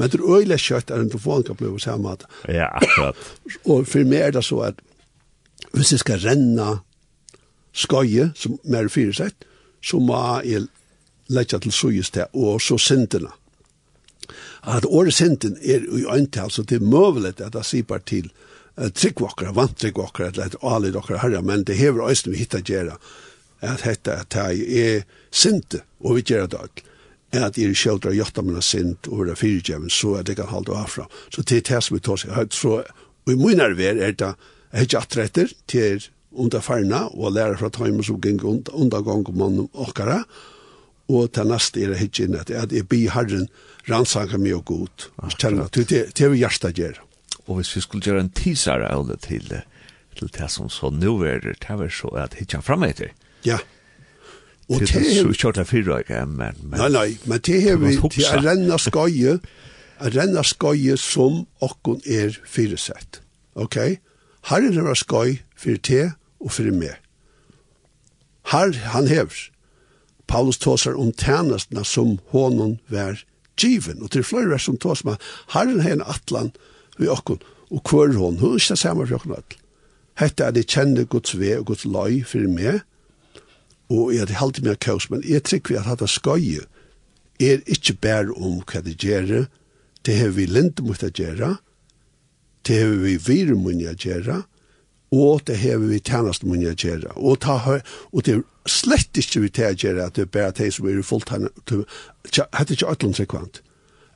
Men 0.00 0.08
det 0.08 0.16
er 0.16 0.24
øyelig 0.24 0.56
kjøtt 0.64 0.90
er 0.90 1.02
en 1.04 1.10
telefon 1.12 1.44
kan 1.44 1.58
bli 1.58 1.72
samme 1.84 2.14
at. 2.16 2.24
Ja, 2.48 2.70
akkurat. 2.80 3.20
og 3.70 3.84
for 3.90 4.08
meg 4.08 4.24
er 4.24 4.38
det 4.38 4.44
så 4.48 4.62
at 4.70 4.80
hvis 5.76 5.92
jeg 5.92 6.00
skal 6.00 6.22
renne 6.24 6.68
skøye, 7.76 8.30
som 8.34 8.56
mer 8.64 8.88
fyresett, 8.88 9.44
så 9.84 10.00
må 10.00 10.16
jeg 10.48 10.64
legge 11.28 11.60
til 11.60 11.76
søyest 11.76 12.16
til, 12.16 12.32
og 12.32 12.62
så 12.64 12.78
sintene. 12.80 13.30
At 14.64 14.88
året 14.88 15.14
sinten 15.14 15.58
er 15.62 15.84
i 15.84 16.06
øyntal, 16.08 16.50
så 16.50 16.64
det 16.64 16.80
er 16.80 16.88
møvelig 16.88 17.36
at 17.36 17.52
det 17.52 17.66
sier 17.68 17.86
bare 17.88 18.06
til, 18.08 18.32
tryggvokkere, 18.78 19.54
vantryggvokkere, 19.56 20.32
eller 20.32 20.50
et 20.50 20.58
alid 20.62 20.98
okkere 20.98 21.22
herre, 21.22 21.42
men 21.42 21.64
det 21.66 21.78
hever 21.78 22.06
øyne 22.08 22.32
vi 22.32 22.42
hittar 22.42 22.62
gjerra, 22.62 22.98
at 23.60 23.82
hetta 23.82 24.20
at 24.22 24.34
jeg 24.34 24.84
er 24.84 25.06
sinte, 25.30 25.82
og 26.00 26.18
vi 26.18 26.26
gjerra 26.30 26.46
det 26.46 26.60
alt, 26.62 26.84
at 27.36 27.58
jeg 27.58 27.72
er 27.72 27.76
kjeldra 27.76 28.12
gjøtta 28.16 28.44
mina 28.44 28.62
sint, 28.64 29.08
og 29.10 29.28
er 29.28 29.38
fyrirgjevn, 29.38 29.90
så 29.92 30.18
er 30.18 30.28
det 30.28 30.38
kan 30.38 30.48
halda 30.48 30.78
afra. 30.78 31.08
Så 31.34 31.42
det 31.42 31.58
er 31.58 31.66
det 31.68 31.82
som 31.84 31.96
vi 31.96 32.04
tar 32.04 32.20
seg 32.22 32.36
høyt, 32.36 32.54
så 32.56 32.82
i 33.28 33.36
min 33.36 33.60
arver 33.60 33.98
er 33.98 34.14
det, 34.16 34.30
jeg 34.68 34.80
er 34.80 34.86
ikke 34.86 35.02
atretter 35.02 35.52
til 35.68 36.06
under 36.32 36.62
farna, 36.64 37.06
og 37.12 37.34
læra 37.34 37.58
fra 37.58 37.70
tøymer 37.72 38.04
som 38.06 38.20
geng 38.20 38.40
unda 38.44 39.02
gong 39.04 39.26
om 39.28 39.36
mannen 39.36 39.68
okkara, 39.74 40.22
og 41.08 41.32
til 41.32 41.48
neste 41.48 41.82
er 41.82 41.92
det 41.92 42.02
hitt 42.02 42.20
inn 42.20 42.36
at 42.36 42.50
jeg 42.52 42.84
bi 42.88 43.06
herren 43.08 43.48
rannsaka 43.88 44.36
meg 44.40 44.58
og 44.58 44.64
god, 44.68 45.08
kjenner, 45.40 45.68
det 45.72 46.20
er 46.20 46.32
vi 46.32 46.42
hjertet 46.44 46.76
gjerra. 46.76 47.07
Og 47.48 47.58
hvis 47.58 47.72
vi 47.76 47.82
skulle 47.84 48.04
gjøre 48.04 48.26
en 48.26 48.34
teaser 48.36 48.84
av 48.84 49.06
det 49.08 49.22
til, 49.24 49.48
til 50.18 50.30
det 50.36 50.50
som 50.52 50.68
så 50.72 50.92
nå 50.92 51.16
er 51.24 51.40
det, 51.44 51.56
det 51.64 51.76
er 51.88 51.92
så 51.92 52.12
at 52.20 52.36
hitja 52.38 52.60
fram 52.64 52.84
etter. 52.84 53.14
Ja. 53.46 53.58
Og 54.68 54.82
til 54.84 55.00
det 55.00 55.14
er 55.14 55.30
så 55.30 55.32
kjørt 55.32 55.62
av 55.62 55.70
fyrre, 55.70 56.02
ikke? 56.04 56.20
Men, 56.28 56.60
men, 56.60 56.76
nei, 56.82 56.90
nei, 56.92 57.08
men 57.24 57.40
det 57.46 57.56
er 57.72 57.80
vi 57.80 57.94
til 57.96 58.28
å 58.28 58.42
renne 58.44 58.76
skøye, 58.82 59.38
å 59.98 60.12
renne 60.12 60.44
skøye 60.44 60.98
som 61.00 61.46
okkon 61.64 62.02
er 62.04 62.36
fyresett. 62.44 63.22
Ok? 63.56 63.78
Her 64.48 64.66
er 64.68 64.76
det 64.76 64.98
skøy 65.00 65.38
for 65.58 65.80
te 65.88 66.02
og 66.38 66.52
for 66.52 66.68
meg. 66.76 67.00
Her 68.52 68.76
han 68.92 69.08
hever. 69.08 69.48
Paulus 70.28 70.60
tåsar 70.60 70.96
om 71.00 71.10
tjenestene 71.16 71.84
som 71.88 72.18
hånden 72.32 72.78
var 72.92 73.24
given. 73.56 74.02
Og 74.04 74.12
til 74.12 74.24
flere 74.24 74.52
vers 74.52 74.68
som 74.68 74.76
tås 74.76 75.04
med, 75.04 75.16
her 75.54 75.72
er 75.72 75.92
en 75.94 76.04
atlan, 76.04 76.52
vi 76.98 77.10
okkon, 77.12 77.40
og 77.70 77.82
kvar 77.84 78.14
hon, 78.16 78.38
hun 78.40 78.54
er 78.54 78.62
ikke 78.62 78.76
samme 78.80 79.06
for 79.06 79.20
okkon 79.20 79.36
all. 79.38 79.58
Hette 80.18 80.44
er 80.44 80.54
det 80.54 80.66
kjenne 80.66 81.04
Guds 81.06 81.36
ve 81.38 81.54
og 81.58 81.68
Guds 81.70 81.84
løy 81.86 82.22
for 82.26 82.48
meg, 82.50 82.82
og 83.88 84.12
jeg 84.12 84.24
hadde 84.24 84.40
halvt 84.40 84.60
meg 84.66 84.80
kaos, 84.84 85.08
men 85.12 85.22
jeg 85.24 85.44
trykker 85.46 85.74
vi 85.74 85.80
at 85.80 85.88
hatt 85.88 86.04
skøye 86.10 86.66
er 87.38 87.62
ikke 87.70 87.94
bare 88.02 88.34
om 88.34 88.60
hva 88.66 88.82
det 88.82 88.98
gjør, 88.98 89.46
det 90.06 90.16
har 90.18 90.34
vi 90.34 90.46
lente 90.50 90.82
mot 90.82 91.02
å 91.02 91.10
gjøre, 91.14 91.56
det 92.66 92.80
har 92.82 92.96
vi 93.04 93.16
vire 93.22 93.54
mot 93.54 93.78
å 93.78 93.94
gjøre, 93.94 94.42
og 95.14 95.46
det 95.48 95.56
har 95.62 95.78
vi 95.80 96.00
tjenest 96.02 96.44
mot 96.44 96.58
å 96.58 96.74
gjøre, 96.74 97.14
og, 97.14 97.38
ta, 97.44 97.78
og 98.12 98.26
det 98.26 98.40
er 98.40 98.44
slett 98.68 99.22
ikke 99.22 99.44
vi 99.46 99.52
til 99.54 99.70
å 99.70 99.78
gjøre 99.86 100.10
at 100.10 100.18
det 100.18 100.26
er 100.26 100.34
bare 100.34 100.56
de 100.58 100.68
som 100.74 100.88
er 100.88 101.00
i 101.00 101.06
fullt 101.06 101.30
det 101.30 101.80
er 102.44 102.74
ikke 102.74 102.90
et 102.90 103.06
eller 103.06 103.62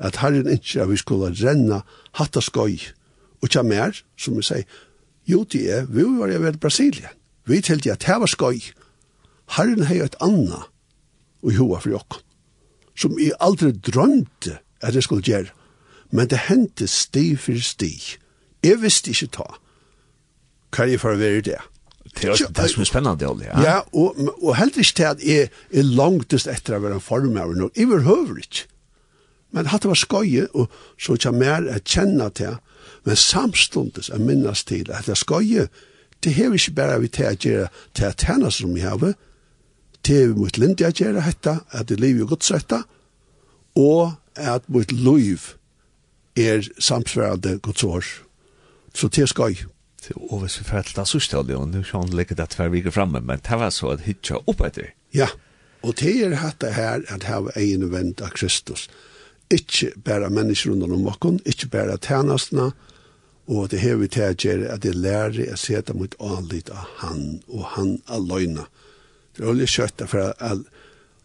at 0.03 0.18
herren 0.22 0.50
ikke 0.50 0.82
at 0.82 0.90
vi 0.90 0.98
skulle 1.00 1.30
renne 1.30 1.82
hatt 2.18 2.36
og 2.36 2.44
skoj, 2.44 2.74
og 3.40 3.48
ikke 3.48 3.62
mer, 3.66 3.94
som 4.18 4.36
vi 4.36 4.44
sier, 4.46 4.66
jo, 5.26 5.44
det 5.46 5.62
er, 5.70 5.86
vi 5.86 6.05
var 6.05 6.32
jo 6.32 6.42
ved 6.42 6.59
Brasilien, 6.62 7.14
vi 7.46 7.61
tilte 7.62 7.94
at 7.94 8.05
det 8.07 8.18
var 8.22 8.30
skoj, 8.30 8.59
herren 9.57 9.86
hei 9.86 10.00
et 10.03 10.18
anna, 10.22 10.64
og 11.42 11.57
hoa 11.59 11.80
for 11.82 11.94
jokk, 11.94 12.20
som 12.98 13.18
jeg 13.18 13.34
aldri 13.40 13.72
drømte 13.72 14.59
at 14.82 14.94
jeg 14.94 15.07
skulle 15.07 15.26
gjøre, 15.26 15.55
men 16.12 16.28
det 16.28 16.44
hendte 16.48 16.86
sti 16.90 17.36
for 17.40 17.57
sti. 17.62 17.92
Jeg 18.62 18.82
visste 18.82 19.14
ikke 19.14 19.30
ta, 19.38 19.46
hva 20.74 20.86
jeg 20.90 21.00
for 21.00 21.14
å 21.14 21.20
være 21.20 21.44
det. 21.46 21.61
Det 22.12 22.28
er 22.28 22.50
det 22.53 22.68
som 22.68 22.82
er 22.82 22.88
spennende, 22.88 23.28
Olli. 23.28 23.46
Ja, 23.48 23.62
ja 23.62 23.76
og, 23.96 24.18
og 24.42 24.57
heller 24.59 24.82
ikke 24.82 24.98
til 24.98 25.09
at 25.09 25.22
jeg 25.24 25.48
er 25.48 25.88
langtest 25.96 26.50
etter 26.50 26.76
å 26.76 26.82
være 26.82 26.98
en 26.98 27.05
formøver 27.05 27.57
nå. 27.57 27.70
Jeg 27.78 27.88
vil 27.88 28.05
høyre 28.05 28.42
ikke. 28.42 28.66
Men 29.53 29.68
hatt 29.68 29.84
var 29.84 29.98
skøye, 29.98 30.46
og 30.57 30.70
så 31.00 31.16
ikke 31.16 31.32
mer 31.36 31.66
å 31.68 31.80
kjenne 31.84 32.28
til, 32.36 32.57
men 33.05 33.18
samstundes 33.18 34.11
å 34.11 34.20
minnes 34.20 34.64
til 34.68 34.90
at 34.92 35.09
det 35.11 35.18
skøye, 35.20 35.68
det 36.22 36.34
har 36.36 36.53
vi 36.53 36.61
ikke 36.61 36.76
bare 36.78 37.00
vi 37.03 37.11
til 37.11 37.28
å 37.28 37.36
gjøre 37.36 37.68
til 37.98 38.09
at 38.09 38.24
henne 38.28 38.50
som 38.55 38.74
vi 38.74 38.84
har, 38.86 39.03
til 40.03 40.32
vi 40.32 40.38
mot 40.38 40.59
lindi 40.59 40.86
å 40.86 40.92
gjøre 40.94 41.24
dette, 41.26 41.59
at 41.70 41.88
det 41.90 42.00
liv 42.00 42.22
er 42.22 42.30
godt 42.30 42.46
søtta, 42.46 42.82
og 43.78 44.14
at 44.38 44.68
mot 44.72 44.92
liv 44.92 45.53
er 46.38 46.64
samsværende 46.78 47.59
godt 47.62 47.84
sår. 47.84 48.11
Så 48.94 49.09
til 49.09 49.28
skøye. 49.28 49.68
Og 50.16 50.42
hvis 50.42 50.59
vi 50.59 50.66
fyrir 50.66 50.82
til 50.82 50.98
det 50.98 51.07
sørste 51.09 51.38
og 51.38 51.50
nå 51.70 51.82
skal 51.86 52.03
han 52.03 52.16
legge 52.16 52.34
det 52.34 52.48
tver 52.50 52.72
viker 52.72 52.94
fremme, 52.94 53.20
men 53.20 53.42
det 53.42 53.59
var 53.59 53.70
så 53.70 53.92
at 53.94 54.03
hitja 54.07 54.40
opp 54.50 54.62
etter. 54.66 54.90
Ja, 55.14 55.28
og 55.82 55.98
det 56.00 56.14
er 56.24 56.34
dette 56.34 56.72
her 56.74 57.05
at 57.09 57.26
hava 57.28 57.55
egen 57.59 57.86
vent 57.92 58.22
av 58.22 58.34
Kristus 58.34 58.88
ikke 59.53 59.92
bare 60.05 60.30
mennesker 60.30 60.72
under 60.72 60.92
om 60.94 61.07
okken, 61.11 61.40
ikke 61.46 61.68
bare 61.72 61.98
tjenestene, 62.00 62.72
og 63.50 63.70
det 63.70 63.80
her 63.82 63.98
vi 63.98 64.09
til 64.09 64.64
at 64.70 64.82
det 64.84 64.94
lærer 64.94 65.53
å 65.53 65.59
se 65.59 65.80
det 65.80 65.94
mot 65.98 66.14
anlitt 66.22 66.70
av 66.70 66.86
han, 67.03 67.42
og 67.48 67.64
han 67.74 67.96
aløyne. 68.07 68.68
Det 69.34 69.42
er 69.42 69.50
veldig 69.50 69.68
kjøtt 69.68 70.05
for 70.09 70.32
at, 70.38 70.62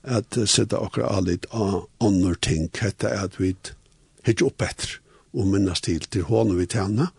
at 0.03 0.39
sette 0.49 0.79
akkurat 0.79 1.19
anlitt 1.19 1.45
av 1.51 1.85
andre 2.03 2.35
ting, 2.41 2.69
hette 2.79 3.11
at 3.11 3.37
vi 3.39 3.53
hittar 4.25 4.47
opp 4.49 4.65
etter, 4.65 4.97
og 5.37 5.47
minnes 5.51 5.83
til 5.85 6.01
til 6.09 6.25
hånden 6.27 6.57
vi 6.57 6.67
tjener, 6.71 7.13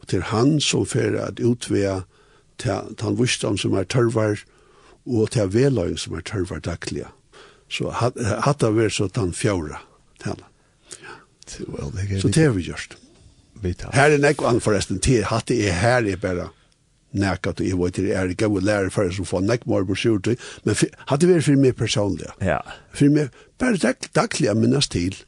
og 0.00 0.10
til 0.10 0.26
han 0.32 0.58
som 0.64 0.88
fører 0.88 1.20
at 1.28 1.40
utvea 1.40 2.00
til 2.60 2.96
han 3.00 3.18
visdom 3.20 3.56
som 3.60 3.76
er 3.78 3.88
tørvar, 3.88 4.42
og 5.06 5.30
til 5.32 5.48
veløgn 5.54 5.96
som 5.96 6.16
er 6.18 6.26
tørvar 6.26 6.60
daglige. 6.64 7.08
Så 7.70 7.92
hatt 7.94 8.60
det 8.60 8.74
vært 8.74 8.98
så 8.98 9.06
den 9.14 9.32
fjorda 9.36 9.78
tjener 10.22 10.49
right. 11.58 11.68
Well, 11.68 11.92
det 11.92 12.20
Så 12.20 12.28
det 12.28 12.44
har 12.44 12.50
vi 12.50 12.62
gjort. 12.62 12.96
Her 13.92 14.14
er 14.14 14.18
nekko 14.18 14.46
an 14.48 14.60
forresten, 14.60 15.00
til 15.04 15.24
hatt 15.28 15.50
det 15.50 15.60
er 15.68 15.76
her 15.76 16.06
er 16.08 16.16
bare 16.16 16.48
nekat, 17.12 17.60
og 17.60 17.66
jeg 17.66 17.78
vet 17.78 17.96
det 17.96 18.14
er 18.16 18.30
gode 18.38 18.64
lærer 18.64 18.90
for 18.94 19.10
som 19.12 19.26
får 19.28 19.42
nekk 19.44 19.66
mer 19.68 19.84
på 19.84 19.96
sjortøy, 19.98 20.36
men 20.64 20.78
hatt 21.10 21.20
det 21.20 21.28
vært 21.28 21.44
for 21.48 21.60
meg 21.60 21.76
personlig. 21.76 22.30
Ja. 22.40 22.60
For 22.94 23.12
meg, 23.12 23.34
bare 23.60 23.80
dag, 23.82 24.08
daglig 24.16 24.48
jeg 24.48 24.56
minnes 24.56 24.88
til, 24.88 25.18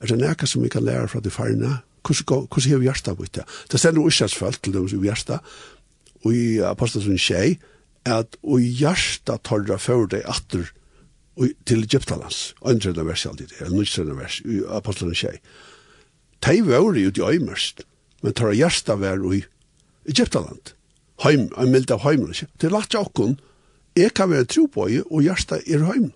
er 0.00 0.12
det 0.12 0.20
nekka 0.22 0.48
som 0.48 0.64
vi 0.64 0.72
kan 0.72 0.86
lære 0.86 1.10
fra 1.12 1.20
de 1.20 1.32
farne, 1.34 1.80
hvordan 2.04 2.70
har 2.70 2.80
vi 2.80 2.88
hjertet 2.88 3.16
på 3.16 3.28
det? 3.32 3.44
Det 3.72 3.80
stender 3.80 4.04
uskjørs 4.04 4.36
folk 4.36 4.60
til 4.62 4.74
dem 4.76 4.88
som 4.88 5.00
vi 5.02 5.08
hjertet, 5.08 5.54
og 6.24 6.32
i 6.32 6.60
Apostelsen 6.64 7.20
tjei, 7.20 7.58
at 8.04 8.36
og 8.44 8.60
hjertet 8.60 9.44
tar 9.44 9.64
det 9.64 9.80
for 9.80 10.08
deg 10.08 10.24
atter, 10.28 10.68
til 11.66 11.82
Egyptalands, 11.82 12.54
andre 12.62 13.06
vers 13.06 13.26
alltid, 13.26 13.56
eller 13.60 13.74
nødstrende 13.74 14.16
vers, 14.18 14.40
i 14.44 14.60
apostelen 14.68 15.16
tjei. 15.18 15.38
De 16.44 16.60
var 16.66 16.84
jo 16.98 17.10
de 17.10 17.24
øymerst, 17.24 17.82
men 18.22 18.34
tar 18.34 18.54
hjertet 18.54 19.00
var 19.00 19.20
i 19.34 19.42
Egyptaland. 20.06 20.74
Heim, 21.24 21.48
en 21.58 21.70
mild 21.72 21.90
av 21.90 22.02
heimen, 22.04 22.30
ikke? 22.34 22.50
Det 22.60 22.68
er 22.68 22.74
lagt 22.74 22.94
jokken, 22.94 23.38
jeg 23.96 24.14
kan 24.14 24.30
være 24.30 24.48
tro 24.50 24.66
på 24.66 24.88
i, 24.90 25.00
og 25.10 25.22
hjertet 25.22 25.66
er 25.70 25.86
heim. 25.90 26.12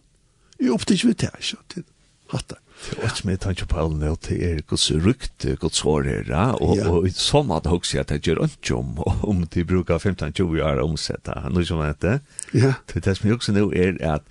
Jeg 0.59 0.75
opptid 0.75 0.99
ikke 0.99 1.12
vi 1.12 1.19
det, 1.23 1.31
ikke? 1.39 1.62
Til 1.75 1.85
hatt 2.33 2.51
det. 2.51 2.59
Det 2.79 2.99
var 3.03 3.21
med 3.27 3.41
tanke 3.43 3.66
på 3.66 3.79
alle 3.81 3.97
nå, 3.99 4.11
til 4.23 4.43
er 4.45 4.61
gods 4.71 4.91
rykt, 4.93 5.47
gods 5.59 5.81
hår 5.83 6.07
her, 6.07 6.31
og, 6.62 6.79
og 6.87 7.09
sånn 7.11 7.51
at 7.57 7.66
jeg 7.66 7.89
sier 7.89 8.05
at 8.05 8.12
jeg 8.14 8.23
gjør 8.29 8.45
ikke 8.47 8.77
om, 8.77 9.01
om 9.27 9.41
de 9.51 9.64
bruker 9.66 9.99
15-20 9.99 10.62
år 10.62 10.83
å 10.83 10.87
omsette, 10.87 11.35
noe 11.51 11.66
som 11.66 11.83
heter. 11.83 12.21
Ja. 12.55 12.77
Det 12.93 13.16
som 13.16 13.27
jeg 13.27 13.39
også 13.39 13.57
nå 13.57 13.71
er 13.75 13.99
at 14.07 14.31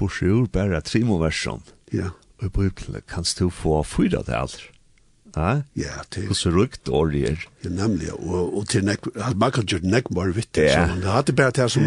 bursur 0.00 0.48
bara 0.48 0.80
tre 0.80 1.04
versjon. 1.04 1.62
Ja. 1.92 2.10
Og 2.40 2.48
i 2.48 2.52
Bibelen 2.56 3.02
kan 3.08 3.24
du 3.38 3.50
få 3.52 3.82
fyra 3.84 4.22
til 4.24 4.32
alt. 4.32 4.60
Ja? 5.36 5.62
Ja, 5.76 6.00
til... 6.10 6.28
Og 6.28 6.36
så 6.36 6.50
rukt 6.50 6.88
er. 6.88 7.36
Ja, 7.64 7.68
nemlig. 7.68 8.12
Og, 8.12 8.56
og 8.56 8.68
til 8.68 8.84
nek... 8.84 9.06
at 9.14 9.36
Man 9.36 9.52
kan 9.52 9.64
gjøre 9.64 9.86
nek 9.86 10.08
bare 10.14 10.34
vitt. 10.34 10.56
Ja. 10.56 10.88
Så, 10.88 11.00
det 11.00 11.12
hadde 11.12 11.32
bare 11.32 11.50
det 11.50 11.70
som... 11.70 11.84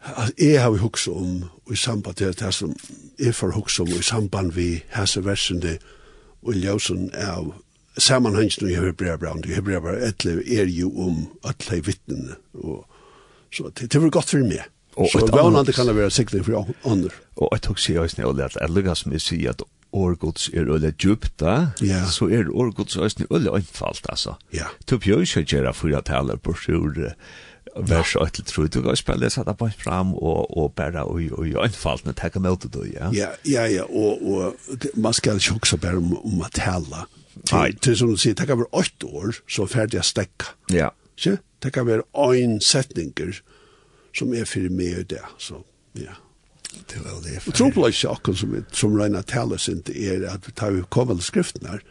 At 0.00 0.32
jeg 0.38 0.62
har 0.62 0.70
hukst 0.80 1.08
om, 1.08 1.42
og 1.66 1.72
i 1.72 1.76
samband 1.76 2.16
til 2.16 2.32
det 2.32 2.54
som 2.54 2.72
jeg 3.18 3.34
får 3.34 3.50
hukst 3.52 3.80
om, 3.80 3.90
og 3.92 3.98
i 3.98 4.02
samband 4.02 4.52
vi 4.56 4.82
hese 4.96 5.20
versene, 5.24 5.76
og 6.40 6.54
ljøsen 6.56 7.10
av 7.12 7.50
sammanhengen 8.00 8.70
i 8.70 8.78
Hebreabrand, 8.78 9.44
i 9.44 9.58
Hebreabrand, 9.58 10.00
etter 10.00 10.40
er 10.40 10.70
jo 10.72 10.88
om 11.04 11.26
alle 11.44 11.82
vittnene, 11.84 12.38
og 12.54 12.86
så 13.52 13.68
det, 13.76 13.90
det 13.92 14.00
var 14.00 14.14
godt 14.14 14.32
for 14.32 14.46
meg. 14.46 14.64
Og 14.96 15.06
et 15.06 15.34
annet 15.38 15.74
kan 15.74 15.86
det 15.86 15.96
være 15.96 16.10
sikning 16.10 16.44
for 16.44 16.72
andre. 16.84 17.10
Og 17.36 17.52
jeg 17.52 17.62
tok 17.66 17.78
seg 17.78 18.00
også 18.02 18.20
nødvendig 18.20 18.44
at 18.44 18.56
jeg 18.58 18.64
at 18.66 18.74
lukka 18.74 18.94
som 18.98 19.12
jeg 19.14 19.22
sier 19.24 19.54
at 19.54 19.62
årgods 19.92 20.48
er 20.54 20.70
øyne 20.70 20.92
da, 21.40 21.54
yeah. 21.82 22.06
så 22.10 22.28
er 22.30 22.50
årgods 22.50 22.96
også 22.96 23.26
øyne 23.30 23.54
øynefalt, 23.54 24.06
altså. 24.08 24.34
Ja. 24.52 24.70
Du 24.90 24.98
bjør 24.98 25.20
ikke 25.20 25.44
gjøre 25.44 25.74
fyra 25.74 26.00
taler 26.00 26.36
på 26.36 26.54
sjur 26.54 26.94
vers 27.76 28.16
8 28.16 28.42
til 28.42 28.44
3, 28.44 28.62
du 28.66 28.82
kan 28.82 28.90
også 28.90 29.04
bare 29.04 29.18
lese 29.18 29.44
det 29.46 29.56
fram 29.78 30.14
og, 30.14 30.58
og 30.58 30.72
bare 30.74 31.04
og, 31.04 31.20
og 31.32 31.46
øynefaltene 31.46 32.12
takke 32.12 32.40
med 32.40 32.56
det, 32.56 32.92
ja? 32.94 33.10
Ja, 33.12 33.28
ja, 33.46 33.66
ja, 33.66 33.82
og, 33.82 34.26
og 34.26 34.56
man 34.94 35.12
skal 35.12 35.36
ikke 35.36 35.54
også 35.54 35.76
bare 35.76 35.96
om, 35.96 36.16
om 36.24 36.40
å 36.40 36.50
tale. 36.54 37.06
Nei. 37.52 37.70
Til 37.72 37.96
som 37.96 38.10
du 38.10 38.16
sier, 38.16 38.34
det 38.34 38.46
kan 38.46 38.58
være 38.58 38.72
8 38.72 39.06
år, 39.06 39.38
så 39.48 39.66
ferdig 39.66 40.00
jeg 40.00 40.04
stekka. 40.04 40.54
Ja. 40.70 40.90
Ikke? 41.16 41.38
Det 41.62 41.72
kan 41.72 41.86
være 41.86 42.02
øyne 42.14 42.60
setninger, 42.60 43.34
ja 43.34 43.59
som 44.16 44.34
er 44.34 44.48
for 44.48 44.72
meg 44.74 44.98
i 44.98 45.06
det. 45.14 45.22
Så, 45.38 45.62
ja. 45.98 46.16
Det 46.70 47.00
var 47.02 47.18
det. 47.24 47.40
Og 47.46 47.54
tropelig 47.54 47.94
ikke 47.94 48.12
akkurat 48.14 48.38
som, 48.38 48.52
som 48.72 48.94
Reina 48.94 49.22
taler 49.26 49.58
sin 49.58 49.82
til 49.82 49.96
er 49.98 50.28
at 50.30 50.46
vi 50.46 50.52
tar 50.56 50.76
kommende 50.90 51.22
skriften 51.22 51.66
her, 51.66 51.82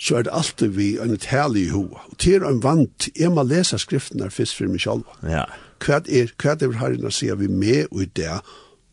så 0.00 0.16
er 0.16 0.22
det 0.22 0.32
alltid 0.32 0.68
vi 0.76 0.88
en 1.00 1.16
tale 1.20 1.60
i 1.60 1.68
hoa. 1.68 2.00
Og 2.10 2.18
til 2.18 2.44
en 2.44 2.62
vant, 2.62 3.08
jeg 3.16 3.32
må 3.32 3.44
lese 3.44 3.78
skriften 3.78 4.20
her 4.24 4.32
først 4.32 4.56
for 4.56 4.72
meg 4.72 4.80
selv. 4.80 5.04
Ja. 5.24 5.44
Hva 5.84 6.00
er, 6.08 6.32
hva 6.40 6.54
er 6.54 6.60
det 6.60 6.72
her 6.80 6.96
inne 6.96 7.12
sier 7.12 7.36
vi 7.40 7.48
med 7.52 7.92
i 7.92 8.08
det, 8.16 8.40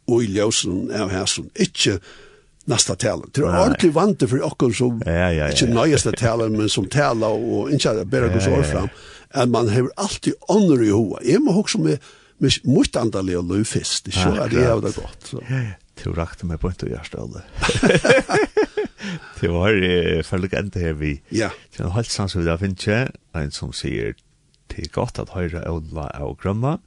og 0.07 0.23
i 0.23 0.31
ljøsen 0.35 0.91
av 0.91 1.11
hæsen, 1.11 1.47
ikke 1.55 1.99
nästa 2.65 2.95
talen. 2.95 3.29
Det 3.33 3.41
är 3.41 3.61
ordentligt 3.61 3.93
vant 3.93 4.29
för 4.29 4.63
oss 4.63 4.77
som 4.77 5.01
ja, 5.05 5.11
ja, 5.11 5.31
ja, 5.31 5.51
inte 5.51 5.65
nöjaste 5.65 6.11
talen, 6.11 6.57
men 6.57 6.69
som 6.69 6.85
tala 6.85 7.27
och 7.27 7.71
inte 7.71 8.05
bara 8.05 8.27
går 8.27 8.39
så 8.39 8.63
fram. 8.63 8.89
Att 9.29 9.49
man 9.49 9.69
har 9.69 9.91
alltid 9.95 10.33
ånder 10.39 10.83
i 10.83 10.89
hoa. 10.89 11.19
Jag 11.23 11.41
må 11.41 11.59
också 11.59 11.77
med 11.77 11.99
mot 12.67 12.99
andalig 12.99 13.37
og 13.39 13.49
løy 13.51 13.63
fest, 13.67 14.07
ikke? 14.11 14.33
Ja, 14.37 14.47
det 14.51 14.63
er 14.67 14.81
det 14.83 14.93
godt. 14.97 15.29
Så. 15.29 15.41
Ja, 15.49 15.61
ja. 15.69 15.79
Til 15.99 16.15
rakte 16.17 16.47
meg 16.49 16.57
på 16.59 16.71
en 16.71 16.77
til 16.81 16.89
Gjerst, 16.89 17.13
alle. 17.21 17.43
Til 19.37 19.51
var 19.53 19.75
følge 20.25 20.57
enda 20.57 20.79
her 20.81 20.95
vi. 20.97 21.11
Ja. 21.31 21.51
Til 21.75 21.85
en 21.85 21.93
halvt 21.93 22.11
sans 22.11 22.33
vi 22.37 22.45
da 22.47 22.55
finner 22.57 23.11
en 23.37 23.53
som 23.53 23.73
sier, 23.77 24.15
det 24.73 24.87
er 24.87 24.89
godt 24.95 25.19
at 25.21 25.35
høyre 25.35 25.61
Ola 25.69 26.07
og 26.25 26.39
Grømma. 26.41 26.79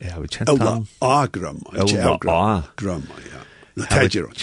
Jeg 0.00 0.14
har 0.14 0.24
kjent 0.24 0.48
han. 0.48 0.56
Ola 0.56 0.72
og 1.04 1.32
Grømma, 1.36 1.76
ikke 1.84 2.00
Ola 2.14 2.38
og 2.56 2.72
Grømma, 2.80 3.20
ja. 3.28 3.44
Jeg 3.80 3.86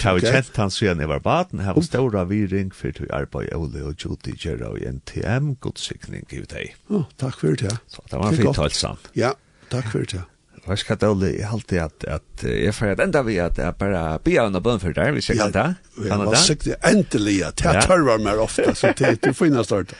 har 0.04 0.22
kjent 0.22 0.56
han 0.62 0.72
siden 0.72 1.02
jeg 1.04 1.10
var 1.10 1.20
baden, 1.26 1.60
jeg 1.60 1.68
har 1.68 1.82
ståra 1.86 2.24
viring 2.30 2.70
for 2.74 2.94
til 2.96 3.10
arbeid 3.14 3.50
Ole 3.58 3.84
og 3.90 3.98
Judy 3.98 4.38
Gjera 4.38 4.70
og 4.72 4.80
NTM, 4.82 5.56
godsikning 5.62 6.24
i 6.30 6.46
deg. 6.46 6.78
Takk 7.18 7.42
for 7.42 7.58
det. 7.60 7.74
Så 7.92 8.06
det 8.10 8.22
var 8.22 8.38
fint, 8.38 8.62
Halsan. 8.62 8.98
Ja, 9.18 9.34
takk 9.74 9.90
for 9.92 10.06
det. 10.06 10.24
Vad 10.68 10.80
ska 10.80 10.96
det 10.96 11.16
bli? 11.16 11.40
Jag 11.40 11.54
alltid 11.54 11.80
at 11.80 12.04
at 12.04 12.44
jeg 12.44 12.76
får 12.76 12.86
at 12.92 13.00
enda 13.00 13.22
vi 13.24 13.38
at 13.40 13.58
jeg 13.58 13.76
bare 13.80 14.20
be 14.24 14.40
on 14.42 14.54
the 14.54 14.62
bun 14.62 14.80
för 14.80 14.94
där 14.94 15.12
vi 15.12 15.22
ska 15.22 15.34
kan 15.34 15.52
ta. 15.52 15.74
Ja, 15.98 16.18
det? 16.18 16.26
var 16.26 16.36
sikkert 16.36 16.86
endelig 16.86 17.44
at 17.44 17.62
jeg 17.64 17.84
tørver 17.84 18.18
mer 18.18 18.40
ofte, 18.40 18.76
så 18.76 18.94
det 18.98 19.24
er 19.24 19.34
får 19.34 19.48
innan 19.48 19.64
start. 19.64 19.94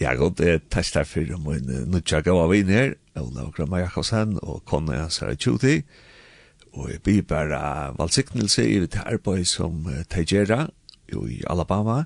Ja, 0.00 0.14
godt, 0.14 0.40
jeg 0.40 0.60
testa 0.70 1.04
for 1.04 1.20
dem 1.20 1.46
och 1.46 1.56
nu 1.86 2.00
checka 2.04 2.32
vad 2.32 2.50
vi 2.50 2.62
ner. 2.62 2.94
Ola 3.16 3.42
och 3.42 3.54
Grama 3.54 3.80
Jakobsen 3.80 4.38
kone 4.66 4.86
Sarah 4.86 5.10
Sarachuti. 5.10 5.82
og 6.72 6.90
jeg 6.90 7.02
blir 7.02 7.22
bare 7.22 7.94
valgsiktelse 7.98 8.68
i 8.68 8.78
det 8.80 9.02
arbeid 9.06 9.44
som 9.44 9.86
Tejera 10.10 10.68
i 11.08 11.42
Alabama. 11.50 12.04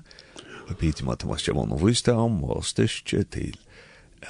Og 0.63 0.69
jeg 0.69 0.77
blir 0.77 0.91
til 0.91 1.09
at 1.11 1.19
Thomas 1.19 1.47
Jamon 1.47 1.71
og 1.71 1.87
Vystam 1.87 2.43
og 2.43 2.65
styrke 2.65 3.23
til 3.23 3.55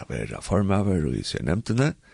å 0.01 0.05
være 0.09 0.41
formøver 0.41 1.05
og 1.05 1.13
i 1.13 1.23
seg 1.23 1.43
nevntene. 1.43 1.85
Mm 1.89 2.09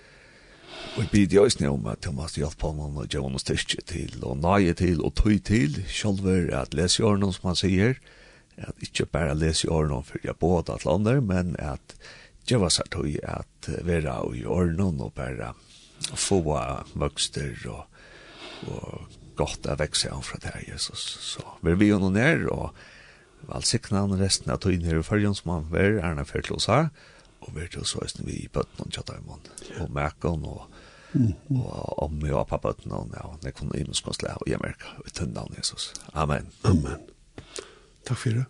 Og 0.95 1.01
jeg 1.03 1.11
bidde 1.11 1.35
jo 1.35 1.45
isne 1.49 1.69
om 1.73 1.87
at 1.91 2.05
Thomas 2.05 2.29
måtte 2.31 2.41
hjelpe 2.41 2.69
honom 2.69 2.99
og 3.01 3.09
gjøre 3.11 3.31
noe 3.33 3.41
styrke 3.41 3.81
til, 3.89 4.13
og 4.23 4.37
nøye 4.39 4.75
til, 4.79 5.01
og 5.03 5.15
tøy 5.19 5.39
til, 5.43 5.81
sjølver 5.91 6.53
at 6.55 6.77
lese 6.77 7.01
i 7.01 7.07
årene 7.07 7.33
som 7.35 7.49
han 7.49 7.59
sier, 7.59 7.97
at 8.55 8.85
ikke 8.85 9.09
bare 9.11 9.35
lese 9.35 9.67
i 9.67 9.71
årene 9.73 9.99
for 10.07 10.23
jeg 10.23 10.37
både 10.39 10.77
at 10.77 10.85
lander, 10.87 11.19
men 11.19 11.55
at 11.59 11.97
jeg 12.47 12.61
var 12.61 12.71
sært 12.71 12.93
tøy 12.95 13.17
at 13.23 13.69
være 13.83 14.15
i 14.37 14.45
årene 14.45 14.87
og 15.03 15.11
bare 15.17 15.51
få 16.15 16.39
vokster 16.45 17.67
og, 17.71 17.85
og 18.69 19.17
godt 19.35 19.67
å 19.67 19.75
vekse 19.79 20.11
av 20.13 20.23
fra 20.23 20.39
det 20.41 20.53
her, 20.53 20.63
Jesus. 20.69 21.03
Så 21.21 21.43
vi 21.63 21.73
er 21.73 21.79
vi 21.81 21.89
jo 21.89 21.99
noen 21.99 22.19
her, 22.19 22.45
og 22.53 22.71
velsikna 23.49 24.05
han 24.05 24.19
resten 24.19 24.53
av 24.53 24.61
tøyen 24.63 24.85
her 24.87 25.01
i 25.01 25.05
fargen 25.05 25.35
som 25.37 25.57
han 25.57 25.67
var, 25.73 25.91
er 25.97 26.07
han 26.07 26.21
er 26.21 26.29
fyrt 26.29 26.49
til 26.49 26.61
her, 26.71 26.89
og 27.43 27.51
vi 27.53 27.65
er 27.65 27.73
til 27.73 27.83
oss 27.83 27.95
høysen 27.97 28.25
vi 28.27 28.39
i 28.45 28.51
bøtten 28.51 28.87
og 28.87 28.93
tjata 28.95 29.17
i 29.17 29.25
mån, 29.25 29.43
og 29.81 29.91
mekken 29.93 30.47
og 30.49 30.65
og 31.49 32.03
om 32.03 32.17
vi 32.21 32.31
var 32.33 32.47
på 32.49 32.59
bøttene, 32.61 32.97
og 33.23 33.37
det 33.43 33.55
kunne 33.57 33.77
i 33.79 33.85
muskonsle 33.87 34.33
og 34.35 34.47
i 34.49 34.55
Amerika, 34.57 34.95
og 34.99 35.09
i 35.09 35.13
tøndagen 35.15 35.55
Jesus. 35.57 35.93
Amen. 36.13 36.49
Amen. 36.67 37.05
Takk 38.05 38.19
for 38.19 38.29
det. 38.29 38.45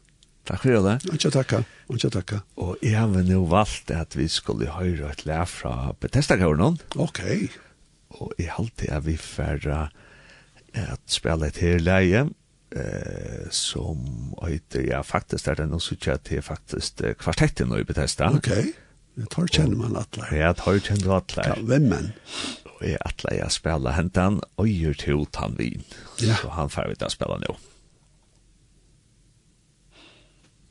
Takk 0.46 0.62
for 0.62 0.78
det. 0.86 0.96
Og 1.10 1.18
Ikke 1.18 1.32
takka, 1.34 1.62
ikke 1.90 2.12
takka. 2.14 2.40
Og 2.62 2.78
jeg 2.86 2.98
har 3.00 3.10
nå 3.10 3.44
valgt 3.50 3.92
at 3.92 4.18
vi 4.18 4.28
skulle 4.30 4.70
høre 4.76 5.12
et 5.12 5.26
lær 5.26 5.46
fra 5.50 5.94
Bethesda-kåren. 6.02 6.80
Ok. 6.96 7.22
Og 8.22 8.34
jeg 8.38 8.52
har 8.52 8.64
alltid 8.64 8.92
at 8.94 9.06
vi 9.06 9.18
færre 9.18 9.88
at 10.76 11.02
spille 11.08 11.48
et 11.48 11.58
her 11.64 11.80
leie, 11.80 12.26
eh, 12.76 13.46
som 13.50 14.36
heter, 14.44 14.86
ja, 14.92 15.02
faktisk 15.02 15.48
er 15.48 15.62
det 15.62 15.70
noe 15.72 15.82
som 15.82 15.96
ikke 15.96 16.18
er 16.18 16.26
til 16.28 16.42
faktisk 16.46 17.02
kvartetten 17.22 17.72
nå 17.72 17.80
i 17.82 17.88
Bethesda. 17.88 18.30
Ok. 18.36 18.52
Ok 18.52 18.85
Men 19.16 19.28
tar 19.32 19.48
kjenner 19.48 19.80
man 19.80 19.96
atle. 20.00 20.28
Ja, 20.36 20.52
tar 20.54 20.80
kjenner 20.84 21.08
man 21.08 21.22
atla. 21.22 21.48
Ja, 21.48 21.56
hvem 21.64 21.88
men? 21.92 22.12
Og 22.76 22.84
jeg 22.84 23.00
atle, 23.08 23.38
jeg 23.38 23.56
spela 23.56 23.94
hentan 23.96 24.42
gjør 24.60 25.00
til 25.00 25.24
han 25.40 25.56
vin. 25.60 25.86
Ja. 26.20 26.36
Så 26.42 26.52
han 26.56 26.72
fer 26.74 26.90
vidt 26.92 27.06
å 27.06 27.12
spela 27.14 27.40
nå. 27.46 27.56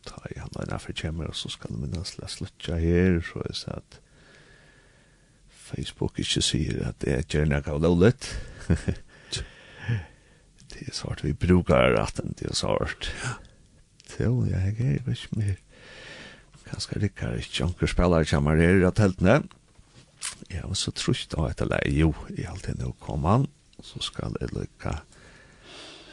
Ta 0.05 0.21
i 0.29 0.37
han 0.37 0.53
og 0.53 0.67
innenfor 0.67 0.93
kjemmer, 0.93 1.31
og 1.33 1.39
så 1.39 1.49
skal 1.53 1.73
det 1.73 1.81
minnes 1.87 2.17
la 2.21 2.29
slutja 2.29 2.77
her, 2.77 3.23
så 3.25 3.41
jeg 3.49 3.57
sa 3.63 3.79
at 3.81 4.01
Facebook 5.65 6.21
ikke 6.21 6.43
sier 6.45 6.83
at 6.91 7.01
det 7.01 7.15
er 7.15 7.25
gjerne 7.25 7.63
av 7.65 7.81
lovlet. 7.81 8.29
det 10.75 10.85
er 10.85 10.93
svart 10.93 11.25
vi 11.25 11.33
brukar 11.33 11.97
at 12.03 12.21
det 12.21 12.51
er 12.51 12.59
svart. 12.59 13.09
Ja. 13.25 13.39
Så 14.15 14.29
jeg 14.51 14.61
er 14.61 15.01
ikke 15.01 15.39
mer. 15.41 15.57
Kanskje 16.71 17.01
rikker 17.05 17.39
ikke 17.41 17.67
onker 17.69 17.91
spillere 17.91 18.29
kommer 18.29 18.61
her 18.61 18.81
i 18.81 18.93
teltene. 18.95 19.43
Ja, 20.51 20.65
og 20.65 20.77
så 20.81 20.93
trusht 20.97 21.35
av 21.37 21.51
etter 21.51 21.69
leie. 21.69 21.93
Jo, 21.93 22.15
i 22.33 22.47
alt 22.49 22.67
det 22.69 22.79
nå 22.81 22.95
kom 23.05 23.27
han. 23.29 23.49
Så 23.85 24.01
skal 24.01 24.33
jeg 24.41 24.55
lykke 24.57 25.01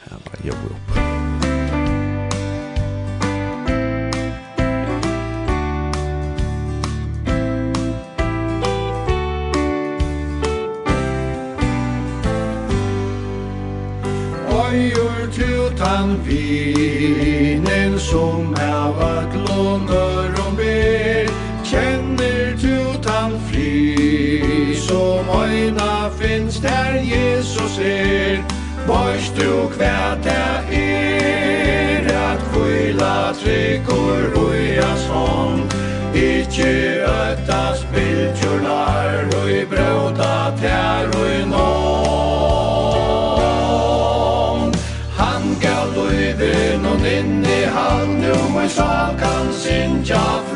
her 0.10 0.18
var 0.26 0.39
jobbe 0.43 0.68
opp. 0.74 0.91
Oi, 14.52 14.93
oi, 14.95 15.28
tutan 15.32 16.18
vinen 16.26 17.99
som 17.99 18.56
er 18.58 18.91
vart 18.97 19.36
lånet 19.36 20.11
kjenner 21.72 22.55
du 22.61 22.78
tan 23.03 23.39
fri 23.47 24.76
Som 24.88 25.26
øyna 25.43 26.09
finns 26.19 26.59
der 26.59 26.93
Jesus 27.13 27.80
er 27.80 28.43
Boist 28.88 29.36
du 29.38 29.69
kvært 29.76 30.26
er 30.26 30.63
er 30.72 32.05
At 32.32 32.39
kvila 32.51 33.34
tryggor 33.39 34.24
ui 34.43 34.65
hans 34.82 35.05
hånd 35.07 35.61
Ikki 36.13 36.76
ötta 37.07 37.76
spiltjurnar 37.84 39.13
Ui 39.43 39.65
brauta 39.65 40.36
tær 40.61 41.05
ui 41.22 41.38
nån. 41.51 41.61
Han 45.17 45.43
gav 45.61 45.89
ui 45.97 46.34
und 46.76 46.86
og 46.86 47.01
i 47.07 47.09
Han 47.76 48.07
nu 48.22 48.36
mei 48.55 48.69
sakan 48.69 49.53
sinja 49.53 50.51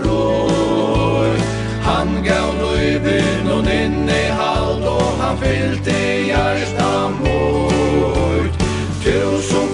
gav 2.26 2.53
løyven 2.59 3.49
og 3.55 3.63
ninne 3.63 4.21
halt 4.39 4.86
og 4.89 5.11
han 5.21 5.38
fyllte 5.41 5.97
hjertan 6.30 7.19
vårt 7.21 8.63
Tusen 9.05 9.69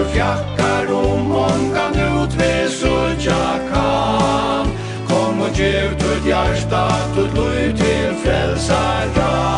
og 0.00 0.06
fjakkar 0.14 0.92
og 0.96 1.18
många 1.28 1.86
nutvis 1.96 2.82
og 2.88 3.18
tjakkan 3.20 4.72
Kom 5.08 5.40
og 5.40 5.50
gjev 5.56 5.96
tut 6.00 6.24
hjärsta 6.24 6.84
tut 7.14 7.36
løy 7.36 7.72
til 7.76 8.14
frelsar 8.24 9.51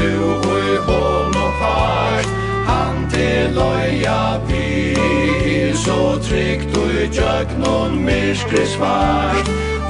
tu 0.00 0.12
ui 0.52 0.76
hon 0.86 1.34
og 1.44 1.52
far 1.60 2.22
Han 2.70 2.96
te 3.12 3.30
loja 3.56 4.22
vi 4.48 5.72
Så 5.84 5.98
tryggt 6.28 6.76
ui 6.76 7.08
jöknon 7.18 7.98
myrskri 8.06 8.64
svar 8.74 9.36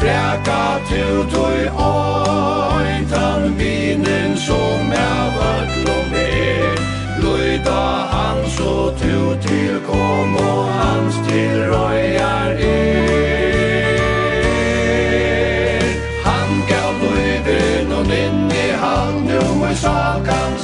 Freka 0.00 0.64
tu 0.90 1.04
tui 1.34 1.62
oi 1.86 2.90
Tan 3.12 3.54
vinen 3.58 4.36
som 4.46 4.92
jag 4.98 5.26
vöklom 5.38 6.18
er 6.24 6.74
Luida 7.22 7.82
han 8.12 8.44
og 8.66 8.92
tu 9.00 9.16
til 9.46 9.80
kom 9.86 10.36
Og 10.36 10.66
hans 10.82 11.14
til 11.28 11.56
røyar 11.72 12.50
er. 12.74 13.59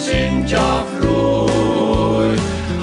syndja 0.06 0.68
froi 0.92 2.36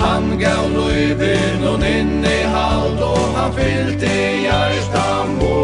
Han 0.03 0.37
gav 0.39 0.63
løyvin 0.75 1.67
og 1.71 1.79
ninni 1.79 2.39
halt 2.55 3.01
og 3.01 3.25
han 3.37 3.53
fyllte 3.57 4.15
hjarta 4.43 5.07
mot 5.37 5.63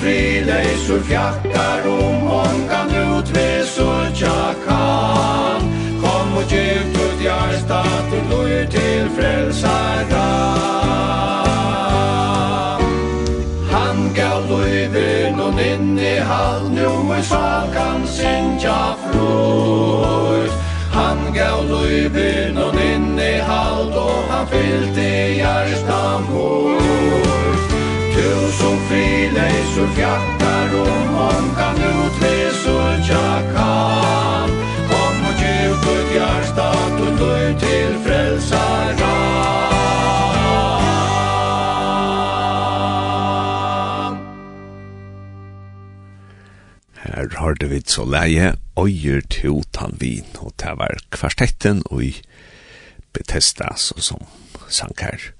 frileis 0.00 0.90
ur 0.90 1.02
fjakkar 1.08 1.86
og 1.88 2.14
mongan 2.24 2.94
utvisur 3.16 4.06
tjakkan 4.20 5.68
Kom 6.02 6.36
og 6.40 6.44
gjev 6.52 6.86
tut 6.94 7.20
hjärsta 7.24 7.82
du 8.10 8.20
løy 8.30 8.64
til 8.72 9.10
frelsar 9.16 10.09
hall 16.30 16.68
nu 16.70 16.90
i 17.18 17.22
sval 17.22 17.66
kan 17.74 18.06
sinja 18.06 18.80
frut 19.02 20.52
Han 20.92 21.18
gav 21.34 21.64
løybyn 21.70 22.58
og 22.64 22.74
ninni 22.74 23.32
halt 23.48 23.96
og 24.06 24.20
han 24.30 24.46
fyllte 24.52 25.08
hjärsta 25.40 26.02
mot 26.28 27.66
Tusen 28.14 28.78
frileis 28.88 29.78
og 29.82 29.88
fjaktar 29.96 30.74
og 30.82 30.98
många 31.14 31.68
nu 31.78 31.94
tvis 32.18 32.66
og 32.74 33.06
tjakan. 33.08 34.50
Kom 34.90 35.24
og 35.30 35.34
djup 35.40 35.88
ut 35.94 36.12
hjärsta 36.16 36.70
du 36.98 37.08
til 37.62 37.92
frälsara 38.04 39.19
her 47.38 47.54
det 47.54 47.70
vidt 47.70 47.90
så 47.90 48.04
leie 48.04 48.54
Øyer 48.80 49.20
til 49.30 49.62
Tanvin, 49.72 50.26
og 50.38 50.54
det 50.60 50.72
var 50.78 50.98
kvartetten 51.12 51.82
og 51.90 52.04
i 52.04 52.14
Bethesda, 53.12 53.74
så 53.76 53.94
som 54.00 54.24
sang 54.68 54.94
her. 55.00 55.30